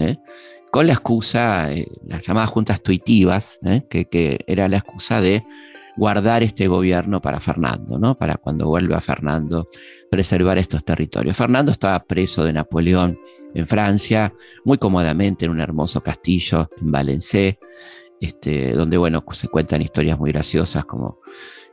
con 0.71 0.85
la 0.85 0.93
excusa, 0.93 1.69
las 2.05 2.21
llamadas 2.25 2.49
juntas 2.49 2.83
tuitivas, 2.83 3.59
que, 3.89 4.05
que, 4.05 4.41
era 4.47 4.67
la 4.67 4.77
excusa 4.77 5.21
de 5.21 5.43
guardar 5.97 6.43
este 6.43 6.67
gobierno 6.67 7.21
para 7.21 7.39
Fernando, 7.39 7.97
¿no? 7.97 8.15
para 8.15 8.35
cuando 8.35 8.67
vuelva 8.67 9.01
Fernando 9.01 9.67
preservar 10.11 10.57
estos 10.57 10.83
territorios. 10.83 11.37
Fernando 11.37 11.71
estaba 11.71 12.03
preso 12.03 12.43
de 12.43 12.51
Napoleón 12.51 13.17
en 13.55 13.65
Francia, 13.65 14.33
muy 14.65 14.77
cómodamente 14.77 15.45
en 15.45 15.51
un 15.51 15.61
hermoso 15.61 16.01
castillo 16.01 16.69
en 16.81 16.91
Valencé, 16.91 17.59
este, 18.19 18.73
donde 18.73 18.97
bueno, 18.97 19.23
se 19.31 19.47
cuentan 19.47 19.81
historias 19.81 20.19
muy 20.19 20.33
graciosas 20.33 20.83
como, 20.83 21.19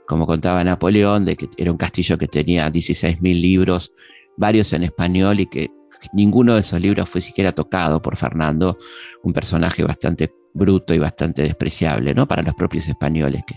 como 0.06 0.24
contaba 0.24 0.62
Napoleón, 0.62 1.24
de 1.24 1.36
que 1.36 1.48
era 1.56 1.72
un 1.72 1.76
castillo 1.76 2.16
que 2.16 2.28
tenía 2.28 2.70
16.000 2.70 3.40
libros, 3.40 3.92
varios 4.36 4.72
en 4.72 4.84
español 4.84 5.40
y 5.40 5.46
que 5.46 5.72
ninguno 6.12 6.54
de 6.54 6.60
esos 6.60 6.80
libros 6.80 7.08
fue 7.08 7.20
siquiera 7.20 7.50
tocado 7.50 8.00
por 8.00 8.16
Fernando, 8.16 8.78
un 9.24 9.32
personaje 9.32 9.82
bastante 9.82 10.32
bruto 10.54 10.94
y 10.94 10.98
bastante 10.98 11.42
despreciable, 11.42 12.14
¿no? 12.14 12.28
Para 12.28 12.42
los 12.42 12.54
propios 12.54 12.86
españoles 12.86 13.42
que, 13.44 13.56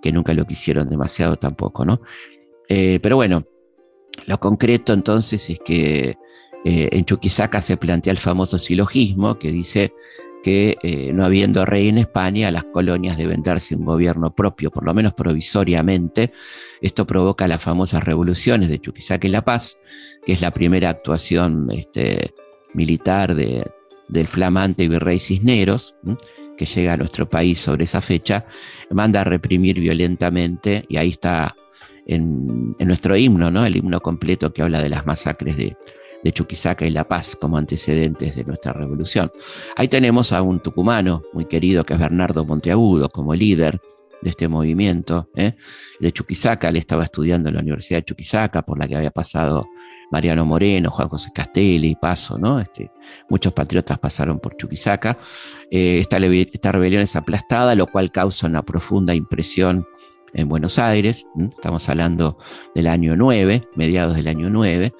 que 0.00 0.12
nunca 0.12 0.32
lo 0.32 0.44
quisieron 0.46 0.88
demasiado 0.88 1.34
tampoco, 1.34 1.84
¿no? 1.84 2.00
Eh, 2.68 3.00
pero 3.02 3.16
bueno, 3.16 3.44
lo 4.26 4.38
concreto 4.38 4.92
entonces 4.92 5.48
es 5.50 5.58
que 5.58 6.16
eh, 6.64 6.88
en 6.92 7.04
Chuquisaca 7.04 7.60
se 7.60 7.76
plantea 7.76 8.12
el 8.12 8.18
famoso 8.18 8.58
silogismo 8.58 9.38
que 9.38 9.50
dice 9.50 9.92
que 10.42 10.76
eh, 10.82 11.12
no 11.12 11.24
habiendo 11.24 11.64
rey 11.64 11.88
en 11.88 11.98
España, 11.98 12.50
las 12.50 12.64
colonias 12.64 13.16
deben 13.16 13.42
darse 13.42 13.76
un 13.76 13.84
gobierno 13.84 14.34
propio, 14.34 14.70
por 14.70 14.84
lo 14.84 14.92
menos 14.92 15.14
provisoriamente. 15.14 16.32
Esto 16.80 17.06
provoca 17.06 17.46
las 17.46 17.62
famosas 17.62 18.02
revoluciones 18.02 18.68
de 18.68 18.80
Chuquisaca 18.80 19.26
y 19.26 19.30
La 19.30 19.44
Paz, 19.44 19.78
que 20.26 20.32
es 20.32 20.40
la 20.40 20.50
primera 20.50 20.90
actuación 20.90 21.68
este, 21.70 22.34
militar 22.74 23.34
del 23.34 24.26
flamante 24.26 24.88
virrey 24.88 25.20
Cisneros, 25.20 25.94
que 26.56 26.66
llega 26.66 26.94
a 26.94 26.96
nuestro 26.96 27.28
país 27.28 27.60
sobre 27.60 27.84
esa 27.84 28.00
fecha, 28.00 28.44
manda 28.90 29.20
a 29.20 29.24
reprimir 29.24 29.78
violentamente, 29.78 30.84
y 30.88 30.96
ahí 30.96 31.10
está 31.10 31.54
en, 32.06 32.76
nuestro 32.78 33.16
himno, 33.16 33.50
¿no? 33.50 33.64
el 33.64 33.76
himno 33.76 34.00
completo 34.00 34.52
que 34.52 34.62
habla 34.62 34.82
de 34.82 34.88
las 34.88 35.06
masacres 35.06 35.56
de, 35.56 35.76
de 36.22 36.32
Chuquisaca 36.32 36.86
y 36.86 36.90
La 36.90 37.04
Paz 37.04 37.36
como 37.36 37.56
antecedentes 37.56 38.36
de 38.36 38.44
nuestra 38.44 38.72
revolución. 38.72 39.30
Ahí 39.76 39.88
tenemos 39.88 40.32
a 40.32 40.42
un 40.42 40.60
tucumano 40.60 41.22
muy 41.32 41.46
querido 41.46 41.84
que 41.84 41.94
es 41.94 42.00
Bernardo 42.00 42.44
Monteagudo 42.44 43.08
como 43.08 43.34
líder 43.34 43.80
de 44.22 44.30
este 44.30 44.48
movimiento. 44.48 45.28
¿eh? 45.34 45.54
De 46.00 46.12
Chuquisaca, 46.12 46.68
él 46.68 46.76
estaba 46.76 47.04
estudiando 47.04 47.48
en 47.48 47.56
la 47.56 47.60
Universidad 47.60 47.98
de 47.98 48.04
Chuquisaca, 48.04 48.62
por 48.62 48.78
la 48.78 48.88
que 48.88 48.96
había 48.96 49.10
pasado 49.10 49.66
Mariano 50.10 50.44
Moreno, 50.44 50.90
Juan 50.90 51.08
José 51.08 51.30
Castelli, 51.34 51.96
Paso, 51.96 52.38
¿no? 52.38 52.60
Este, 52.60 52.90
muchos 53.28 53.52
patriotas 53.52 53.98
pasaron 53.98 54.38
por 54.38 54.56
Chuquisaca. 54.56 55.18
Eh, 55.70 55.98
esta, 56.00 56.18
esta 56.18 56.72
rebelión 56.72 57.02
es 57.02 57.16
aplastada, 57.16 57.74
lo 57.74 57.86
cual 57.86 58.12
causa 58.12 58.46
una 58.46 58.62
profunda 58.62 59.14
impresión 59.14 59.86
en 60.34 60.48
Buenos 60.48 60.78
Aires, 60.78 61.26
estamos 61.36 61.88
hablando 61.88 62.38
del 62.74 62.86
año 62.86 63.16
9, 63.16 63.68
mediados 63.74 64.16
del 64.16 64.28
año 64.28 64.48
9, 64.48 64.94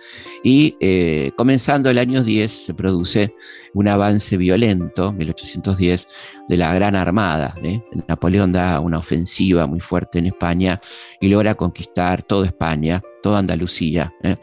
y 0.44 0.76
eh, 0.80 1.32
comenzando 1.36 1.88
el 1.90 1.98
año 1.98 2.22
10 2.22 2.50
se 2.66 2.74
produce 2.74 3.34
un 3.74 3.88
avance 3.88 4.36
violento, 4.36 5.12
1810, 5.12 6.08
de 6.48 6.56
la 6.56 6.74
Gran 6.74 6.96
Armada. 6.96 7.54
¿eh? 7.62 7.82
Napoleón 8.08 8.52
da 8.52 8.80
una 8.80 8.98
ofensiva 8.98 9.66
muy 9.66 9.80
fuerte 9.80 10.18
en 10.18 10.26
España 10.26 10.80
y 11.20 11.28
logra 11.28 11.54
conquistar 11.54 12.22
toda 12.22 12.46
España, 12.46 13.02
toda 13.22 13.38
Andalucía, 13.38 14.12
¿eh? 14.22 14.36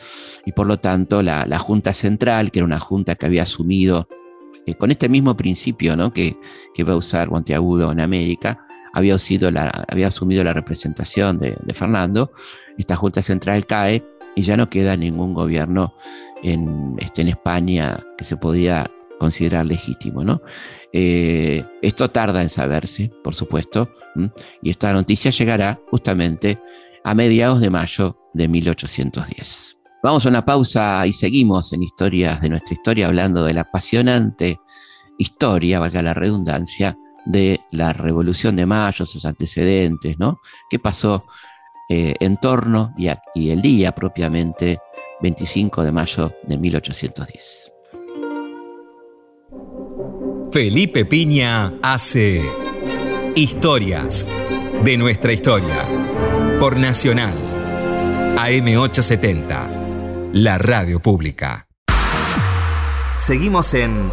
y 0.45 0.51
por 0.53 0.65
lo 0.65 0.77
tanto 0.77 1.21
la, 1.21 1.59
Junta 1.59 1.93
Central, 1.93 2.51
que 2.51 2.59
era 2.59 2.65
una 2.65 2.79
junta 2.79 3.15
que 3.15 3.25
había 3.25 3.43
asumido 3.43 4.07
con 4.77 4.91
este 4.91 5.09
mismo 5.09 5.35
principio 5.35 5.95
¿no? 5.95 6.13
que, 6.13 6.37
que 6.73 6.83
va 6.83 6.93
a 6.93 6.97
usar 6.97 7.29
Monteagudo 7.29 7.91
en 7.91 7.99
América, 7.99 8.65
había, 8.93 9.15
asumido 9.15 10.43
la 10.43 10.53
representación 10.53 11.39
de, 11.39 11.57
Fernando, 11.73 12.31
esta 12.77 12.95
Junta 12.95 13.21
Central 13.21 13.65
cae 13.65 14.03
y 14.35 14.43
ya 14.43 14.57
no 14.57 14.69
queda 14.69 14.95
ningún 14.95 15.33
gobierno 15.33 15.93
en, 16.43 16.95
este, 16.99 17.21
España 17.23 17.99
que 18.17 18.25
se 18.25 18.37
podía 18.37 18.89
considerar 19.19 19.65
legítimo. 19.65 20.23
¿no? 20.23 20.41
Eh, 20.93 21.63
esto 21.81 22.09
tarda 22.09 22.41
en 22.41 22.49
saberse, 22.49 23.11
por 23.23 23.35
supuesto, 23.35 23.89
y 24.61 24.69
esta 24.69 24.93
noticia 24.93 25.31
llegará 25.31 25.79
justamente 25.89 26.57
a 27.03 27.13
mediados 27.13 27.61
de 27.61 27.69
mayo 27.69 28.17
de 28.33 28.47
1810. 28.47 29.77
Vamos 30.01 30.25
a 30.25 30.29
una 30.29 30.45
pausa 30.45 31.05
y 31.05 31.13
seguimos 31.13 31.73
en 31.73 31.83
historias 31.83 32.41
de 32.41 32.49
nuestra 32.49 32.73
historia 32.73 33.07
hablando 33.07 33.43
de 33.43 33.53
la 33.53 33.61
apasionante 33.61 34.59
historia, 35.17 35.79
valga 35.79 36.01
la 36.01 36.13
redundancia, 36.13 36.97
de 37.25 37.61
la 37.71 37.93
Revolución 37.93 38.55
de 38.55 38.65
Mayo, 38.65 39.05
sus 39.05 39.25
antecedentes, 39.25 40.17
¿no? 40.19 40.39
¿Qué 40.69 40.79
pasó 40.79 41.25
eh, 41.89 42.15
en 42.19 42.37
torno 42.37 42.93
y, 42.97 43.09
y 43.35 43.49
el 43.49 43.61
día 43.61 43.93
propiamente 43.93 44.79
25 45.21 45.83
de 45.83 45.91
mayo 45.91 46.33
de 46.43 46.57
1810? 46.57 47.71
Felipe 50.51 51.05
Piña 51.05 51.73
hace 51.81 52.41
Historias 53.35 54.27
de 54.83 54.97
nuestra 54.97 55.31
historia 55.31 55.85
por 56.59 56.77
Nacional 56.77 57.37
AM870, 58.35 60.31
la 60.33 60.57
radio 60.57 60.99
pública. 61.01 61.67
Seguimos 63.17 63.73
en 63.73 64.11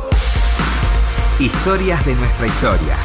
Historias 1.38 2.02
de 2.06 2.14
nuestra 2.14 2.46
historia. 2.46 2.96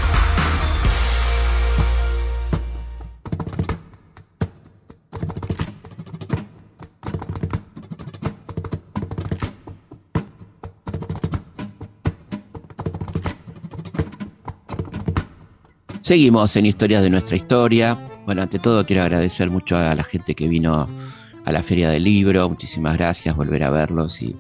Seguimos 16.02 16.56
en 16.56 16.68
Historias 16.68 17.04
de 17.04 17.10
nuestra 17.10 17.36
historia. 17.36 17.98
Bueno, 18.26 18.44
ante 18.44 18.60
todo 18.60 18.86
quiero 18.86 19.02
agradecer 19.02 19.50
mucho 19.50 19.76
a 19.76 19.94
la 19.94 20.06
gente 20.06 20.36
que 20.36 20.48
vino 20.48 20.88
a 21.44 21.52
la 21.52 21.62
Feria 21.62 21.90
del 21.90 22.06
Libro. 22.06 22.48
Muchísimas 22.48 22.98
gracias, 22.98 23.36
volver 23.36 23.66
a 23.66 23.72
verlos 23.72 24.22
y 24.22 24.38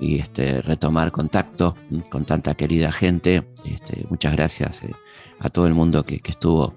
y 0.00 0.18
este, 0.18 0.62
retomar 0.62 1.10
contacto 1.12 1.74
con 2.08 2.24
tanta 2.24 2.54
querida 2.54 2.92
gente. 2.92 3.44
Este, 3.64 4.06
muchas 4.10 4.32
gracias 4.32 4.82
eh, 4.84 4.94
a 5.40 5.50
todo 5.50 5.66
el 5.66 5.74
mundo 5.74 6.04
que, 6.04 6.20
estuvo 6.24 6.74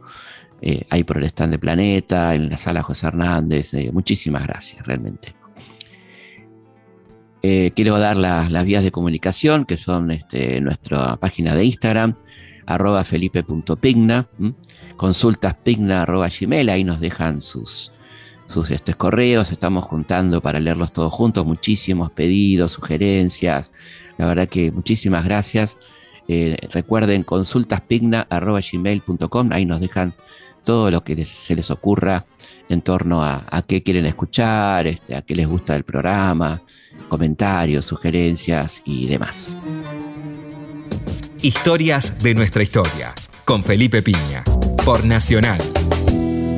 eh, 0.62 0.86
ahí 0.90 1.04
por 1.04 1.18
el 1.18 1.26
stand 1.26 1.54
de 1.54 1.60
Planeta, 1.60 2.36
en 2.36 2.50
la 2.50 2.58
sala 2.58 2.84
José 2.84 3.08
Hernández. 3.08 3.74
Eh, 3.74 3.92
muchísimas 3.92 4.44
gracias, 4.44 4.86
realmente. 4.86 5.36
quiero 7.42 7.98
dar 7.98 8.18
las 8.18 8.66
vías 8.66 8.84
de 8.84 8.92
comunicación, 8.92 9.66
que 9.66 9.78
son 9.78 10.12
este, 10.12 10.62
nuestra 10.62 11.18
página 11.18 11.56
de 11.56 11.66
Instagram, 11.66 12.16
arroba 12.68 13.04
felipe.pigna, 13.04 14.28
consultaspigna 14.96 16.04
arroba 16.04 16.30
gmail, 16.30 16.70
ahí 16.70 16.84
nos 16.84 17.00
dejan 17.00 17.42
sus, 17.42 17.92
sus 18.52 18.70
este, 18.72 18.94
correos, 18.94 19.52
estamos 19.52 19.84
juntando 19.86 20.42
para 20.42 20.60
leerlos 20.60 20.94
todos 20.94 21.12
juntos, 21.12 21.44
muchísimos 21.46 22.12
pedidos, 22.12 22.74
sugerencias, 22.74 23.72
la 24.18 24.28
verdad 24.28 24.48
que 24.48 24.72
muchísimas 24.72 25.26
gracias. 25.26 25.78
Eh, 26.28 26.56
recuerden 26.72 27.24
consultaspigna.gmail.com, 27.24 29.52
ahí 29.52 29.66
nos 29.66 29.82
dejan 29.82 30.14
todo 30.64 30.92
lo 30.92 31.04
que 31.04 31.26
se 31.26 31.56
les 31.56 31.72
ocurra 31.72 32.26
en 32.70 32.82
torno 32.82 33.24
a, 33.24 33.64
qué 33.68 33.82
quieren 33.84 34.06
escuchar, 34.06 34.88
este, 34.88 35.16
a 35.16 35.24
qué 35.24 35.36
les 35.36 35.48
gusta 35.48 35.74
del 35.74 35.84
programa, 35.84 36.62
comentarios, 37.10 37.86
sugerencias 37.86 38.82
y 38.86 39.08
demás. 39.08 39.58
Historias 41.42 42.24
de 42.24 42.34
nuestra 42.34 42.64
historia, 42.64 43.14
con 43.44 43.64
Felipe 43.64 44.02
Piña, 44.02 44.44
por 44.86 45.04
Nacional, 45.04 45.60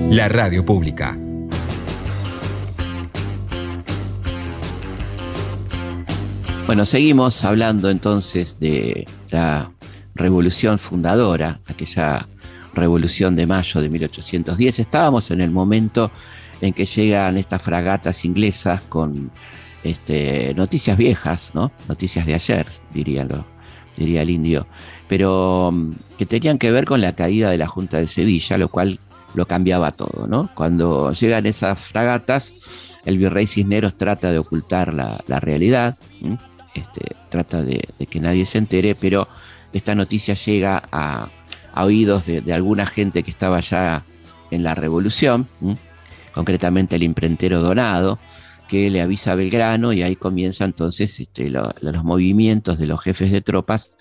la 0.10 0.28
radio 0.28 0.64
pública. 0.66 1.18
Bueno, 6.74 6.88
seguimos 6.88 7.44
hablando 7.44 7.92
entonces 7.92 8.60
de 8.60 9.08
la 9.30 9.70
revolución 10.16 10.80
fundadora, 10.80 11.60
aquella 11.68 12.28
revolución 12.74 13.36
de 13.36 13.46
mayo 13.46 13.80
de 13.80 13.90
1810. 13.90 14.80
Estábamos 14.80 15.30
en 15.30 15.42
el 15.42 15.52
momento 15.52 16.10
en 16.62 16.74
que 16.74 16.88
llegan 16.88 17.38
estas 17.38 17.62
fragatas 17.62 18.26
inglesas 18.26 18.82
con 18.90 19.30
este, 19.84 20.56
noticias 20.56 20.98
viejas, 20.98 21.52
¿no? 21.54 21.72
Noticias 21.88 22.26
de 22.26 22.34
ayer, 22.34 22.66
diría, 22.92 23.24
lo, 23.24 23.46
diría 23.96 24.24
el 24.24 24.32
indio, 24.32 24.66
pero 25.08 25.70
mm, 25.72 25.92
que 26.18 26.26
tenían 26.26 26.58
que 26.58 26.72
ver 26.72 26.86
con 26.86 27.02
la 27.02 27.14
caída 27.14 27.52
de 27.52 27.60
la 27.60 27.68
Junta 27.68 28.00
de 28.00 28.08
Sevilla, 28.08 28.58
lo 28.58 28.70
cual 28.70 29.00
lo 29.36 29.46
cambiaba 29.46 29.92
todo, 29.92 30.26
¿no? 30.26 30.50
Cuando 30.56 31.14
llegan 31.14 31.46
esas 31.46 31.78
fragatas, 31.78 32.56
el 33.06 33.20
virrey 33.20 33.46
Cisneros 33.46 33.96
trata 33.96 34.32
de 34.32 34.40
ocultar 34.40 34.92
la, 34.92 35.40
realidad. 35.40 35.98
Este, 36.74 37.16
trata 37.30 37.62
de, 37.64 37.88
que 38.10 38.20
nadie 38.20 38.46
se 38.46 38.58
entere, 38.58 38.96
pero 38.96 39.28
esta 39.74 39.96
noticia 39.96 40.34
llega 40.34 40.84
a, 40.92 41.30
oídos 41.76 42.26
de, 42.26 42.54
alguna 42.54 42.86
gente 42.86 43.24
que 43.24 43.32
estaba 43.32 43.60
ya 43.62 44.04
en 44.52 44.64
la 44.64 44.76
revolución, 44.76 45.48
concretamente 46.34 46.96
el 46.96 47.04
imprentero 47.04 47.62
Donado, 47.62 48.20
que 48.68 48.90
le 48.90 49.02
avisa 49.02 49.34
a 49.34 49.36
Belgrano 49.36 49.94
y 49.94 50.04
ahí 50.04 50.16
comienza 50.16 50.66
entonces 50.66 51.20
este, 51.20 51.50
los 51.50 52.04
movimientos 52.04 52.78
de 52.78 52.88
los 52.88 53.02
jefes 53.02 53.32
de 53.32 53.42
tropas 53.42 53.92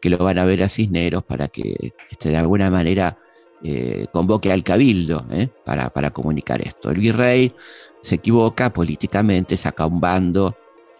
que 0.00 0.10
lo 0.10 0.18
van 0.18 0.38
a 0.38 0.44
ver 0.44 0.62
a 0.62 0.68
Cisneros 0.68 1.24
para 1.24 1.48
que 1.48 1.92
este, 2.10 2.28
de 2.28 2.36
alguna 2.36 2.70
manera 2.70 3.16
eh, 3.62 4.06
convoque 4.12 4.52
al 4.52 4.62
cabildo 4.62 5.26
¿eh? 5.30 5.48
para, 5.64 5.88
para 5.88 6.10
comunicar 6.10 6.60
esto. 6.60 6.90
El 6.90 6.98
virrey 6.98 7.54
se 8.02 8.16
equivoca 8.16 8.70
políticamente, 8.70 9.56
saca 9.56 9.86
un 9.86 10.00
bando 10.00 10.54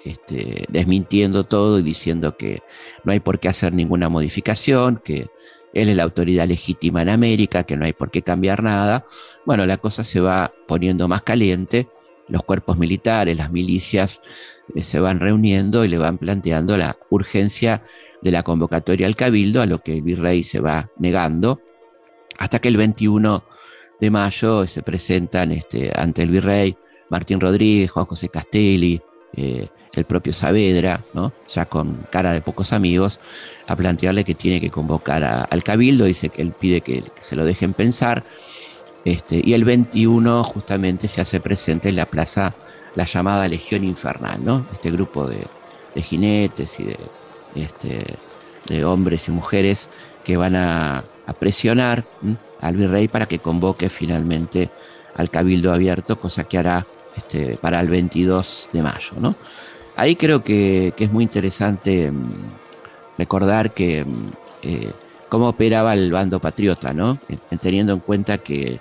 este, 0.04 0.66
desmintiendo 0.68 1.44
todo 1.44 1.78
y 1.78 1.82
diciendo 1.82 2.36
que 2.36 2.62
no 3.04 3.12
hay 3.12 3.20
por 3.20 3.38
qué 3.38 3.48
hacer 3.48 3.72
ninguna 3.72 4.08
modificación, 4.08 5.00
que 5.02 5.28
él 5.72 5.88
es 5.88 5.96
la 5.96 6.04
autoridad 6.04 6.46
legítima 6.46 7.02
en 7.02 7.08
América, 7.08 7.64
que 7.64 7.76
no 7.76 7.84
hay 7.84 7.92
por 7.92 8.10
qué 8.10 8.22
cambiar 8.22 8.62
nada. 8.62 9.04
Bueno, 9.44 9.66
la 9.66 9.78
cosa 9.78 10.04
se 10.04 10.20
va 10.20 10.52
poniendo 10.68 11.08
más 11.08 11.22
caliente, 11.22 11.88
los 12.28 12.42
cuerpos 12.42 12.78
militares, 12.78 13.36
las 13.36 13.50
milicias 13.50 14.20
eh, 14.74 14.84
se 14.84 15.00
van 15.00 15.20
reuniendo 15.20 15.84
y 15.84 15.88
le 15.88 15.98
van 15.98 16.18
planteando 16.18 16.76
la 16.76 16.96
urgencia 17.10 17.82
de 18.22 18.30
la 18.30 18.42
convocatoria 18.42 19.06
al 19.06 19.16
cabildo, 19.16 19.62
a 19.62 19.66
lo 19.66 19.80
que 19.80 19.94
el 19.94 20.02
virrey 20.02 20.44
se 20.44 20.60
va 20.60 20.90
negando, 20.96 21.60
hasta 22.38 22.58
que 22.58 22.68
el 22.68 22.76
21 22.76 23.44
de 24.00 24.10
mayo 24.10 24.66
se 24.66 24.82
presentan 24.82 25.52
este, 25.52 25.92
ante 25.94 26.22
el 26.22 26.30
virrey 26.30 26.76
Martín 27.10 27.40
Rodríguez, 27.40 27.90
Juan 27.90 28.06
José 28.06 28.28
Castelli, 28.28 29.00
eh, 29.36 29.68
el 29.96 30.04
propio 30.04 30.32
Saavedra, 30.32 31.00
¿no? 31.12 31.32
ya 31.48 31.66
con 31.66 32.06
cara 32.10 32.32
de 32.32 32.40
pocos 32.40 32.72
amigos, 32.72 33.18
a 33.66 33.76
plantearle 33.76 34.24
que 34.24 34.34
tiene 34.34 34.60
que 34.60 34.70
convocar 34.70 35.46
al 35.48 35.62
cabildo, 35.62 36.04
dice 36.04 36.28
que 36.28 36.42
él 36.42 36.52
pide 36.52 36.80
que, 36.80 37.04
se 37.20 37.36
lo 37.36 37.44
dejen 37.44 37.72
pensar, 37.72 38.24
este, 39.04 39.40
y 39.44 39.52
el 39.54 39.64
21 39.64 40.42
justamente 40.44 41.08
se 41.08 41.20
hace 41.20 41.40
presente 41.40 41.90
en 41.90 41.96
la 41.96 42.06
plaza 42.06 42.54
la 42.94 43.04
llamada 43.04 43.48
Legión 43.48 43.84
Infernal, 43.84 44.44
¿no? 44.44 44.66
este 44.72 44.90
grupo 44.90 45.26
de, 45.26 45.46
jinetes 46.02 46.80
y 46.80 46.84
de, 46.84 46.98
este, 47.54 48.16
de 48.66 48.84
hombres 48.84 49.28
y 49.28 49.30
mujeres 49.30 49.88
que 50.24 50.36
van 50.36 50.56
a, 50.56 51.04
presionar 51.38 52.04
al 52.60 52.76
virrey 52.76 53.08
para 53.08 53.26
que 53.26 53.38
convoque 53.38 53.88
finalmente 53.88 54.68
al 55.14 55.30
cabildo 55.30 55.72
abierto, 55.72 56.20
cosa 56.20 56.44
que 56.44 56.58
hará 56.58 56.86
este, 57.16 57.56
para 57.56 57.80
el 57.80 57.88
22 57.88 58.68
de 58.72 58.82
mayo. 58.82 59.12
¿no? 59.18 59.34
Ahí 59.96 60.16
creo 60.16 60.42
que, 60.42 60.92
es 60.96 61.12
muy 61.12 61.24
interesante 61.24 62.10
mm, 62.10 62.32
recordar 63.18 63.72
que 63.72 64.04
mm, 64.04 64.30
eh, 64.62 64.92
cómo 65.28 65.48
operaba 65.48 65.94
el 65.94 66.10
bando 66.10 66.40
patriota, 66.40 66.92
¿no? 66.92 67.18
teniendo 67.60 67.92
en 67.92 68.00
cuenta 68.00 68.38
que 68.38 68.80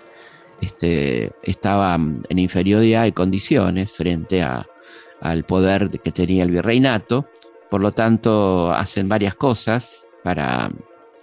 este, 0.61 1.31
estaba 1.43 1.97
mm, 1.97 2.23
en 2.29 2.39
inferioridad 2.39 3.03
de 3.03 3.13
condiciones 3.13 3.91
frente 3.91 4.41
al 4.41 5.43
poder 5.43 5.89
que 5.89 6.11
tenía 6.11 6.43
el 6.43 6.51
virreinato, 6.51 7.25
por 7.69 7.81
lo 7.81 7.91
tanto 7.91 8.71
hacen 8.71 9.07
varias 9.07 9.35
cosas 9.35 10.03
para 10.23 10.71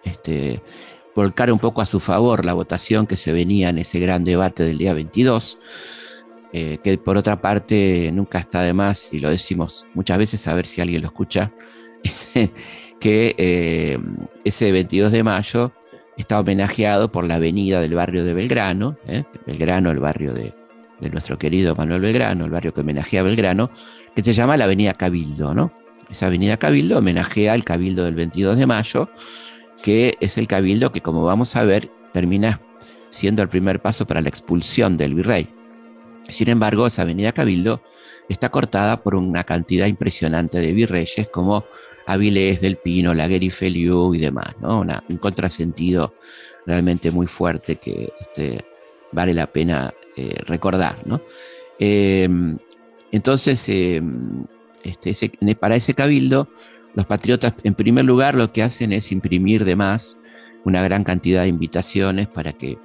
este, 0.04 0.62
volcar 1.14 1.52
un 1.52 1.58
poco 1.58 1.80
a 1.80 1.86
su 1.86 2.00
favor 2.00 2.44
la 2.44 2.52
votación 2.52 3.06
que 3.06 3.16
se 3.16 3.32
venía 3.32 3.68
en 3.70 3.78
ese 3.78 3.98
gran 3.98 4.24
debate 4.24 4.62
del 4.62 4.78
día 4.78 4.94
22, 4.94 5.58
eh, 6.52 6.78
que 6.82 6.98
por 6.98 7.16
otra 7.16 7.40
parte 7.40 8.10
nunca 8.12 8.38
está 8.38 8.62
de 8.62 8.72
más, 8.72 9.12
y 9.12 9.20
lo 9.20 9.30
decimos 9.30 9.84
muchas 9.94 10.18
veces, 10.18 10.46
a 10.48 10.54
ver 10.54 10.66
si 10.66 10.80
alguien 10.80 11.02
lo 11.02 11.08
escucha, 11.08 11.52
que 13.00 13.34
eh, 13.38 13.98
ese 14.44 14.72
22 14.72 15.12
de 15.12 15.22
mayo 15.22 15.72
está 16.16 16.40
homenajeado 16.40 17.10
por 17.12 17.24
la 17.24 17.36
avenida 17.36 17.80
del 17.80 17.94
barrio 17.94 18.24
de 18.24 18.34
Belgrano, 18.34 18.96
¿eh? 19.06 19.24
Belgrano, 19.46 19.90
el 19.90 19.98
barrio 19.98 20.34
de, 20.34 20.52
nuestro 21.12 21.38
querido 21.38 21.74
Manuel 21.74 22.02
Belgrano, 22.02 22.44
el 22.44 22.50
barrio 22.50 22.74
que 22.74 22.82
homenajea 22.82 23.20
a 23.20 23.24
Belgrano, 23.24 23.70
que 24.14 24.22
se 24.22 24.34
llama 24.34 24.58
la 24.58 24.64
Avenida 24.64 24.92
Cabildo, 24.92 25.54
¿no? 25.54 25.72
Esa 26.10 26.26
Avenida 26.26 26.58
Cabildo 26.58 26.98
homenajea 26.98 27.54
al 27.54 27.64
Cabildo 27.64 28.04
del 28.04 28.14
22 28.16 28.58
de 28.58 28.66
mayo, 28.66 29.08
que 29.82 30.16
es 30.20 30.36
el 30.36 30.46
cabildo 30.46 30.92
que, 30.92 31.00
como 31.00 31.24
vamos 31.24 31.56
a 31.56 31.64
ver, 31.64 31.90
termina 32.12 32.60
siendo 33.08 33.40
el 33.40 33.48
primer 33.48 33.80
paso 33.80 34.06
para 34.06 34.20
la 34.20 34.28
expulsión 34.28 34.96
del 34.98 35.14
virrey. 35.14 35.48
Sin 36.30 36.48
embargo, 36.48 36.86
esa 36.86 37.02
avenida 37.02 37.32
Cabildo 37.32 37.82
está 38.28 38.48
cortada 38.48 39.02
por 39.02 39.14
una 39.14 39.44
cantidad 39.44 39.86
impresionante 39.86 40.60
de 40.60 40.72
virreyes 40.72 41.28
como 41.28 41.64
Avilés 42.06 42.60
del 42.60 42.76
Pino, 42.76 43.14
Laguer 43.14 43.42
y 43.42 43.50
Feliu 43.50 44.14
y 44.14 44.18
demás, 44.18 44.54
¿no? 44.60 44.80
un 44.80 45.16
contrasentido 45.18 46.14
realmente 46.66 47.10
muy 47.10 47.26
fuerte 47.26 47.76
que 47.76 48.12
este, 48.20 48.64
vale 49.12 49.34
la 49.34 49.46
pena 49.46 49.92
eh, 50.16 50.40
recordar, 50.46 50.96
¿no? 51.04 51.20
Em, 51.78 52.58
entonces, 53.10 53.68
em, 53.68 54.44
este, 54.82 55.54
para 55.54 55.76
ese 55.76 55.94
cabildo 55.94 56.48
los 56.94 57.06
patriotas, 57.06 57.54
en 57.62 57.74
primer 57.74 58.04
lugar, 58.04 58.34
lo 58.34 58.52
que 58.52 58.62
hacen 58.62 58.92
es 58.92 59.12
imprimir 59.12 59.64
de 59.64 59.76
más 59.76 60.16
una 60.64 60.82
gran 60.82 61.04
cantidad 61.04 61.42
de 61.42 61.48
invitaciones 61.48 62.28
para 62.28 62.52
que 62.52 62.78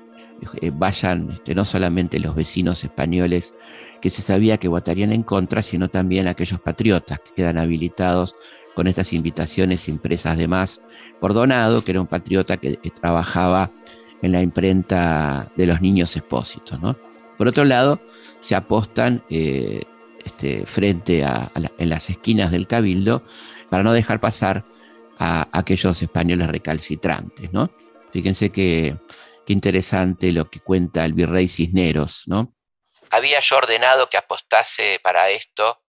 eh, 0.62 0.72
vayan 0.74 1.30
este, 1.32 1.56
no 1.56 1.66
solamente 1.66 2.20
los 2.20 2.36
vecinos 2.36 2.84
españoles 2.84 3.54
que 4.02 4.10
se 4.10 4.22
sabía 4.22 4.58
que 4.58 4.68
votarían 4.68 5.12
en 5.12 5.24
contra, 5.24 5.62
sino 5.62 5.88
también 5.90 6.28
aquellos 6.28 6.60
patriotas 6.60 7.20
que 7.20 7.34
quedan 7.36 7.58
habilitados 7.58 8.36
con 8.76 8.88
estas 8.88 9.14
invitaciones 9.14 9.88
impresas 9.88 10.38
de 10.38 10.48
más 10.48 10.82
por 11.20 11.34
Donado, 11.34 11.84
que 11.84 11.92
era 11.92 12.02
un 12.02 12.08
patriota 12.08 12.58
que 12.58 12.80
eh, 12.84 12.92
trabajaba 13.02 13.72
en 14.22 14.32
la 14.32 14.42
imprenta 14.42 15.48
de 15.56 15.66
los 15.66 15.82
niños 15.82 16.16
expósitos. 16.16 16.80
Por 17.38 17.48
otro 17.48 17.66
lado, 17.66 18.00
se 18.42 18.56
apostan 18.56 19.22
eh, 19.30 19.84
este, 20.24 20.66
frente 20.66 21.24
a, 21.24 21.52
en 21.78 21.90
las 21.90 22.10
esquinas 22.10 22.52
del 22.52 22.68
cabildo 22.68 23.24
para 23.70 23.84
no 23.84 23.94
dejar 23.94 24.20
pasar 24.20 24.64
a, 25.18 25.48
aquellos 25.52 26.02
españoles 26.02 26.48
recalcitrantes, 26.48 27.52
¿no? 27.54 27.70
Fíjense 28.12 28.50
que, 28.50 28.96
interesante 29.54 30.32
lo 30.32 30.46
que 30.46 30.60
cuenta 30.60 31.06
el 31.06 31.14
virrey 31.14 31.48
Cisneros, 31.48 32.24
¿no? 32.28 32.56
Había 33.10 33.40
yo 33.40 33.58
ordenado 33.58 34.10
que 34.10 34.18
apostase 34.18 35.00
para 35.02 35.30
esto 35.30 35.82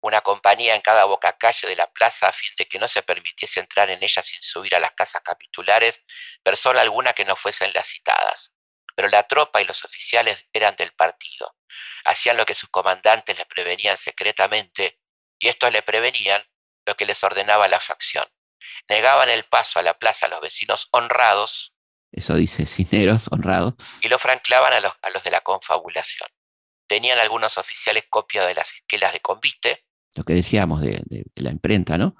una 0.00 0.20
compañía 0.20 0.74
en 0.74 0.80
cada 0.80 1.04
bocacalle 1.04 1.68
de 1.68 1.76
la 1.76 1.90
plaza 1.90 2.28
a 2.28 2.32
fin 2.32 2.50
de 2.56 2.66
que 2.66 2.78
no 2.78 2.86
se 2.88 3.02
permitiese 3.02 3.60
entrar 3.60 3.90
en 3.90 4.02
ella 4.02 4.22
sin 4.22 4.40
subir 4.40 4.74
a 4.74 4.80
las 4.80 4.92
casas 4.92 5.22
capitulares 5.22 6.02
persona 6.42 6.80
alguna 6.80 7.12
que 7.12 7.24
no 7.24 7.36
fuesen 7.36 7.72
las 7.74 7.88
citadas. 7.88 8.54
Pero 8.94 9.08
la 9.08 9.24
tropa 9.24 9.60
y 9.60 9.64
los 9.64 9.84
oficiales 9.84 10.46
eran 10.52 10.76
del 10.76 10.92
partido. 10.92 11.56
Hacían 12.04 12.36
lo 12.36 12.46
que 12.46 12.54
sus 12.54 12.68
comandantes 12.70 13.36
les 13.36 13.46
prevenían 13.46 13.96
secretamente 13.96 15.00
y 15.38 15.48
estos 15.48 15.72
le 15.72 15.82
prevenían 15.82 16.44
lo 16.86 16.96
que 16.96 17.06
les 17.06 17.22
ordenaba 17.22 17.68
la 17.68 17.80
facción. 17.80 18.26
Negaban 18.88 19.28
el 19.28 19.44
paso 19.44 19.78
a 19.78 19.82
la 19.82 19.98
plaza 19.98 20.26
a 20.26 20.28
los 20.28 20.40
vecinos 20.40 20.88
honrados. 20.92 21.74
Eso 22.12 22.34
dice 22.34 22.66
Cisneros, 22.66 23.28
honrados. 23.32 23.74
Y 24.00 24.08
lo 24.08 24.18
franqueaban 24.18 24.72
a 24.72 24.80
los, 24.80 24.92
a 25.02 25.10
los 25.10 25.22
de 25.24 25.30
la 25.30 25.40
confabulación. 25.40 26.28
Tenían 26.86 27.18
algunos 27.18 27.58
oficiales 27.58 28.04
copia 28.08 28.46
de 28.46 28.54
las 28.54 28.72
esquelas 28.72 29.12
de 29.12 29.20
convite. 29.20 29.84
Lo 30.14 30.24
que 30.24 30.32
decíamos 30.32 30.80
de, 30.80 31.02
de 31.04 31.42
la 31.42 31.50
imprenta, 31.50 31.98
¿no? 31.98 32.16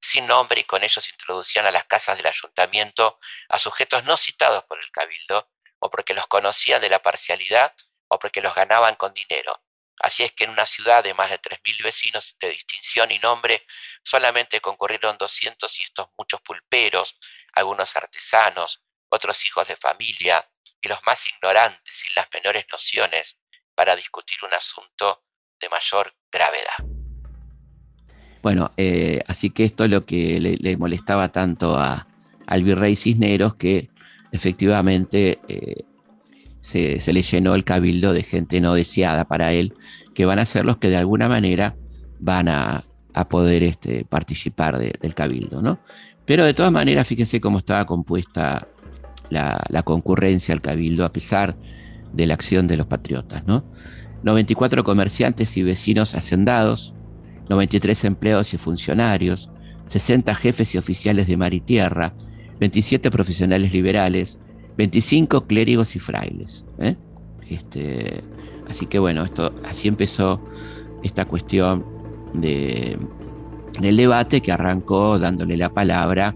Sin 0.00 0.26
nombre 0.26 0.60
y 0.60 0.64
con 0.64 0.82
ellos 0.82 1.08
introducían 1.10 1.66
a 1.66 1.70
las 1.70 1.84
casas 1.84 2.16
del 2.16 2.26
ayuntamiento 2.26 3.18
a 3.48 3.58
sujetos 3.58 4.04
no 4.04 4.16
citados 4.16 4.64
por 4.64 4.78
el 4.78 4.90
cabildo, 4.90 5.50
o 5.80 5.90
porque 5.90 6.14
los 6.14 6.26
conocían 6.26 6.80
de 6.80 6.88
la 6.88 7.02
parcialidad, 7.02 7.74
o 8.08 8.18
porque 8.18 8.40
los 8.40 8.54
ganaban 8.54 8.94
con 8.94 9.12
dinero, 9.12 9.60
Así 10.00 10.22
es 10.22 10.32
que 10.32 10.44
en 10.44 10.50
una 10.50 10.66
ciudad 10.66 11.02
de 11.02 11.14
más 11.14 11.30
de 11.30 11.40
3.000 11.40 11.82
vecinos 11.82 12.36
de 12.40 12.50
distinción 12.50 13.10
y 13.10 13.18
nombre, 13.18 13.66
solamente 14.04 14.60
concurrieron 14.60 15.18
200 15.18 15.78
y 15.78 15.82
estos 15.82 16.08
muchos 16.16 16.40
pulperos, 16.40 17.18
algunos 17.52 17.96
artesanos, 17.96 18.84
otros 19.08 19.44
hijos 19.46 19.66
de 19.68 19.76
familia 19.76 20.46
y 20.80 20.88
los 20.88 20.98
más 21.06 21.24
ignorantes 21.26 21.96
sin 21.96 22.10
las 22.14 22.28
menores 22.32 22.66
nociones 22.70 23.38
para 23.74 23.96
discutir 23.96 24.38
un 24.46 24.54
asunto 24.54 25.22
de 25.60 25.68
mayor 25.68 26.14
gravedad. 26.30 26.98
Bueno, 28.42 28.72
eh, 28.76 29.20
así 29.26 29.50
que 29.50 29.64
esto 29.64 29.84
es 29.84 29.90
lo 29.90 30.04
que 30.04 30.40
le, 30.40 30.76
molestaba 30.76 31.30
tanto 31.30 31.76
a, 31.76 32.06
al 32.46 32.62
virrey 32.62 32.96
Cisneros, 32.96 33.56
que 33.56 33.90
efectivamente 34.30 35.40
eh, 35.48 35.84
se, 36.60 37.00
le 37.12 37.22
llenó 37.22 37.54
el 37.54 37.64
cabildo 37.64 38.12
de 38.12 38.22
gente 38.22 38.60
no 38.60 38.74
deseada 38.74 39.24
para 39.24 39.52
él, 39.52 39.74
que 40.14 40.24
van 40.24 40.38
a 40.38 40.46
ser 40.46 40.64
los 40.64 40.78
que 40.78 40.88
de 40.88 40.96
alguna 40.96 41.28
manera 41.28 41.76
van 42.20 42.48
a, 42.48 42.84
poder 43.28 43.64
este, 43.64 44.04
participar 44.04 44.78
del 44.78 45.12
cabildo, 45.12 45.60
¿no? 45.60 45.80
Pero 46.24 46.44
de 46.44 46.54
todas 46.54 46.70
maneras, 46.70 47.08
fíjense 47.08 47.40
cómo 47.40 47.58
estaba 47.58 47.84
compuesta 47.84 48.68
la, 49.30 49.82
concurrencia 49.84 50.54
al 50.54 50.60
cabildo, 50.60 51.04
a 51.04 51.12
pesar 51.12 51.56
de 52.12 52.26
la 52.26 52.34
acción 52.34 52.66
de 52.66 52.76
los 52.76 52.86
patriotas, 52.86 53.46
¿no? 53.46 53.64
94 54.22 54.82
comerciantes 54.84 55.56
y 55.56 55.62
vecinos 55.62 56.14
hacendados, 56.14 56.94
93 57.48 58.04
empleados 58.04 58.52
y 58.54 58.58
funcionarios, 58.58 59.50
60 59.86 60.34
jefes 60.34 60.74
y 60.74 60.78
oficiales 60.78 61.26
de 61.26 61.36
mar 61.36 61.54
y 61.54 61.60
tierra, 61.60 62.14
27 62.58 63.10
profesionales 63.10 63.72
liberales, 63.72 64.40
25 64.76 65.46
clérigos 65.46 65.94
y 65.96 65.98
frailes. 65.98 66.66
¿eh? 66.78 66.96
Este, 67.48 68.22
así 68.68 68.86
que 68.86 68.98
bueno, 68.98 69.24
esto, 69.24 69.54
así 69.64 69.88
empezó 69.88 70.42
esta 71.02 71.24
cuestión 71.24 71.84
de, 72.34 72.98
del 73.80 73.96
debate 73.96 74.40
que 74.40 74.52
arrancó 74.52 75.18
dándole 75.18 75.56
la 75.56 75.72
palabra 75.72 76.34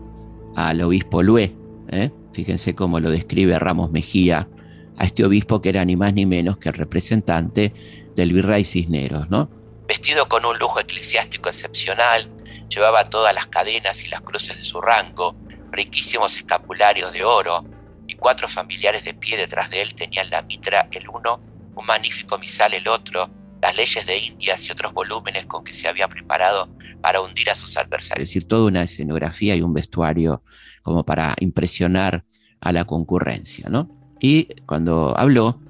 al 0.54 0.80
obispo 0.82 1.22
Lué. 1.22 1.54
¿eh? 1.88 2.10
Fíjense 2.32 2.74
cómo 2.74 3.00
lo 3.00 3.10
describe 3.10 3.58
Ramos 3.58 3.90
Mejía 3.90 4.48
a 4.96 5.04
este 5.04 5.24
obispo 5.24 5.60
que 5.60 5.70
era 5.70 5.84
ni 5.84 5.96
más 5.96 6.14
ni 6.14 6.26
menos 6.26 6.58
que 6.58 6.68
el 6.68 6.74
representante 6.74 7.72
del 8.14 8.32
virrey 8.32 8.64
Cisneros, 8.64 9.30
¿no? 9.30 9.50
Vestido 9.86 10.28
con 10.28 10.44
un 10.44 10.58
lujo 10.58 10.80
eclesiástico 10.80 11.48
excepcional, 11.48 12.30
llevaba 12.68 13.10
todas 13.10 13.34
las 13.34 13.46
cadenas 13.46 14.02
y 14.02 14.08
las 14.08 14.22
cruces 14.22 14.56
de 14.56 14.64
su 14.64 14.80
rango, 14.80 15.36
riquísimos 15.70 16.36
escapularios 16.36 17.12
de 17.12 17.24
oro, 17.24 17.64
y 18.06 18.14
cuatro 18.14 18.48
familiares 18.48 19.04
de 19.04 19.14
pie 19.14 19.36
detrás 19.36 19.70
de 19.70 19.82
él 19.82 19.94
tenían 19.94 20.30
la 20.30 20.42
mitra 20.42 20.88
el 20.90 21.08
uno, 21.08 21.40
un 21.74 21.86
magnífico 21.86 22.38
misal 22.38 22.74
el 22.74 22.88
otro, 22.88 23.30
las 23.60 23.76
leyes 23.76 24.04
de 24.06 24.18
Indias 24.18 24.66
y 24.66 24.72
otros 24.72 24.92
volúmenes 24.92 25.46
con 25.46 25.64
que 25.64 25.72
se 25.72 25.88
había 25.88 26.08
preparado 26.08 26.68
para 27.00 27.20
hundir 27.20 27.50
a 27.50 27.54
sus 27.54 27.76
adversarios. 27.76 28.22
Es 28.22 28.30
decir, 28.30 28.48
toda 28.48 28.66
una 28.66 28.82
escenografía 28.82 29.54
y 29.54 29.62
un 29.62 29.72
vestuario 29.72 30.42
como 30.82 31.04
para 31.04 31.34
impresionar 31.40 32.24
a 32.60 32.72
la 32.72 32.84
concurrencia, 32.84 33.68
¿no? 33.68 33.88
Y 34.20 34.62
cuando 34.66 35.18
habló, 35.18 35.60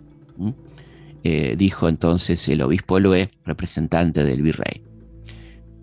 eh, 1.25 1.55
dijo 1.57 1.89
entonces 1.89 2.47
el 2.49 2.63
obispo 2.63 2.99
Loé, 2.99 3.31
representante 3.45 4.25
del 4.25 4.43
virrey. 4.43 4.83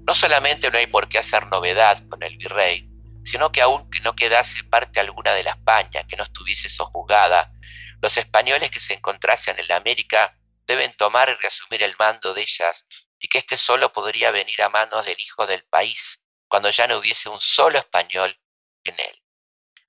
No 0.06 0.13
solamente 0.13 0.70
no 0.70 0.78
hay 0.78 0.88
por 0.88 1.08
qué 1.08 1.20
hacer 1.20 1.48
novedad 1.48 2.04
con 2.10 2.22
el 2.24 2.38
virrey, 2.38 2.89
sino 3.24 3.52
que 3.52 3.62
aun 3.62 3.89
que 3.89 4.01
no 4.01 4.16
quedase 4.16 4.64
parte 4.64 4.99
alguna 4.99 5.34
de 5.34 5.43
la 5.43 5.51
España 5.51 6.03
que 6.08 6.18
no 6.18 6.24
estuviese 6.24 6.70
sojuzgada, 6.70 7.51
los 8.01 8.18
españoles 8.18 8.72
que 8.72 8.80
se 8.80 8.93
encontrasen 8.93 9.60
en 9.60 9.68
la 9.68 9.78
América 9.78 10.36
deben 10.66 10.93
tomar 10.93 11.30
y 11.30 11.41
reasumir 11.41 11.84
el 11.84 11.95
mando 11.97 12.34
de 12.34 12.41
ellas, 12.41 12.86
y 13.20 13.28
que 13.28 13.39
éste 13.39 13.58
solo 13.58 13.91
podría 13.91 14.32
venir 14.32 14.62
a 14.62 14.70
manos 14.70 15.06
del 15.06 15.20
hijo 15.20 15.45
del 15.45 15.64
país, 15.66 16.22
cuando 16.47 16.70
ya 16.70 16.88
no 16.88 16.97
hubiese 16.97 17.30
un 17.30 17.39
solo 17.39 17.78
español 17.80 18.38
en 18.84 18.95
él. 18.95 19.18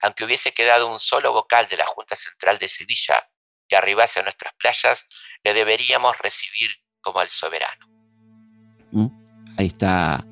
Aunque 0.01 0.25
hubiese 0.25 0.53
quedado 0.53 0.91
un 0.91 0.99
solo 0.99 1.33
vocal 1.33 1.69
de 1.69 1.77
la 1.77 1.87
Junta 1.87 2.17
Central 2.17 2.59
de 2.59 2.69
Sevilla 2.69 3.29
que 3.69 3.77
arribase 3.77 4.21
a 4.21 4.23
nuestras 4.23 4.53
playas, 4.55 5.07
le 5.45 5.55
deberíamos 5.55 6.19
recibir 6.19 6.71
como 7.01 7.21
al 7.21 7.29
soberano. 7.29 7.87
¿Mm? 8.93 9.07
Ahí 9.59 9.67
está 9.69 10.25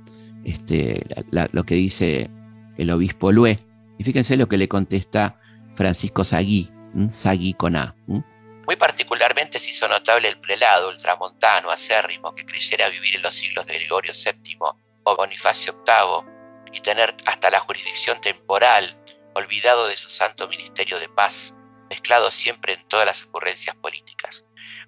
este, 0.44 1.04
lo 1.30 1.64
que 1.64 1.74
dice 1.74 2.30
el 2.76 2.90
obispo 2.90 3.32
Lué. 3.32 3.58
Y 3.98 4.04
fíjense 4.04 4.36
lo 4.36 4.48
que 4.48 4.56
le 4.56 4.68
contesta 4.68 5.38
Francisco 5.76 6.24
Sagui, 6.24 6.70
Sagui 7.10 7.54
con 7.54 7.76
A. 7.76 7.94
Muy 8.06 8.76
particularmente 8.76 9.58
se 9.58 9.70
hizo 9.70 9.88
notable 9.88 10.28
el 10.28 10.38
prelado 10.40 10.88
ultramontano, 10.88 11.70
acérrimo, 11.70 12.34
que 12.34 12.44
creyera 12.44 12.88
vivir 12.88 13.16
en 13.16 13.22
los 13.22 13.34
siglos 13.34 13.66
de 13.66 13.74
Gregorio 13.74 14.12
VII 14.12 14.58
o 15.04 15.16
Bonifacio 15.16 15.82
VIII 15.86 16.72
y 16.72 16.80
tener 16.80 17.14
hasta 17.24 17.50
la 17.50 17.60
jurisdicción 17.60 18.20
temporal, 18.20 18.96
olvidado 19.38 19.86
de 19.86 19.96
su 19.96 20.10
santo 20.10 20.48
ministerio 20.48 20.98
de 20.98 21.08
paz, 21.08 21.54
mezclado 21.88 22.30
siempre 22.30 22.74
en 22.74 22.86
todas 22.88 23.06
las 23.06 23.22
ocurrencias 23.24 23.76
políticas. 23.76 24.44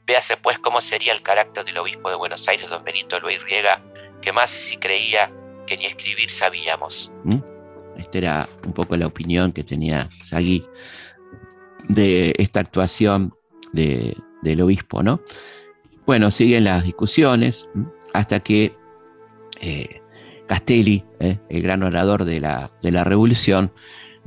Véase 0.07 0.37
pues 0.37 0.59
cómo 0.59 0.81
sería 0.81 1.13
el 1.13 1.23
carácter 1.23 1.65
del 1.65 1.79
obispo 1.79 2.11
de 2.11 2.17
Buenos 2.17 2.47
Aires, 2.49 2.69
don 2.69 2.85
Benito 2.85 3.19
Luis 3.21 3.43
Riega, 3.43 3.83
que 4.21 4.33
más 4.33 4.51
si 4.51 4.77
creía 4.77 5.33
que 5.67 5.77
ni 5.77 5.87
escribir 5.87 6.31
sabíamos. 6.31 7.11
Esta 7.97 8.19
era 8.19 8.49
un 8.65 8.73
poco 8.73 8.97
la 8.97 9.07
opinión 9.07 9.53
que 9.53 9.63
tenía 9.63 10.09
Sagui 10.25 10.67
de 11.89 12.35
esta 12.39 12.61
actuación 12.61 13.35
del 13.73 14.61
obispo, 14.61 15.03
¿no? 15.03 15.21
Bueno, 16.07 16.31
siguen 16.31 16.65
las 16.65 16.85
discusiones 16.85 17.69
hasta 18.15 18.41
que 18.41 18.75
eh, 19.61 20.01
Castelli, 20.49 21.05
eh, 21.21 21.39
el 21.49 21.63
gran 21.63 21.83
orador 21.83 22.25
de 22.25 22.41
la 22.41 23.05
revolución, 23.05 23.73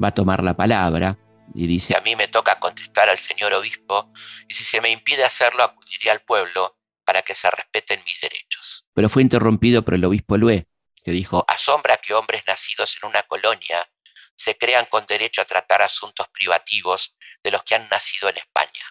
va 0.01 0.09
a 0.09 0.13
tomar 0.13 0.43
la 0.43 0.55
palabra 0.55 1.17
y 1.53 1.67
dice, 1.67 1.95
a 1.95 2.01
mí 2.01 2.15
me 2.15 2.27
toca 2.27 2.59
contestar 2.59 3.09
al 3.09 3.17
señor 3.17 3.53
obispo 3.53 4.11
y 4.47 4.53
si 4.53 4.63
se 4.63 4.81
me 4.81 4.89
impide 4.89 5.23
hacerlo 5.23 5.63
acudiré 5.63 6.09
al 6.11 6.21
pueblo 6.21 6.77
para 7.05 7.21
que 7.21 7.35
se 7.35 7.49
respeten 7.51 8.03
mis 8.05 8.19
derechos. 8.21 8.85
Pero 8.93 9.09
fue 9.09 9.21
interrumpido 9.21 9.83
por 9.83 9.93
el 9.95 10.05
obispo 10.05 10.37
Lué, 10.37 10.67
que 11.03 11.11
dijo, 11.11 11.45
asombra 11.47 11.97
que 11.97 12.13
hombres 12.13 12.43
nacidos 12.47 12.97
en 13.01 13.09
una 13.09 13.23
colonia 13.23 13.87
se 14.35 14.57
crean 14.57 14.85
con 14.85 15.05
derecho 15.05 15.41
a 15.41 15.45
tratar 15.45 15.81
asuntos 15.81 16.27
privativos 16.29 17.15
de 17.43 17.51
los 17.51 17.63
que 17.63 17.75
han 17.75 17.87
nacido 17.89 18.29
en 18.29 18.37
España, 18.37 18.83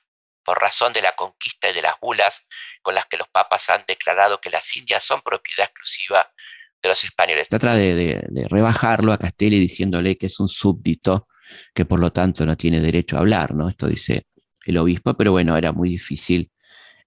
por 0.44 0.60
razón 0.60 0.92
de 0.92 1.02
la 1.02 1.16
conquista 1.16 1.70
y 1.70 1.72
de 1.72 1.82
las 1.82 1.98
bulas 2.00 2.42
con 2.82 2.94
las 2.94 3.06
que 3.06 3.16
los 3.16 3.28
papas 3.28 3.68
han 3.70 3.84
declarado 3.86 4.40
que 4.40 4.50
las 4.50 4.76
Indias 4.76 5.04
son 5.04 5.22
propiedad 5.22 5.66
exclusiva 5.66 6.30
de 6.82 6.88
los 6.88 7.04
españoles. 7.04 7.48
Trata 7.48 7.74
de, 7.76 8.46
rebajarlo 8.48 9.12
a 9.12 9.18
Castelli 9.18 9.58
diciéndole 9.58 10.18
que 10.18 10.26
es 10.26 10.40
un 10.40 10.48
súbdito, 10.48 11.28
que 11.74 11.84
por 11.84 12.00
lo 12.00 12.12
tanto 12.12 12.44
no 12.44 12.56
tiene 12.56 12.80
derecho 12.80 13.16
a 13.16 13.20
hablar, 13.20 13.54
¿no? 13.54 13.68
Esto 13.68 13.86
dice 13.86 14.26
el 14.64 14.76
obispo, 14.78 15.14
pero 15.14 15.32
bueno, 15.32 15.56
era 15.56 15.72
muy 15.72 15.90
difícil 15.90 16.50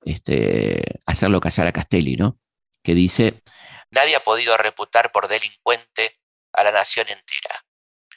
este, 0.04 0.82
hacerlo 1.06 1.40
callar 1.40 1.68
a 1.68 1.72
Castelli, 1.72 2.16
¿no? 2.16 2.40
Que 2.84 2.94
dice, 2.94 3.42
nadie 3.92 4.16
ha 4.16 4.24
podido 4.24 4.56
reputar 4.58 5.12
por 5.12 5.28
delincuente 5.28 6.20
a 6.54 6.64
la 6.64 6.72
nación 6.72 7.08
entera, 7.10 7.66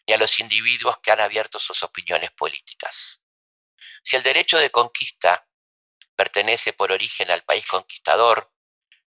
ni 0.07 0.15
a 0.15 0.19
los 0.19 0.39
individuos 0.39 0.97
que 1.03 1.11
han 1.11 1.21
abierto 1.21 1.59
sus 1.59 1.83
opiniones 1.83 2.31
políticas. 2.33 3.23
Si 4.03 4.17
el 4.17 4.23
derecho 4.23 4.59
de 4.59 4.71
conquista 4.71 5.47
pertenece 6.15 6.73
por 6.73 6.93
origen 6.93 7.31
al 7.31 7.43
país 7.43 7.67
conquistador, 7.67 8.51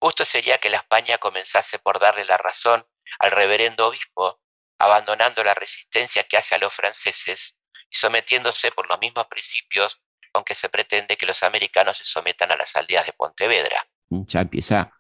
justo 0.04 0.26
sería 0.26 0.58
que 0.58 0.70
la 0.70 0.80
España 0.80 1.18
comenzase 1.18 1.80
por 1.80 1.98
darle 1.98 2.26
la 2.26 2.36
razón 2.36 2.86
al 3.20 3.32
reverendo 3.32 3.88
obispo, 3.88 4.42
abandonando 4.78 5.42
la 5.46 5.54
resistencia 5.54 6.26
que 6.26 6.36
hace 6.36 6.56
a 6.56 6.58
los 6.58 6.74
franceses 6.74 7.58
y 7.90 7.96
sometiéndose 7.96 8.74
por 8.74 8.90
los 8.90 9.00
mismos 9.00 9.28
principios 9.28 10.02
con 10.34 10.44
que 10.44 10.56
se 10.56 10.68
pretende 10.68 11.16
que 11.16 11.26
los 11.26 11.42
americanos 11.44 12.00
se 12.00 12.04
sometan 12.04 12.52
a 12.52 12.58
las 12.58 12.76
aldeas 12.76 13.06
de 13.06 13.14
Pontevedra. 13.14 13.88
Ya 14.10 14.42
empieza 14.42 14.92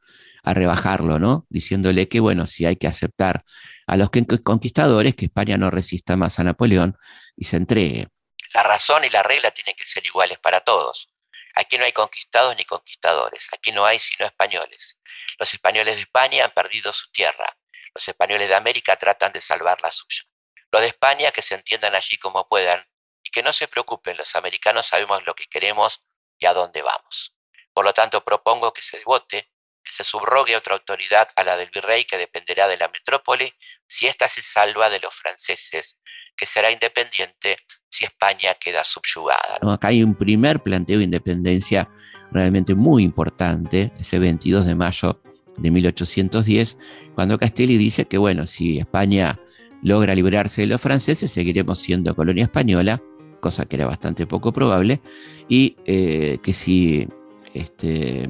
a 0.42 0.54
rebajarlo, 0.54 1.20
¿no? 1.20 1.48
Diciéndole 1.50 2.08
que, 2.08 2.22
bueno, 2.22 2.48
si 2.48 2.66
hay 2.66 2.78
que 2.78 2.88
aceptar 2.88 3.44
a 3.86 3.98
los 3.98 4.10
conquistadores, 4.42 5.16
que 5.16 5.26
España 5.26 5.58
no 5.58 5.70
resista 5.70 6.16
más 6.16 6.40
a 6.40 6.46
Napoleón 6.46 6.96
y 7.36 7.44
se 7.44 7.58
entregue. 7.58 8.08
La 8.54 8.64
razón 8.64 9.04
y 9.04 9.10
la 9.10 9.22
regla 9.22 9.52
tienen 9.52 9.76
que 9.76 9.86
ser 9.86 10.06
iguales 10.06 10.40
para 10.40 10.62
todos. 10.62 11.13
Aquí 11.56 11.78
no 11.78 11.86
hay 11.86 11.92
conquistados 11.92 12.56
ni 12.56 12.66
conquistadores, 12.66 13.48
aquí 13.54 13.72
no 13.72 13.86
hay 13.86 14.00
sino 14.00 14.26
españoles. 14.26 15.00
Los 15.38 15.54
españoles 15.54 15.96
de 15.96 16.02
España 16.02 16.46
han 16.46 16.52
perdido 16.52 16.92
su 16.94 17.12
tierra, 17.12 17.58
los 17.94 18.08
españoles 18.08 18.50
de 18.50 18.56
América 18.56 18.96
tratan 18.96 19.32
de 19.32 19.42
salvar 19.42 19.82
la 19.82 19.92
suya. 19.92 20.24
Los 20.72 20.82
de 20.82 20.88
España 20.88 21.32
que 21.32 21.44
se 21.44 21.56
entiendan 21.56 21.94
allí 21.94 22.18
como 22.18 22.48
puedan 22.48 22.88
y 23.22 23.30
que 23.30 23.44
no 23.44 23.54
se 23.54 23.68
preocupen, 23.68 24.18
los 24.18 24.36
americanos 24.36 24.88
sabemos 24.88 25.26
lo 25.26 25.36
que 25.36 25.46
queremos 25.46 26.04
y 26.40 26.48
a 26.48 26.54
dónde 26.54 26.82
vamos. 26.82 27.36
Por 27.72 27.86
lo 27.86 27.94
tanto, 27.94 28.24
propongo 28.24 28.74
que 28.74 28.82
se 28.82 29.04
vote 29.04 29.54
que 29.84 29.92
se 29.92 30.04
subrogue 30.04 30.56
otra 30.56 30.76
autoridad 30.76 31.30
a 31.36 31.44
la 31.44 31.58
del 31.58 31.70
virrey 31.70 32.06
que 32.06 32.18
dependerá 32.18 32.68
de 32.68 32.78
la 32.78 32.88
metrópoli 32.88 33.54
si 33.86 34.08
ésta 34.08 34.30
se 34.30 34.42
salva 34.42 34.90
de 34.90 35.00
los 35.00 35.14
franceses, 35.14 36.00
que 36.36 36.46
será 36.46 36.72
independiente 36.72 37.58
si 37.90 38.06
España 38.06 38.56
queda 38.60 38.84
subyugada. 38.84 39.60
Acá 39.62 39.90
hay 39.90 40.04
un 40.04 40.16
primer 40.16 40.60
planteo 40.62 40.98
de 40.98 41.06
independencia 41.06 41.90
realmente 42.32 42.74
muy 42.74 43.04
importante, 43.04 43.92
ese 44.00 44.20
22 44.20 44.66
de 44.66 44.76
mayo 44.76 45.22
de 45.58 45.72
1810, 45.72 46.78
cuando 47.14 47.38
Castelli 47.38 47.78
dice 47.78 48.06
que, 48.06 48.18
bueno, 48.18 48.48
si 48.48 48.80
España 48.80 49.40
logra 49.84 50.16
librarse 50.16 50.62
de 50.62 50.68
los 50.68 50.82
franceses, 50.82 51.32
seguiremos 51.32 51.80
siendo 51.80 52.16
colonia 52.16 52.46
española, 52.46 53.02
cosa 53.40 53.66
que 53.66 53.76
era 53.76 53.86
bastante 53.86 54.26
poco 54.26 54.52
probable, 54.52 55.02
y 55.48 55.76
eh, 55.86 56.40
que 56.42 56.54
si 56.54 57.08
este, 57.54 58.28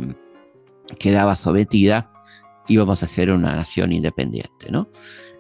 quedaba 1.00 1.36
sometida, 1.36 2.12
íbamos 2.68 3.04
a 3.04 3.08
ser 3.08 3.32
una 3.32 3.56
nación 3.56 3.92
independiente, 3.92 4.72
¿no? 4.72 4.90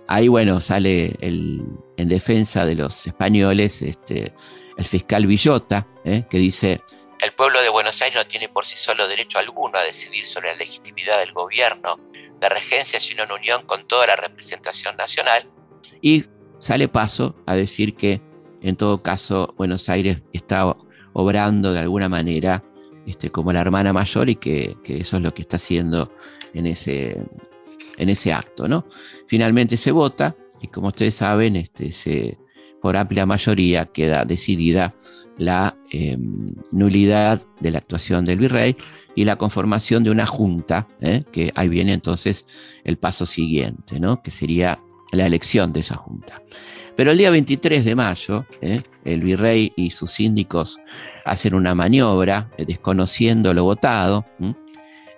Ahí, 0.07 0.27
bueno, 0.27 0.59
sale 0.61 1.15
en 1.21 2.07
defensa 2.09 2.65
de 2.65 2.75
los 2.75 3.07
españoles 3.07 3.81
este, 3.81 4.33
el 4.77 4.85
fiscal 4.85 5.25
Villota, 5.25 5.87
¿eh? 6.03 6.25
que 6.29 6.37
dice... 6.37 6.81
El 7.19 7.31
pueblo 7.33 7.61
de 7.61 7.69
Buenos 7.69 8.01
Aires 8.01 8.15
no 8.15 8.27
tiene 8.27 8.49
por 8.49 8.65
sí 8.65 8.75
solo 8.77 9.07
derecho 9.07 9.39
alguno 9.39 9.77
a 9.77 9.83
decidir 9.83 10.25
sobre 10.27 10.51
la 10.51 10.57
legitimidad 10.57 11.19
del 11.19 11.31
gobierno, 11.31 11.97
de 12.39 12.49
regencia, 12.49 12.99
sino 12.99 13.23
en 13.23 13.31
unión 13.31 13.65
con 13.65 13.87
toda 13.87 14.07
la 14.07 14.17
representación 14.17 14.97
nacional. 14.97 15.49
Y 16.01 16.25
sale 16.59 16.89
paso 16.89 17.35
a 17.45 17.55
decir 17.55 17.95
que, 17.95 18.21
en 18.61 18.75
todo 18.75 19.01
caso, 19.01 19.53
Buenos 19.57 19.87
Aires 19.87 20.21
está 20.33 20.75
obrando 21.13 21.71
de 21.71 21.79
alguna 21.79 22.09
manera 22.09 22.63
este, 23.05 23.29
como 23.29 23.53
la 23.53 23.61
hermana 23.61 23.93
mayor 23.93 24.29
y 24.29 24.35
que, 24.35 24.75
eso 24.85 25.17
es 25.17 25.23
lo 25.23 25.33
que 25.33 25.43
está 25.43 25.57
haciendo 25.57 26.11
en 26.53 26.67
ese, 26.67 27.23
en 27.97 28.09
ese 28.09 28.33
acto. 28.33 28.67
¿no? 28.67 28.85
Finalmente 29.27 29.77
se 29.77 29.91
vota 29.91 30.35
y 30.61 30.67
como 30.67 30.87
ustedes 30.87 31.15
saben, 31.15 31.55
este, 31.55 32.37
por 32.81 32.97
amplia 32.97 33.25
mayoría 33.25 33.85
queda 33.85 34.25
decidida 34.25 34.93
la 35.37 35.75
em, 35.89 36.53
nulidad 36.71 37.41
de 37.59 37.71
la 37.71 37.79
actuación 37.79 38.25
del 38.25 38.39
virrey 38.39 38.77
y 39.15 39.25
la 39.25 39.35
conformación 39.37 40.03
de 40.03 40.11
una 40.11 40.25
junta, 40.25 40.87
¿eh? 41.01 41.23
que 41.31 41.51
ahí 41.55 41.69
viene 41.69 41.93
entonces 41.93 42.45
el 42.83 42.97
paso 42.97 43.25
siguiente, 43.25 43.99
¿no? 43.99 44.21
que 44.21 44.31
sería 44.31 44.79
la 45.11 45.25
elección 45.25 45.73
de 45.73 45.81
esa 45.81 45.95
junta. 45.95 46.41
Pero 46.95 47.11
el 47.11 47.17
día 47.17 47.31
23 47.31 47.85
de 47.85 47.95
mayo, 47.95 48.45
¿eh? 48.61 48.81
el 49.03 49.21
virrey 49.21 49.73
y 49.75 49.91
sus 49.91 50.11
síndicos 50.11 50.77
hacen 51.25 51.55
una 51.55 51.73
maniobra 51.73 52.51
eh, 52.57 52.65
desconociendo 52.65 53.53
lo 53.53 53.63
votado 53.63 54.25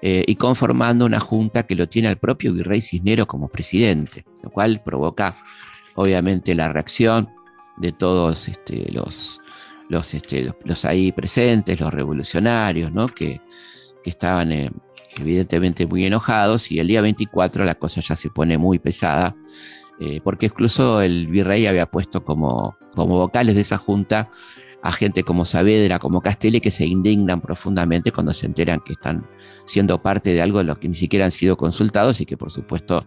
eh, 0.02 0.24
y 0.28 0.36
conformando 0.36 1.06
una 1.06 1.20
junta 1.20 1.64
que 1.64 1.76
lo 1.76 1.88
tiene 1.88 2.08
al 2.08 2.18
propio 2.18 2.54
virrey 2.54 2.82
Cisnero 2.82 3.26
como 3.26 3.48
presidente, 3.48 4.26
lo 4.44 4.50
cual 4.50 4.82
provoca 4.84 5.36
obviamente 5.96 6.54
la 6.54 6.72
reacción 6.72 7.30
de 7.78 7.92
todos 7.92 8.48
este, 8.48 8.92
los, 8.92 9.42
los, 9.90 10.14
este, 10.14 10.54
los, 10.64 10.86
ahí 10.86 11.12
presentes, 11.12 11.80
los 11.80 11.94
revolucionarios, 11.94 12.92
¿no? 12.92 13.08
que, 13.08 13.42
que 14.04 14.10
estaban 14.10 14.52
evidentemente 15.18 15.86
muy 15.86 16.06
enojados 16.06 16.72
y 16.72 16.80
el 16.80 16.88
día 16.88 17.02
24 17.02 17.66
la 17.66 17.76
cosa 17.76 18.02
ya 18.02 18.16
se 18.16 18.30
pone 18.30 18.58
muy 18.58 18.80
pesada 18.80 19.36
eh, 20.00 20.20
porque 20.24 20.48
incluso 20.48 21.02
el 21.02 21.28
virrey 21.28 21.68
había 21.68 21.86
puesto 21.86 22.24
como, 22.24 22.78
como 22.94 23.18
vocales 23.18 23.56
de 23.56 23.62
esa 23.62 23.78
junta 23.78 24.30
a 24.86 24.92
gente 24.92 25.24
como 25.24 25.46
Saavedra, 25.46 25.98
como 25.98 26.22
Castelli, 26.22 26.62
que 26.62 26.70
se 26.70 26.86
indignan 26.86 27.42
profundamente 27.42 28.12
cuando 28.12 28.36
se 28.36 28.46
enteran 28.46 28.82
que 28.82 28.94
están 28.94 29.28
siendo 29.66 30.00
parte 30.00 30.30
de 30.32 30.44
algo 30.44 30.60
de 30.60 30.66
lo 30.66 30.80
que 30.80 30.88
ni 30.88 30.96
siquiera 30.96 31.26
han 31.26 31.32
sido 31.32 31.58
consultados 31.58 32.22
y 32.22 32.28
que 32.28 32.38
por 32.38 32.52
supuesto 32.52 33.04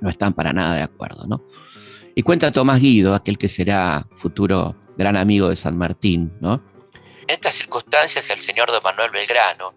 no 0.00 0.08
están 0.08 0.32
para 0.32 0.52
nada 0.52 0.76
de 0.76 0.82
acuerdo. 0.82 1.26
¿no? 1.26 1.42
Y 2.14 2.22
cuenta 2.22 2.52
Tomás 2.52 2.80
Guido, 2.80 3.16
aquel 3.16 3.36
que 3.36 3.48
será 3.48 4.06
futuro 4.14 4.76
gran 4.96 5.16
amigo 5.16 5.48
de 5.48 5.56
San 5.56 5.76
Martín. 5.76 6.32
¿no? 6.40 6.62
En 7.22 7.30
estas 7.30 7.56
circunstancias 7.56 8.30
el 8.30 8.38
señor 8.38 8.70
don 8.70 8.80
Manuel 8.84 9.10
Belgrano, 9.10 9.74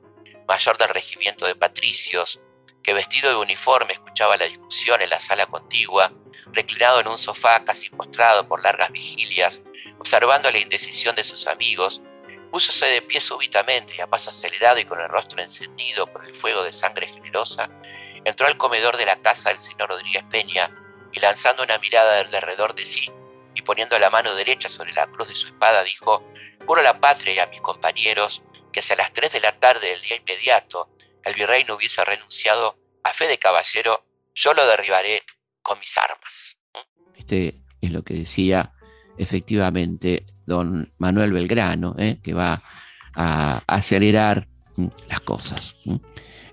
mayor 0.47 0.77
del 0.77 0.89
regimiento 0.89 1.47
de 1.47 1.55
patricios, 1.55 2.39
que 2.83 2.93
vestido 2.93 3.31
de 3.31 3.37
uniforme 3.37 3.93
escuchaba 3.93 4.37
la 4.37 4.45
discusión 4.45 5.01
en 5.01 5.09
la 5.09 5.19
sala 5.19 5.47
contigua, 5.47 6.13
reclinado 6.53 6.99
en 6.99 7.07
un 7.07 7.17
sofá 7.17 7.65
casi 7.65 7.89
postrado 7.89 8.47
por 8.47 8.61
largas 8.61 8.91
vigilias, 8.91 9.63
observando 9.99 10.49
la 10.51 10.59
indecisión 10.59 11.15
de 11.15 11.23
sus 11.23 11.45
amigos, 11.47 12.01
púsose 12.51 12.85
de 12.85 13.01
pie 13.01 13.21
súbitamente 13.21 13.95
y 13.95 14.01
a 14.01 14.07
paso 14.07 14.29
acelerado 14.29 14.79
y 14.79 14.85
con 14.85 14.99
el 14.99 15.09
rostro 15.09 15.41
encendido 15.41 16.07
por 16.07 16.25
el 16.25 16.33
fuego 16.33 16.63
de 16.63 16.73
sangre 16.73 17.07
generosa, 17.07 17.69
entró 18.23 18.47
al 18.47 18.57
comedor 18.57 18.97
de 18.97 19.05
la 19.05 19.21
casa 19.21 19.49
del 19.49 19.59
señor 19.59 19.89
Rodríguez 19.89 20.23
Peña 20.31 20.71
y 21.11 21.19
lanzando 21.19 21.63
una 21.63 21.77
mirada 21.77 22.19
alrededor 22.19 22.73
de 22.75 22.85
sí 22.85 23.11
y 23.53 23.61
poniendo 23.61 23.97
la 23.99 24.09
mano 24.09 24.35
derecha 24.35 24.69
sobre 24.69 24.93
la 24.93 25.07
cruz 25.07 25.27
de 25.27 25.35
su 25.35 25.47
espada, 25.47 25.83
dijo, 25.83 26.23
Juro 26.65 26.81
a 26.81 26.83
la 26.83 26.99
patria 26.99 27.33
y 27.33 27.39
a 27.39 27.47
mis 27.47 27.61
compañeros 27.61 28.41
que 28.71 28.81
hacia 28.81 28.95
las 28.95 29.13
tres 29.13 29.31
de 29.31 29.39
la 29.39 29.59
tarde 29.59 29.89
del 29.89 30.01
día 30.01 30.17
inmediato 30.17 30.89
el 31.23 31.33
virrey 31.33 31.63
no 31.65 31.75
hubiese 31.75 32.03
renunciado 32.05 32.77
a 33.03 33.13
fe 33.13 33.27
de 33.27 33.37
caballero, 33.37 34.05
yo 34.33 34.53
lo 34.53 34.65
derribaré 34.65 35.23
con 35.61 35.79
mis 35.79 35.97
armas. 35.97 36.57
Este 37.15 37.55
es 37.81 37.91
lo 37.91 38.03
que 38.03 38.13
decía 38.13 38.73
efectivamente 39.19 40.25
don 40.47 40.91
Manuel 40.97 41.33
Belgrano, 41.33 41.95
¿eh? 41.99 42.19
que 42.23 42.33
va 42.33 42.61
a 43.15 43.61
acelerar 43.67 44.47
las 45.09 45.19
cosas. 45.19 45.75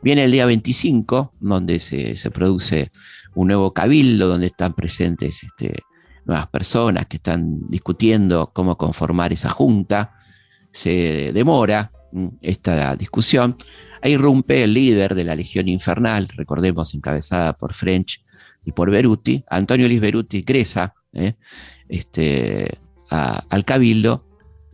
Viene 0.02 0.24
el 0.24 0.32
día 0.32 0.44
25, 0.46 1.34
donde 1.40 1.78
se, 1.80 2.30
produce 2.30 2.90
un 3.34 3.48
nuevo 3.48 3.72
cabildo, 3.72 4.28
donde 4.28 4.48
están 4.48 4.74
presentes 4.74 5.42
este, 5.44 5.82
nuevas 6.24 6.48
personas 6.48 7.06
que 7.06 7.16
están 7.16 7.68
discutiendo 7.68 8.50
cómo 8.52 8.76
conformar 8.76 9.32
esa 9.32 9.48
junta. 9.48 10.12
Se 10.72 11.32
demora 11.32 11.92
esta 12.42 12.96
discusión. 12.96 13.56
Ahí 14.02 14.12
irrumpe 14.12 14.64
el 14.64 14.74
líder 14.74 15.14
de 15.14 15.24
la 15.24 15.34
Legión 15.34 15.68
Infernal, 15.68 16.28
recordemos, 16.28 16.94
encabezada 16.94 17.54
por 17.54 17.72
French 17.72 18.22
y 18.64 18.72
por 18.72 18.90
Beruti, 18.90 19.44
Antonio 19.48 19.86
Luis 19.86 20.00
Beruti 20.00 20.42
Gresa, 20.42 20.94
¿eh? 21.16 21.34
este, 21.88 22.78
al 23.10 23.64
cabildo 23.64 24.24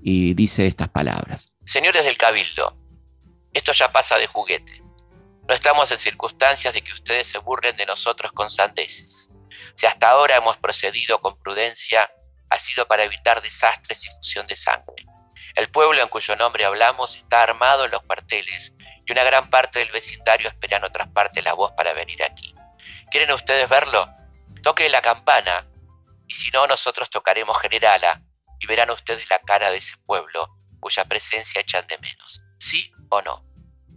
y 0.03 0.35
dice 0.35 0.67
estas 0.67 0.89
palabras. 0.89 1.53
Señores 1.65 2.05
del 2.05 2.17
cabildo, 2.17 2.77
esto 3.53 3.73
ya 3.73 3.93
pasa 3.93 4.17
de 4.19 4.27
juguete. 4.27 4.83
No 5.49 5.55
estamos 5.55 5.91
en 5.91 5.99
circunstancias 5.99 6.73
de 6.73 6.83
que 6.83 6.93
ustedes 6.93 7.29
se 7.29 7.39
burlen 7.39 7.77
de 7.77 7.87
nosotros 7.87 8.33
con 8.33 8.51
sandeces. 8.51 9.31
Si 9.75 9.87
hasta 9.87 10.11
ahora 10.11 10.37
hemos 10.37 10.57
procedido 10.57 11.21
con 11.21 11.39
prudencia, 11.39 12.11
ha 12.51 12.59
sido 12.59 12.87
para 12.87 13.05
evitar 13.05 13.43
desastres 13.43 14.05
y 14.05 14.09
fusión 14.11 14.47
de 14.47 14.57
sangre. 14.57 15.05
El 15.55 15.69
pueblo 15.69 16.01
en 16.01 16.09
cuyo 16.09 16.37
nombre 16.37 16.65
hablamos 16.65 17.17
está 17.17 17.43
armado 17.43 17.85
en 17.85 17.91
los 17.91 18.03
cuarteles 18.03 18.73
y 19.05 19.13
una 19.13 19.25
gran 19.25 19.51
parte 19.51 19.79
del 19.79 19.91
vecindario 19.91 20.49
espera 20.49 20.79
en 20.79 20.85
otras 20.85 21.09
partes 21.09 21.45
la 21.45 21.55
voz 21.55 21.73
para 21.73 21.93
venir 21.93 22.23
aquí. 22.23 22.55
¿Quieren 23.11 23.33
ustedes 23.33 23.69
verlo? 23.69 24.09
Toque 24.63 24.89
la 24.89 25.03
campana 25.03 25.67
y 26.33 26.35
si 26.35 26.51
no, 26.51 26.67
nosotros 26.67 27.11
tocaremos 27.11 27.61
generala 27.61 28.23
y 28.59 28.67
verán 28.67 28.89
ustedes 28.89 29.29
la 29.29 29.39
cara 29.41 29.71
de 29.71 29.77
ese 29.77 29.99
pueblo 30.07 30.49
cuya 30.81 31.05
presencia 31.05 31.61
echan 31.61 31.87
de 31.87 31.99
menos. 31.99 32.41
¿Sí 32.59 32.91
o 33.11 33.21
no? 33.21 33.45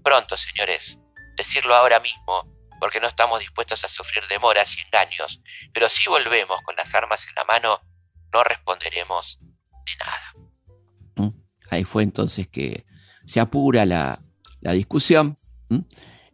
Pronto, 0.04 0.36
señores. 0.36 1.00
Decirlo 1.38 1.74
ahora 1.74 2.02
mismo, 2.02 2.46
porque 2.82 3.00
no 3.00 3.08
estamos 3.08 3.40
dispuestos 3.40 3.86
a 3.86 3.88
sufrir 3.88 4.28
demoras 4.28 4.76
y 4.76 4.82
engaños, 4.82 5.40
pero 5.74 5.88
si 5.88 6.10
volvemos 6.10 6.62
con 6.64 6.76
las 6.76 6.94
armas 6.94 7.26
en 7.26 7.36
la 7.36 7.46
mano, 7.46 7.80
no 8.34 8.44
responderemos 8.44 9.40
de 9.40 9.96
nada. 9.98 11.32
Ahí 11.72 11.86
fue 11.86 12.04
entonces 12.04 12.50
que 12.50 12.86
se 13.26 13.40
apura 13.40 13.86
la, 13.86 14.20
discusión. 14.60 15.40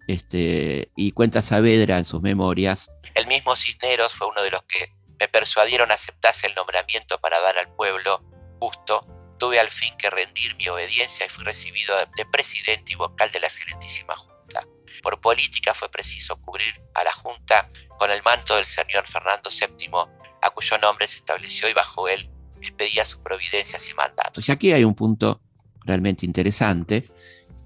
Este, 0.07 0.91
y 0.95 1.11
cuenta 1.11 1.43
Saavedra 1.43 1.99
en 1.99 2.05
sus 2.05 2.23
memorias. 2.23 2.89
El 3.13 3.27
mismo 3.27 3.55
Cisneros 3.55 4.13
fue 4.15 4.27
uno 4.27 4.41
de 4.41 4.49
los 4.49 4.63
que 4.63 4.99
me 5.21 5.27
persuadieron 5.27 5.91
a 5.91 5.93
aceptarse 5.93 6.47
el 6.47 6.55
nombramiento 6.55 7.19
para 7.19 7.39
dar 7.39 7.55
al 7.59 7.71
pueblo 7.75 8.23
justo. 8.59 9.05
Tuve 9.37 9.59
al 9.59 9.69
fin 9.69 9.95
que 9.95 10.09
rendir 10.09 10.55
mi 10.55 10.67
obediencia 10.67 11.27
y 11.27 11.29
fui 11.29 11.43
recibido 11.43 11.95
de 12.17 12.25
presidente 12.25 12.93
y 12.93 12.95
vocal 12.95 13.29
de 13.31 13.39
la 13.39 13.45
excelentísima 13.45 14.15
Junta. 14.15 14.65
Por 15.03 15.21
política 15.21 15.75
fue 15.75 15.91
preciso 15.91 16.41
cubrir 16.41 16.73
a 16.95 17.03
la 17.03 17.13
Junta 17.13 17.69
con 17.99 18.09
el 18.09 18.23
manto 18.23 18.55
del 18.55 18.65
señor 18.65 19.07
Fernando 19.07 19.51
VII, 19.51 19.89
a 20.41 20.49
cuyo 20.49 20.79
nombre 20.79 21.07
se 21.07 21.17
estableció 21.17 21.69
y 21.69 21.73
bajo 21.73 22.07
él 22.07 22.27
expedía 22.59 23.05
sus 23.05 23.19
providencias 23.19 23.87
y 23.89 23.93
mandatos. 23.93 24.49
Y 24.49 24.51
aquí 24.51 24.71
hay 24.71 24.83
un 24.83 24.95
punto 24.95 25.39
realmente 25.85 26.25
interesante, 26.25 27.11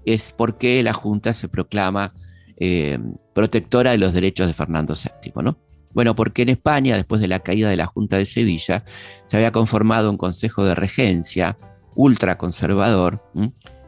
es 0.04 0.32
por 0.32 0.58
qué 0.58 0.82
la 0.82 0.92
Junta 0.92 1.32
se 1.32 1.48
proclama 1.48 2.12
eh, 2.58 2.98
protectora 3.34 3.92
de 3.92 3.98
los 3.98 4.12
derechos 4.12 4.46
de 4.46 4.52
Fernando 4.52 4.92
VII, 4.94 5.32
¿no? 5.42 5.65
Bueno, 5.96 6.14
porque 6.14 6.42
en 6.42 6.50
España, 6.50 6.94
después 6.94 7.22
de 7.22 7.26
la 7.26 7.38
caída 7.40 7.70
de 7.70 7.76
la 7.78 7.86
Junta 7.86 8.18
de 8.18 8.26
Sevilla, 8.26 8.84
se 9.28 9.36
había 9.38 9.50
conformado 9.50 10.10
un 10.10 10.18
consejo 10.18 10.62
de 10.62 10.74
regencia 10.74 11.56
ultraconservador 11.94 13.22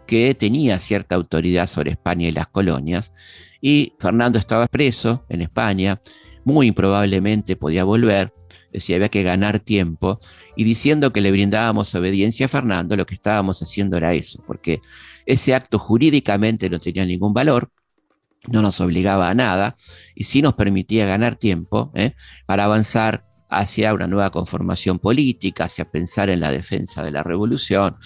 que 0.06 0.34
tenía 0.34 0.80
cierta 0.80 1.16
autoridad 1.16 1.66
sobre 1.66 1.90
España 1.90 2.26
y 2.26 2.32
las 2.32 2.46
colonias, 2.46 3.12
y 3.60 3.92
Fernando 3.98 4.38
estaba 4.38 4.68
preso 4.68 5.26
en 5.28 5.42
España, 5.42 6.00
muy 6.44 6.68
improbablemente 6.68 7.56
podía 7.56 7.84
volver, 7.84 8.32
decía 8.72 8.96
había 8.96 9.10
que 9.10 9.22
ganar 9.22 9.60
tiempo, 9.60 10.18
y 10.56 10.64
diciendo 10.64 11.12
que 11.12 11.20
le 11.20 11.30
brindábamos 11.30 11.94
obediencia 11.94 12.46
a 12.46 12.48
Fernando, 12.48 12.96
lo 12.96 13.04
que 13.04 13.16
estábamos 13.16 13.60
haciendo 13.60 13.98
era 13.98 14.14
eso, 14.14 14.42
porque 14.46 14.80
ese 15.26 15.54
acto 15.54 15.78
jurídicamente 15.78 16.70
no 16.70 16.80
tenía 16.80 17.04
ningún 17.04 17.34
valor, 17.34 17.70
no 18.46 18.62
nos 18.62 18.80
obligaba 18.80 19.28
a 19.28 19.34
nada, 19.34 19.76
y 20.14 20.24
sí 20.24 20.42
nos 20.42 20.54
permitía 20.54 21.06
ganar 21.06 21.36
tiempo 21.36 21.90
¿eh? 21.94 22.14
para 22.46 22.64
avanzar 22.64 23.24
hacia 23.50 23.94
una 23.94 24.06
nueva 24.06 24.30
conformación 24.30 24.98
política, 24.98 25.64
hacia 25.64 25.90
pensar 25.90 26.30
en 26.30 26.40
la 26.40 26.50
defensa 26.50 27.02
de 27.02 27.10
la 27.10 27.22
revolución 27.22 27.96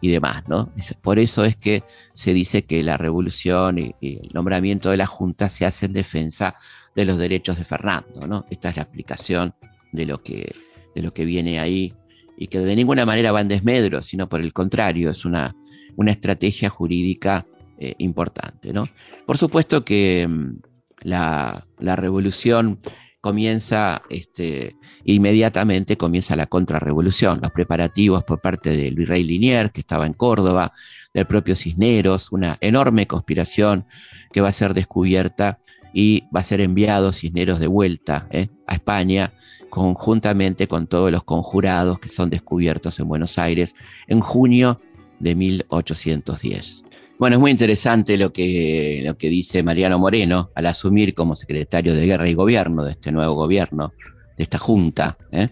y 0.00 0.10
demás, 0.10 0.44
¿no? 0.48 0.72
Por 1.00 1.18
eso 1.18 1.44
es 1.44 1.56
que 1.56 1.84
se 2.14 2.32
dice 2.32 2.64
que 2.64 2.82
la 2.82 2.96
revolución 2.96 3.78
y, 3.78 3.94
el 4.00 4.30
nombramiento 4.32 4.90
de 4.90 4.96
la 4.96 5.06
Junta 5.06 5.48
se 5.48 5.64
hace 5.64 5.86
en 5.86 5.92
defensa 5.92 6.56
de 6.94 7.04
los 7.04 7.18
derechos 7.18 7.56
de 7.58 7.64
Fernando, 7.64 8.26
¿no? 8.26 8.44
Esta 8.50 8.70
es 8.70 8.76
la 8.76 8.82
explicación 8.82 9.54
de 9.92 10.06
lo 10.06 10.22
que, 10.22 10.54
de 10.94 11.02
lo 11.02 11.12
que 11.12 11.24
viene 11.24 11.58
ahí 11.58 11.94
y 12.36 12.48
que 12.48 12.58
de 12.58 12.76
ninguna 12.76 13.06
manera 13.06 13.32
va 13.32 13.40
en 13.40 13.48
desmedro, 13.48 14.02
sino 14.02 14.28
por 14.28 14.40
el 14.40 14.52
contrario, 14.52 15.10
es 15.10 15.24
una, 15.24 15.54
una 15.96 16.10
estrategia 16.10 16.68
jurídica 16.70 17.46
eh, 17.84 17.96
importante. 17.98 18.72
¿no? 18.72 18.88
Por 19.26 19.38
supuesto 19.38 19.84
que 19.84 20.24
mm, 20.28 20.56
la, 21.00 21.66
revolución 21.80 22.78
comienza 23.20 24.02
este, 24.08 24.76
inmediatamente, 25.02 25.96
comienza 25.96 26.36
la 26.36 26.46
contrarrevolución, 26.46 27.40
los 27.42 27.50
preparativos 27.50 28.22
por 28.22 28.40
parte 28.40 28.70
del 28.70 28.94
virrey 28.94 29.24
Liniers, 29.24 29.72
que 29.72 29.80
estaba 29.80 30.06
en 30.06 30.12
Córdoba, 30.12 30.72
del 31.12 31.26
propio 31.26 31.56
Cisneros, 31.56 32.30
una 32.30 32.56
enorme 32.60 33.08
conspiración 33.08 33.84
que 34.30 34.40
va 34.40 34.50
a 34.50 34.52
ser 34.52 34.74
descubierta 34.74 35.58
y 35.92 36.28
va 36.34 36.38
a 36.38 36.44
ser 36.44 36.60
enviado 36.60 37.12
Cisneros 37.12 37.58
de 37.58 37.66
vuelta 37.66 38.28
¿eh? 38.30 38.46
a 38.68 38.74
España 38.74 39.32
conjuntamente 39.70 40.68
con 40.68 40.86
todos 40.86 41.10
los 41.10 41.24
conjurados 41.24 41.98
que 41.98 42.10
son 42.10 42.30
descubiertos 42.30 43.00
en 43.00 43.08
Buenos 43.08 43.38
Aires 43.38 43.74
en 44.06 44.20
junio 44.20 44.80
de 45.18 45.34
1810. 45.34 46.84
Bueno, 47.18 47.36
es 47.36 47.40
muy 47.40 47.50
interesante 47.50 48.16
lo 48.16 48.32
que, 48.32 49.00
lo 49.04 49.16
que 49.16 49.28
dice 49.28 49.62
Mariano 49.62 49.98
Moreno 49.98 50.50
al 50.54 50.66
asumir 50.66 51.14
como 51.14 51.36
secretario 51.36 51.94
de 51.94 52.06
Guerra 52.06 52.28
y 52.28 52.34
Gobierno 52.34 52.84
de 52.84 52.92
este 52.92 53.12
nuevo 53.12 53.34
gobierno, 53.34 53.92
de 54.36 54.42
esta 54.42 54.58
junta. 54.58 55.16
¿eh? 55.30 55.50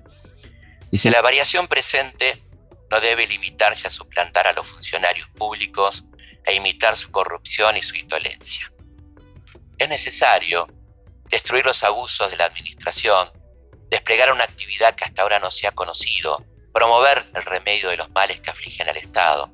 Dice, 0.90 1.10
la 1.10 1.22
variación 1.22 1.68
presente 1.68 2.42
no 2.90 3.00
debe 3.00 3.26
limitarse 3.26 3.86
a 3.86 3.90
suplantar 3.90 4.48
a 4.48 4.52
los 4.52 4.66
funcionarios 4.66 5.28
públicos 5.28 6.04
e 6.44 6.54
imitar 6.54 6.96
su 6.96 7.10
corrupción 7.10 7.76
y 7.76 7.82
su 7.82 7.94
indolencia. 7.94 8.72
Es 9.78 9.88
necesario 9.88 10.66
destruir 11.30 11.64
los 11.64 11.84
abusos 11.84 12.30
de 12.30 12.36
la 12.36 12.46
administración, 12.46 13.28
desplegar 13.90 14.32
una 14.32 14.44
actividad 14.44 14.94
que 14.96 15.04
hasta 15.04 15.22
ahora 15.22 15.38
no 15.38 15.50
se 15.50 15.68
ha 15.68 15.72
conocido, 15.72 16.44
promover 16.72 17.26
el 17.34 17.42
remedio 17.42 17.90
de 17.90 17.96
los 17.96 18.10
males 18.10 18.40
que 18.40 18.50
afligen 18.50 18.88
al 18.88 18.96
Estado, 18.96 19.50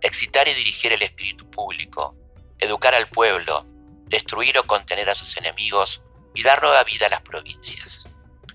excitar 0.00 0.48
y 0.48 0.54
dirigir 0.54 0.92
el 0.92 1.02
espíritu 1.02 1.48
público, 1.50 2.16
educar 2.58 2.94
al 2.94 3.08
pueblo, 3.08 3.66
destruir 4.06 4.58
o 4.58 4.66
contener 4.66 5.08
a 5.10 5.14
sus 5.14 5.36
enemigos 5.36 6.02
y 6.34 6.42
dar 6.42 6.62
nueva 6.62 6.84
vida 6.84 7.06
a 7.06 7.10
las 7.10 7.22
provincias. 7.22 8.08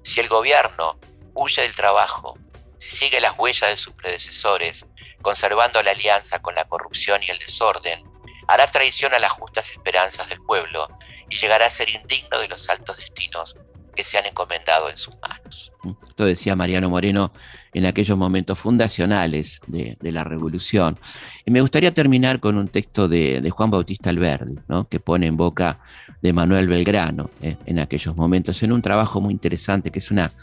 Si 0.03 0.19
el 0.19 0.27
gobierno 0.27 0.99
huye 1.33 1.61
del 1.61 1.75
trabajo, 1.75 2.37
si 2.77 2.89
sigue 2.89 3.19
las 3.19 3.37
huellas 3.37 3.69
de 3.69 3.77
sus 3.77 3.93
predecesores, 3.93 4.85
conservando 5.21 5.81
la 5.81 5.91
alianza 5.91 6.39
con 6.41 6.55
la 6.55 6.65
corrupción 6.65 7.23
y 7.23 7.29
el 7.29 7.39
desorden, 7.39 8.03
hará 8.47 8.71
traición 8.71 9.13
a 9.13 9.19
las 9.19 9.31
justas 9.31 9.71
esperanzas 9.71 10.29
del 10.29 10.41
pueblo 10.41 10.87
y 11.29 11.37
llegará 11.37 11.65
a 11.65 11.71
ser 11.71 11.89
indigno 11.89 12.39
de 12.39 12.47
los 12.47 12.69
altos 12.69 12.97
destinos 12.97 13.55
que 13.95 14.03
se 14.03 14.17
han 14.17 14.25
encomendado 14.25 14.89
en 14.89 14.97
sus 14.97 15.15
manos. 15.17 15.71
Esto 16.07 16.25
decía 16.25 16.55
Mariano 16.55 16.89
Moreno 16.89 17.31
en 17.73 17.85
aquellos 17.85 18.17
momentos 18.17 18.59
fundacionales 18.59 19.61
de, 19.67 19.97
la 20.01 20.23
revolución. 20.23 20.99
Y 21.45 21.51
me 21.51 21.61
gustaría 21.61 21.93
terminar 21.93 22.39
con 22.39 22.57
un 22.57 22.67
texto 22.67 23.07
de, 23.07 23.47
Juan 23.51 23.69
Bautista 23.69 24.09
Alberdi, 24.09 24.55
¿no? 24.67 24.87
que 24.87 24.99
pone 24.99 25.27
en 25.27 25.37
boca 25.37 25.79
de 26.21 26.33
Manuel 26.33 26.67
Belgrano 26.67 27.29
eh, 27.41 27.55
en 27.65 27.79
aquellos 27.79 28.15
momentos, 28.15 28.63
en 28.63 28.71
un 28.71 28.81
trabajo 28.81 29.21
muy 29.21 29.31
interesante 29.31 29.91
que 29.91 29.99
es 29.99 30.09
una 30.09 30.33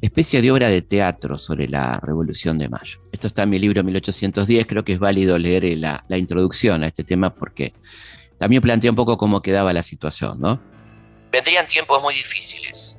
especie 0.00 0.42
de 0.42 0.50
obra 0.50 0.68
de 0.68 0.82
teatro 0.82 1.38
sobre 1.38 1.68
la 1.68 2.00
Revolución 2.00 2.58
de 2.58 2.68
Mayo. 2.68 3.00
Esto 3.12 3.28
está 3.28 3.44
en 3.44 3.50
mi 3.50 3.58
libro 3.58 3.84
1810, 3.84 4.66
creo 4.66 4.84
que 4.84 4.94
es 4.94 4.98
válido 4.98 5.38
leer 5.38 5.78
la, 5.78 6.04
la 6.08 6.18
introducción 6.18 6.82
a 6.82 6.88
este 6.88 7.04
tema 7.04 7.32
porque 7.32 7.72
también 8.38 8.60
plantea 8.60 8.90
un 8.90 8.96
poco 8.96 9.16
cómo 9.16 9.42
quedaba 9.42 9.72
la 9.72 9.82
situación, 9.84 10.40
¿no? 10.40 10.60
Vendrían 11.30 11.68
tiempos 11.68 12.02
muy 12.02 12.14
difíciles 12.14 12.98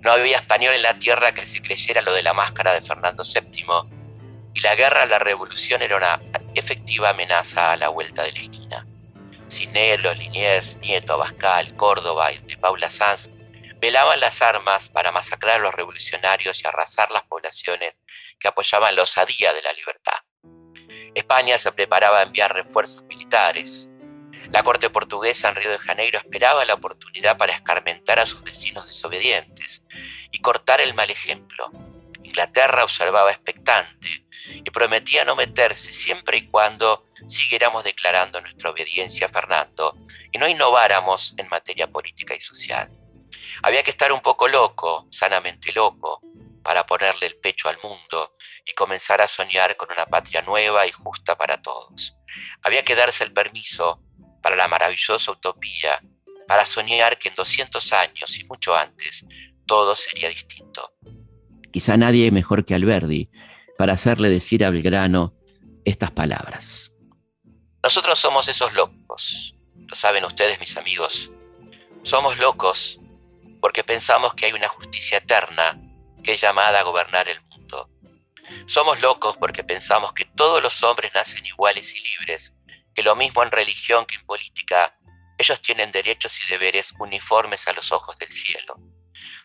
no 0.00 0.12
había 0.12 0.38
español 0.38 0.74
en 0.74 0.82
la 0.82 0.98
tierra 0.98 1.32
que 1.32 1.46
se 1.46 1.60
creyera 1.60 2.02
lo 2.02 2.12
de 2.12 2.22
la 2.22 2.32
máscara 2.32 2.72
de 2.72 2.80
Fernando 2.80 3.24
VII, 3.24 3.64
y 4.58 4.60
la 4.60 4.74
guerra 4.74 5.04
a 5.04 5.06
la 5.06 5.20
revolución 5.20 5.82
era 5.82 5.96
una 5.96 6.18
efectiva 6.52 7.10
amenaza 7.10 7.70
a 7.70 7.76
la 7.76 7.90
vuelta 7.90 8.24
de 8.24 8.32
la 8.32 8.40
esquina. 8.40 8.86
Cisneros, 9.48 10.18
Liniers, 10.18 10.74
Nieto, 10.78 11.12
Abascal, 11.12 11.76
Córdoba 11.76 12.32
y 12.32 12.56
Paula 12.56 12.90
Sanz 12.90 13.30
velaban 13.80 14.18
las 14.18 14.42
armas 14.42 14.88
para 14.88 15.12
masacrar 15.12 15.60
a 15.60 15.62
los 15.62 15.72
revolucionarios 15.72 16.60
y 16.60 16.66
arrasar 16.66 17.08
las 17.12 17.22
poblaciones 17.22 18.00
que 18.40 18.48
apoyaban 18.48 18.96
la 18.96 19.04
osadía 19.04 19.52
de 19.52 19.62
la 19.62 19.72
libertad. 19.74 20.18
España 21.14 21.56
se 21.56 21.70
preparaba 21.70 22.18
a 22.18 22.22
enviar 22.24 22.52
refuerzos 22.52 23.04
militares, 23.04 23.88
la 24.50 24.64
corte 24.64 24.90
portuguesa 24.90 25.50
en 25.50 25.54
Río 25.54 25.70
de 25.70 25.78
Janeiro 25.78 26.18
esperaba 26.18 26.64
la 26.64 26.74
oportunidad 26.74 27.36
para 27.36 27.52
escarmentar 27.52 28.18
a 28.18 28.26
sus 28.26 28.42
vecinos 28.42 28.88
desobedientes 28.88 29.84
y 30.32 30.40
cortar 30.40 30.80
el 30.80 30.94
mal 30.94 31.10
ejemplo. 31.10 31.70
Inglaterra 32.24 32.82
observaba 32.82 33.30
expectante 33.30 34.27
y 34.46 34.70
prometía 34.70 35.24
no 35.24 35.36
meterse 35.36 35.92
siempre 35.92 36.38
y 36.38 36.46
cuando 36.48 37.06
siguiéramos 37.26 37.84
declarando 37.84 38.40
nuestra 38.40 38.70
obediencia 38.70 39.26
a 39.26 39.30
Fernando 39.30 39.96
y 40.32 40.38
no 40.38 40.48
innováramos 40.48 41.34
en 41.36 41.48
materia 41.48 41.86
política 41.88 42.34
y 42.34 42.40
social. 42.40 42.90
Había 43.62 43.82
que 43.82 43.90
estar 43.90 44.12
un 44.12 44.20
poco 44.20 44.48
loco, 44.48 45.08
sanamente 45.10 45.72
loco, 45.72 46.20
para 46.62 46.86
ponerle 46.86 47.26
el 47.26 47.36
pecho 47.36 47.68
al 47.68 47.78
mundo 47.82 48.34
y 48.64 48.74
comenzar 48.74 49.20
a 49.20 49.28
soñar 49.28 49.76
con 49.76 49.90
una 49.90 50.06
patria 50.06 50.42
nueva 50.42 50.86
y 50.86 50.92
justa 50.92 51.36
para 51.36 51.60
todos. 51.62 52.14
Había 52.62 52.84
que 52.84 52.94
darse 52.94 53.24
el 53.24 53.32
permiso 53.32 54.02
para 54.42 54.56
la 54.56 54.68
maravillosa 54.68 55.32
utopía, 55.32 56.00
para 56.46 56.66
soñar 56.66 57.18
que 57.18 57.28
en 57.28 57.34
200 57.34 57.92
años 57.92 58.38
y 58.38 58.44
mucho 58.44 58.74
antes 58.74 59.24
todo 59.66 59.96
sería 59.96 60.28
distinto. 60.28 60.92
Quizá 61.72 61.96
nadie 61.96 62.30
mejor 62.30 62.64
que 62.64 62.74
Alberdi 62.74 63.30
para 63.78 63.92
hacerle 63.92 64.28
decir 64.28 64.64
a 64.64 64.70
Belgrano 64.70 65.32
estas 65.84 66.10
palabras. 66.10 66.90
Nosotros 67.80 68.18
somos 68.18 68.48
esos 68.48 68.74
locos, 68.74 69.54
lo 69.86 69.94
saben 69.94 70.24
ustedes 70.24 70.58
mis 70.58 70.76
amigos. 70.76 71.30
Somos 72.02 72.38
locos 72.38 72.98
porque 73.60 73.84
pensamos 73.84 74.34
que 74.34 74.46
hay 74.46 74.52
una 74.52 74.68
justicia 74.68 75.18
eterna 75.18 75.80
que 76.24 76.32
es 76.32 76.40
llamada 76.40 76.80
a 76.80 76.82
gobernar 76.82 77.28
el 77.28 77.40
mundo. 77.42 77.88
Somos 78.66 79.00
locos 79.00 79.36
porque 79.36 79.62
pensamos 79.62 80.12
que 80.12 80.24
todos 80.24 80.60
los 80.60 80.82
hombres 80.82 81.12
nacen 81.14 81.46
iguales 81.46 81.94
y 81.94 82.00
libres 82.00 82.52
que 82.96 83.04
lo 83.04 83.14
mismo 83.14 83.44
en 83.44 83.52
religión 83.52 84.06
que 84.06 84.16
en 84.16 84.26
política, 84.26 84.92
ellos 85.38 85.62
tienen 85.62 85.92
derechos 85.92 86.36
y 86.40 86.50
deberes 86.50 86.92
uniformes 86.98 87.68
a 87.68 87.72
los 87.72 87.92
ojos 87.92 88.18
del 88.18 88.32
cielo. 88.32 88.74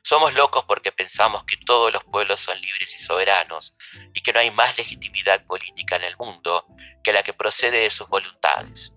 Somos 0.04 0.34
locos 0.34 0.66
porque 0.66 0.92
pensamos 0.92 1.46
que 1.46 1.56
todos 1.66 1.92
los 1.94 2.04
pueblos 2.04 2.42
son 2.42 2.60
libres 2.60 2.94
y 2.94 3.00
soberanos 3.02 3.74
y 4.14 4.22
que 4.22 4.34
no 4.34 4.42
hay 4.42 4.52
más 4.52 4.78
legitimidad 4.78 5.46
política 5.46 5.96
en 5.96 6.04
el 6.04 6.18
mundo 6.18 6.66
que 7.04 7.14
la 7.14 7.24
que 7.24 7.34
procede 7.34 7.80
de 7.80 7.90
sus 7.90 8.10
voluntades. 8.10 8.92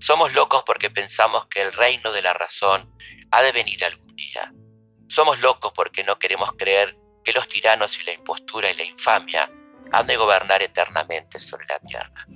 Somos 0.00 0.32
locos 0.32 0.62
porque 0.64 0.90
pensamos 0.90 1.46
que 1.48 1.60
el 1.60 1.74
reino 1.74 2.10
de 2.10 2.22
la 2.22 2.32
razón 2.32 2.90
ha 3.30 3.42
de 3.42 3.52
venir 3.52 3.84
algún 3.84 4.16
día. 4.16 4.50
Somos 5.08 5.38
locos 5.40 5.72
porque 5.74 6.04
no 6.04 6.18
queremos 6.18 6.52
creer 6.56 6.96
que 7.22 7.34
los 7.34 7.46
tiranos 7.46 7.98
y 7.98 8.04
la 8.04 8.14
impostura 8.14 8.70
y 8.70 8.76
la 8.76 8.84
infamia 8.84 9.50
han 9.92 10.06
de 10.06 10.16
gobernar 10.16 10.62
eternamente 10.62 11.38
sobre 11.38 11.66
la 11.66 11.78
tierra. 11.80 12.26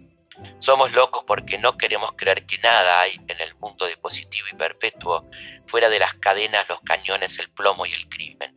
Somos 0.58 0.92
locos 0.92 1.24
porque 1.26 1.58
no 1.58 1.76
queremos 1.76 2.12
creer 2.16 2.46
que 2.46 2.58
nada 2.58 3.00
hay 3.00 3.20
en 3.28 3.40
el 3.40 3.54
mundo 3.56 3.86
de 3.86 3.96
positivo 3.96 4.46
y 4.50 4.56
perpetuo 4.56 5.28
fuera 5.66 5.88
de 5.88 5.98
las 5.98 6.14
cadenas, 6.14 6.68
los 6.68 6.80
cañones, 6.80 7.38
el 7.38 7.50
plomo 7.50 7.86
y 7.86 7.92
el 7.92 8.08
crimen. 8.08 8.54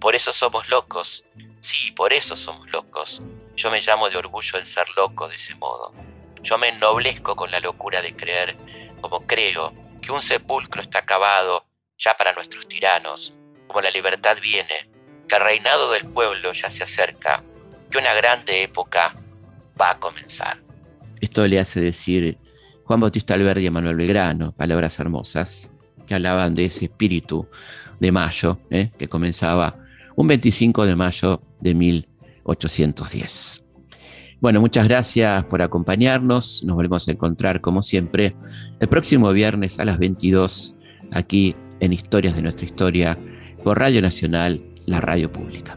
Por 0.00 0.14
eso 0.14 0.32
somos 0.32 0.68
locos. 0.68 1.24
Sí, 1.60 1.92
por 1.92 2.12
eso 2.12 2.36
somos 2.36 2.70
locos. 2.70 3.22
Yo 3.54 3.70
me 3.70 3.80
llamo 3.80 4.10
de 4.10 4.16
orgullo 4.16 4.58
en 4.58 4.66
ser 4.66 4.88
loco 4.96 5.28
de 5.28 5.36
ese 5.36 5.54
modo. 5.54 5.92
Yo 6.42 6.58
me 6.58 6.68
ennoblezco 6.68 7.36
con 7.36 7.50
la 7.50 7.60
locura 7.60 8.02
de 8.02 8.16
creer, 8.16 8.56
como 9.00 9.26
creo, 9.26 9.72
que 10.00 10.10
un 10.10 10.20
sepulcro 10.20 10.82
está 10.82 11.00
acabado 11.00 11.66
ya 11.96 12.16
para 12.16 12.32
nuestros 12.32 12.66
tiranos, 12.66 13.32
como 13.68 13.80
la 13.80 13.90
libertad 13.90 14.38
viene, 14.40 14.90
que 15.28 15.36
el 15.36 15.42
reinado 15.42 15.92
del 15.92 16.12
pueblo 16.12 16.52
ya 16.52 16.70
se 16.70 16.82
acerca, 16.82 17.44
que 17.90 17.98
una 17.98 18.12
grande 18.12 18.62
época 18.62 19.14
va 19.80 19.90
a 19.90 19.98
comenzar. 19.98 20.58
Esto 21.22 21.46
le 21.46 21.60
hace 21.60 21.80
decir 21.80 22.36
Juan 22.84 22.98
Bautista 22.98 23.34
Alberdi 23.34 23.64
y 23.64 23.70
Manuel 23.70 23.96
Belgrano, 23.96 24.52
palabras 24.52 24.98
hermosas 24.98 25.70
que 26.04 26.14
hablaban 26.14 26.54
de 26.56 26.64
ese 26.64 26.86
espíritu 26.86 27.46
de 28.00 28.10
mayo, 28.10 28.58
¿eh? 28.70 28.90
que 28.98 29.08
comenzaba 29.08 29.78
un 30.16 30.26
25 30.26 30.84
de 30.84 30.96
mayo 30.96 31.40
de 31.60 31.74
1810. 31.74 33.62
Bueno, 34.40 34.60
muchas 34.60 34.88
gracias 34.88 35.44
por 35.44 35.62
acompañarnos. 35.62 36.64
Nos 36.64 36.74
volvemos 36.74 37.06
a 37.06 37.12
encontrar, 37.12 37.60
como 37.60 37.82
siempre, 37.82 38.34
el 38.80 38.88
próximo 38.88 39.32
viernes 39.32 39.78
a 39.78 39.84
las 39.84 40.00
22, 40.00 40.74
aquí 41.12 41.54
en 41.78 41.92
Historias 41.92 42.34
de 42.34 42.42
nuestra 42.42 42.66
historia, 42.66 43.16
por 43.62 43.78
Radio 43.78 44.02
Nacional, 44.02 44.60
la 44.86 45.00
radio 45.00 45.30
pública. 45.30 45.76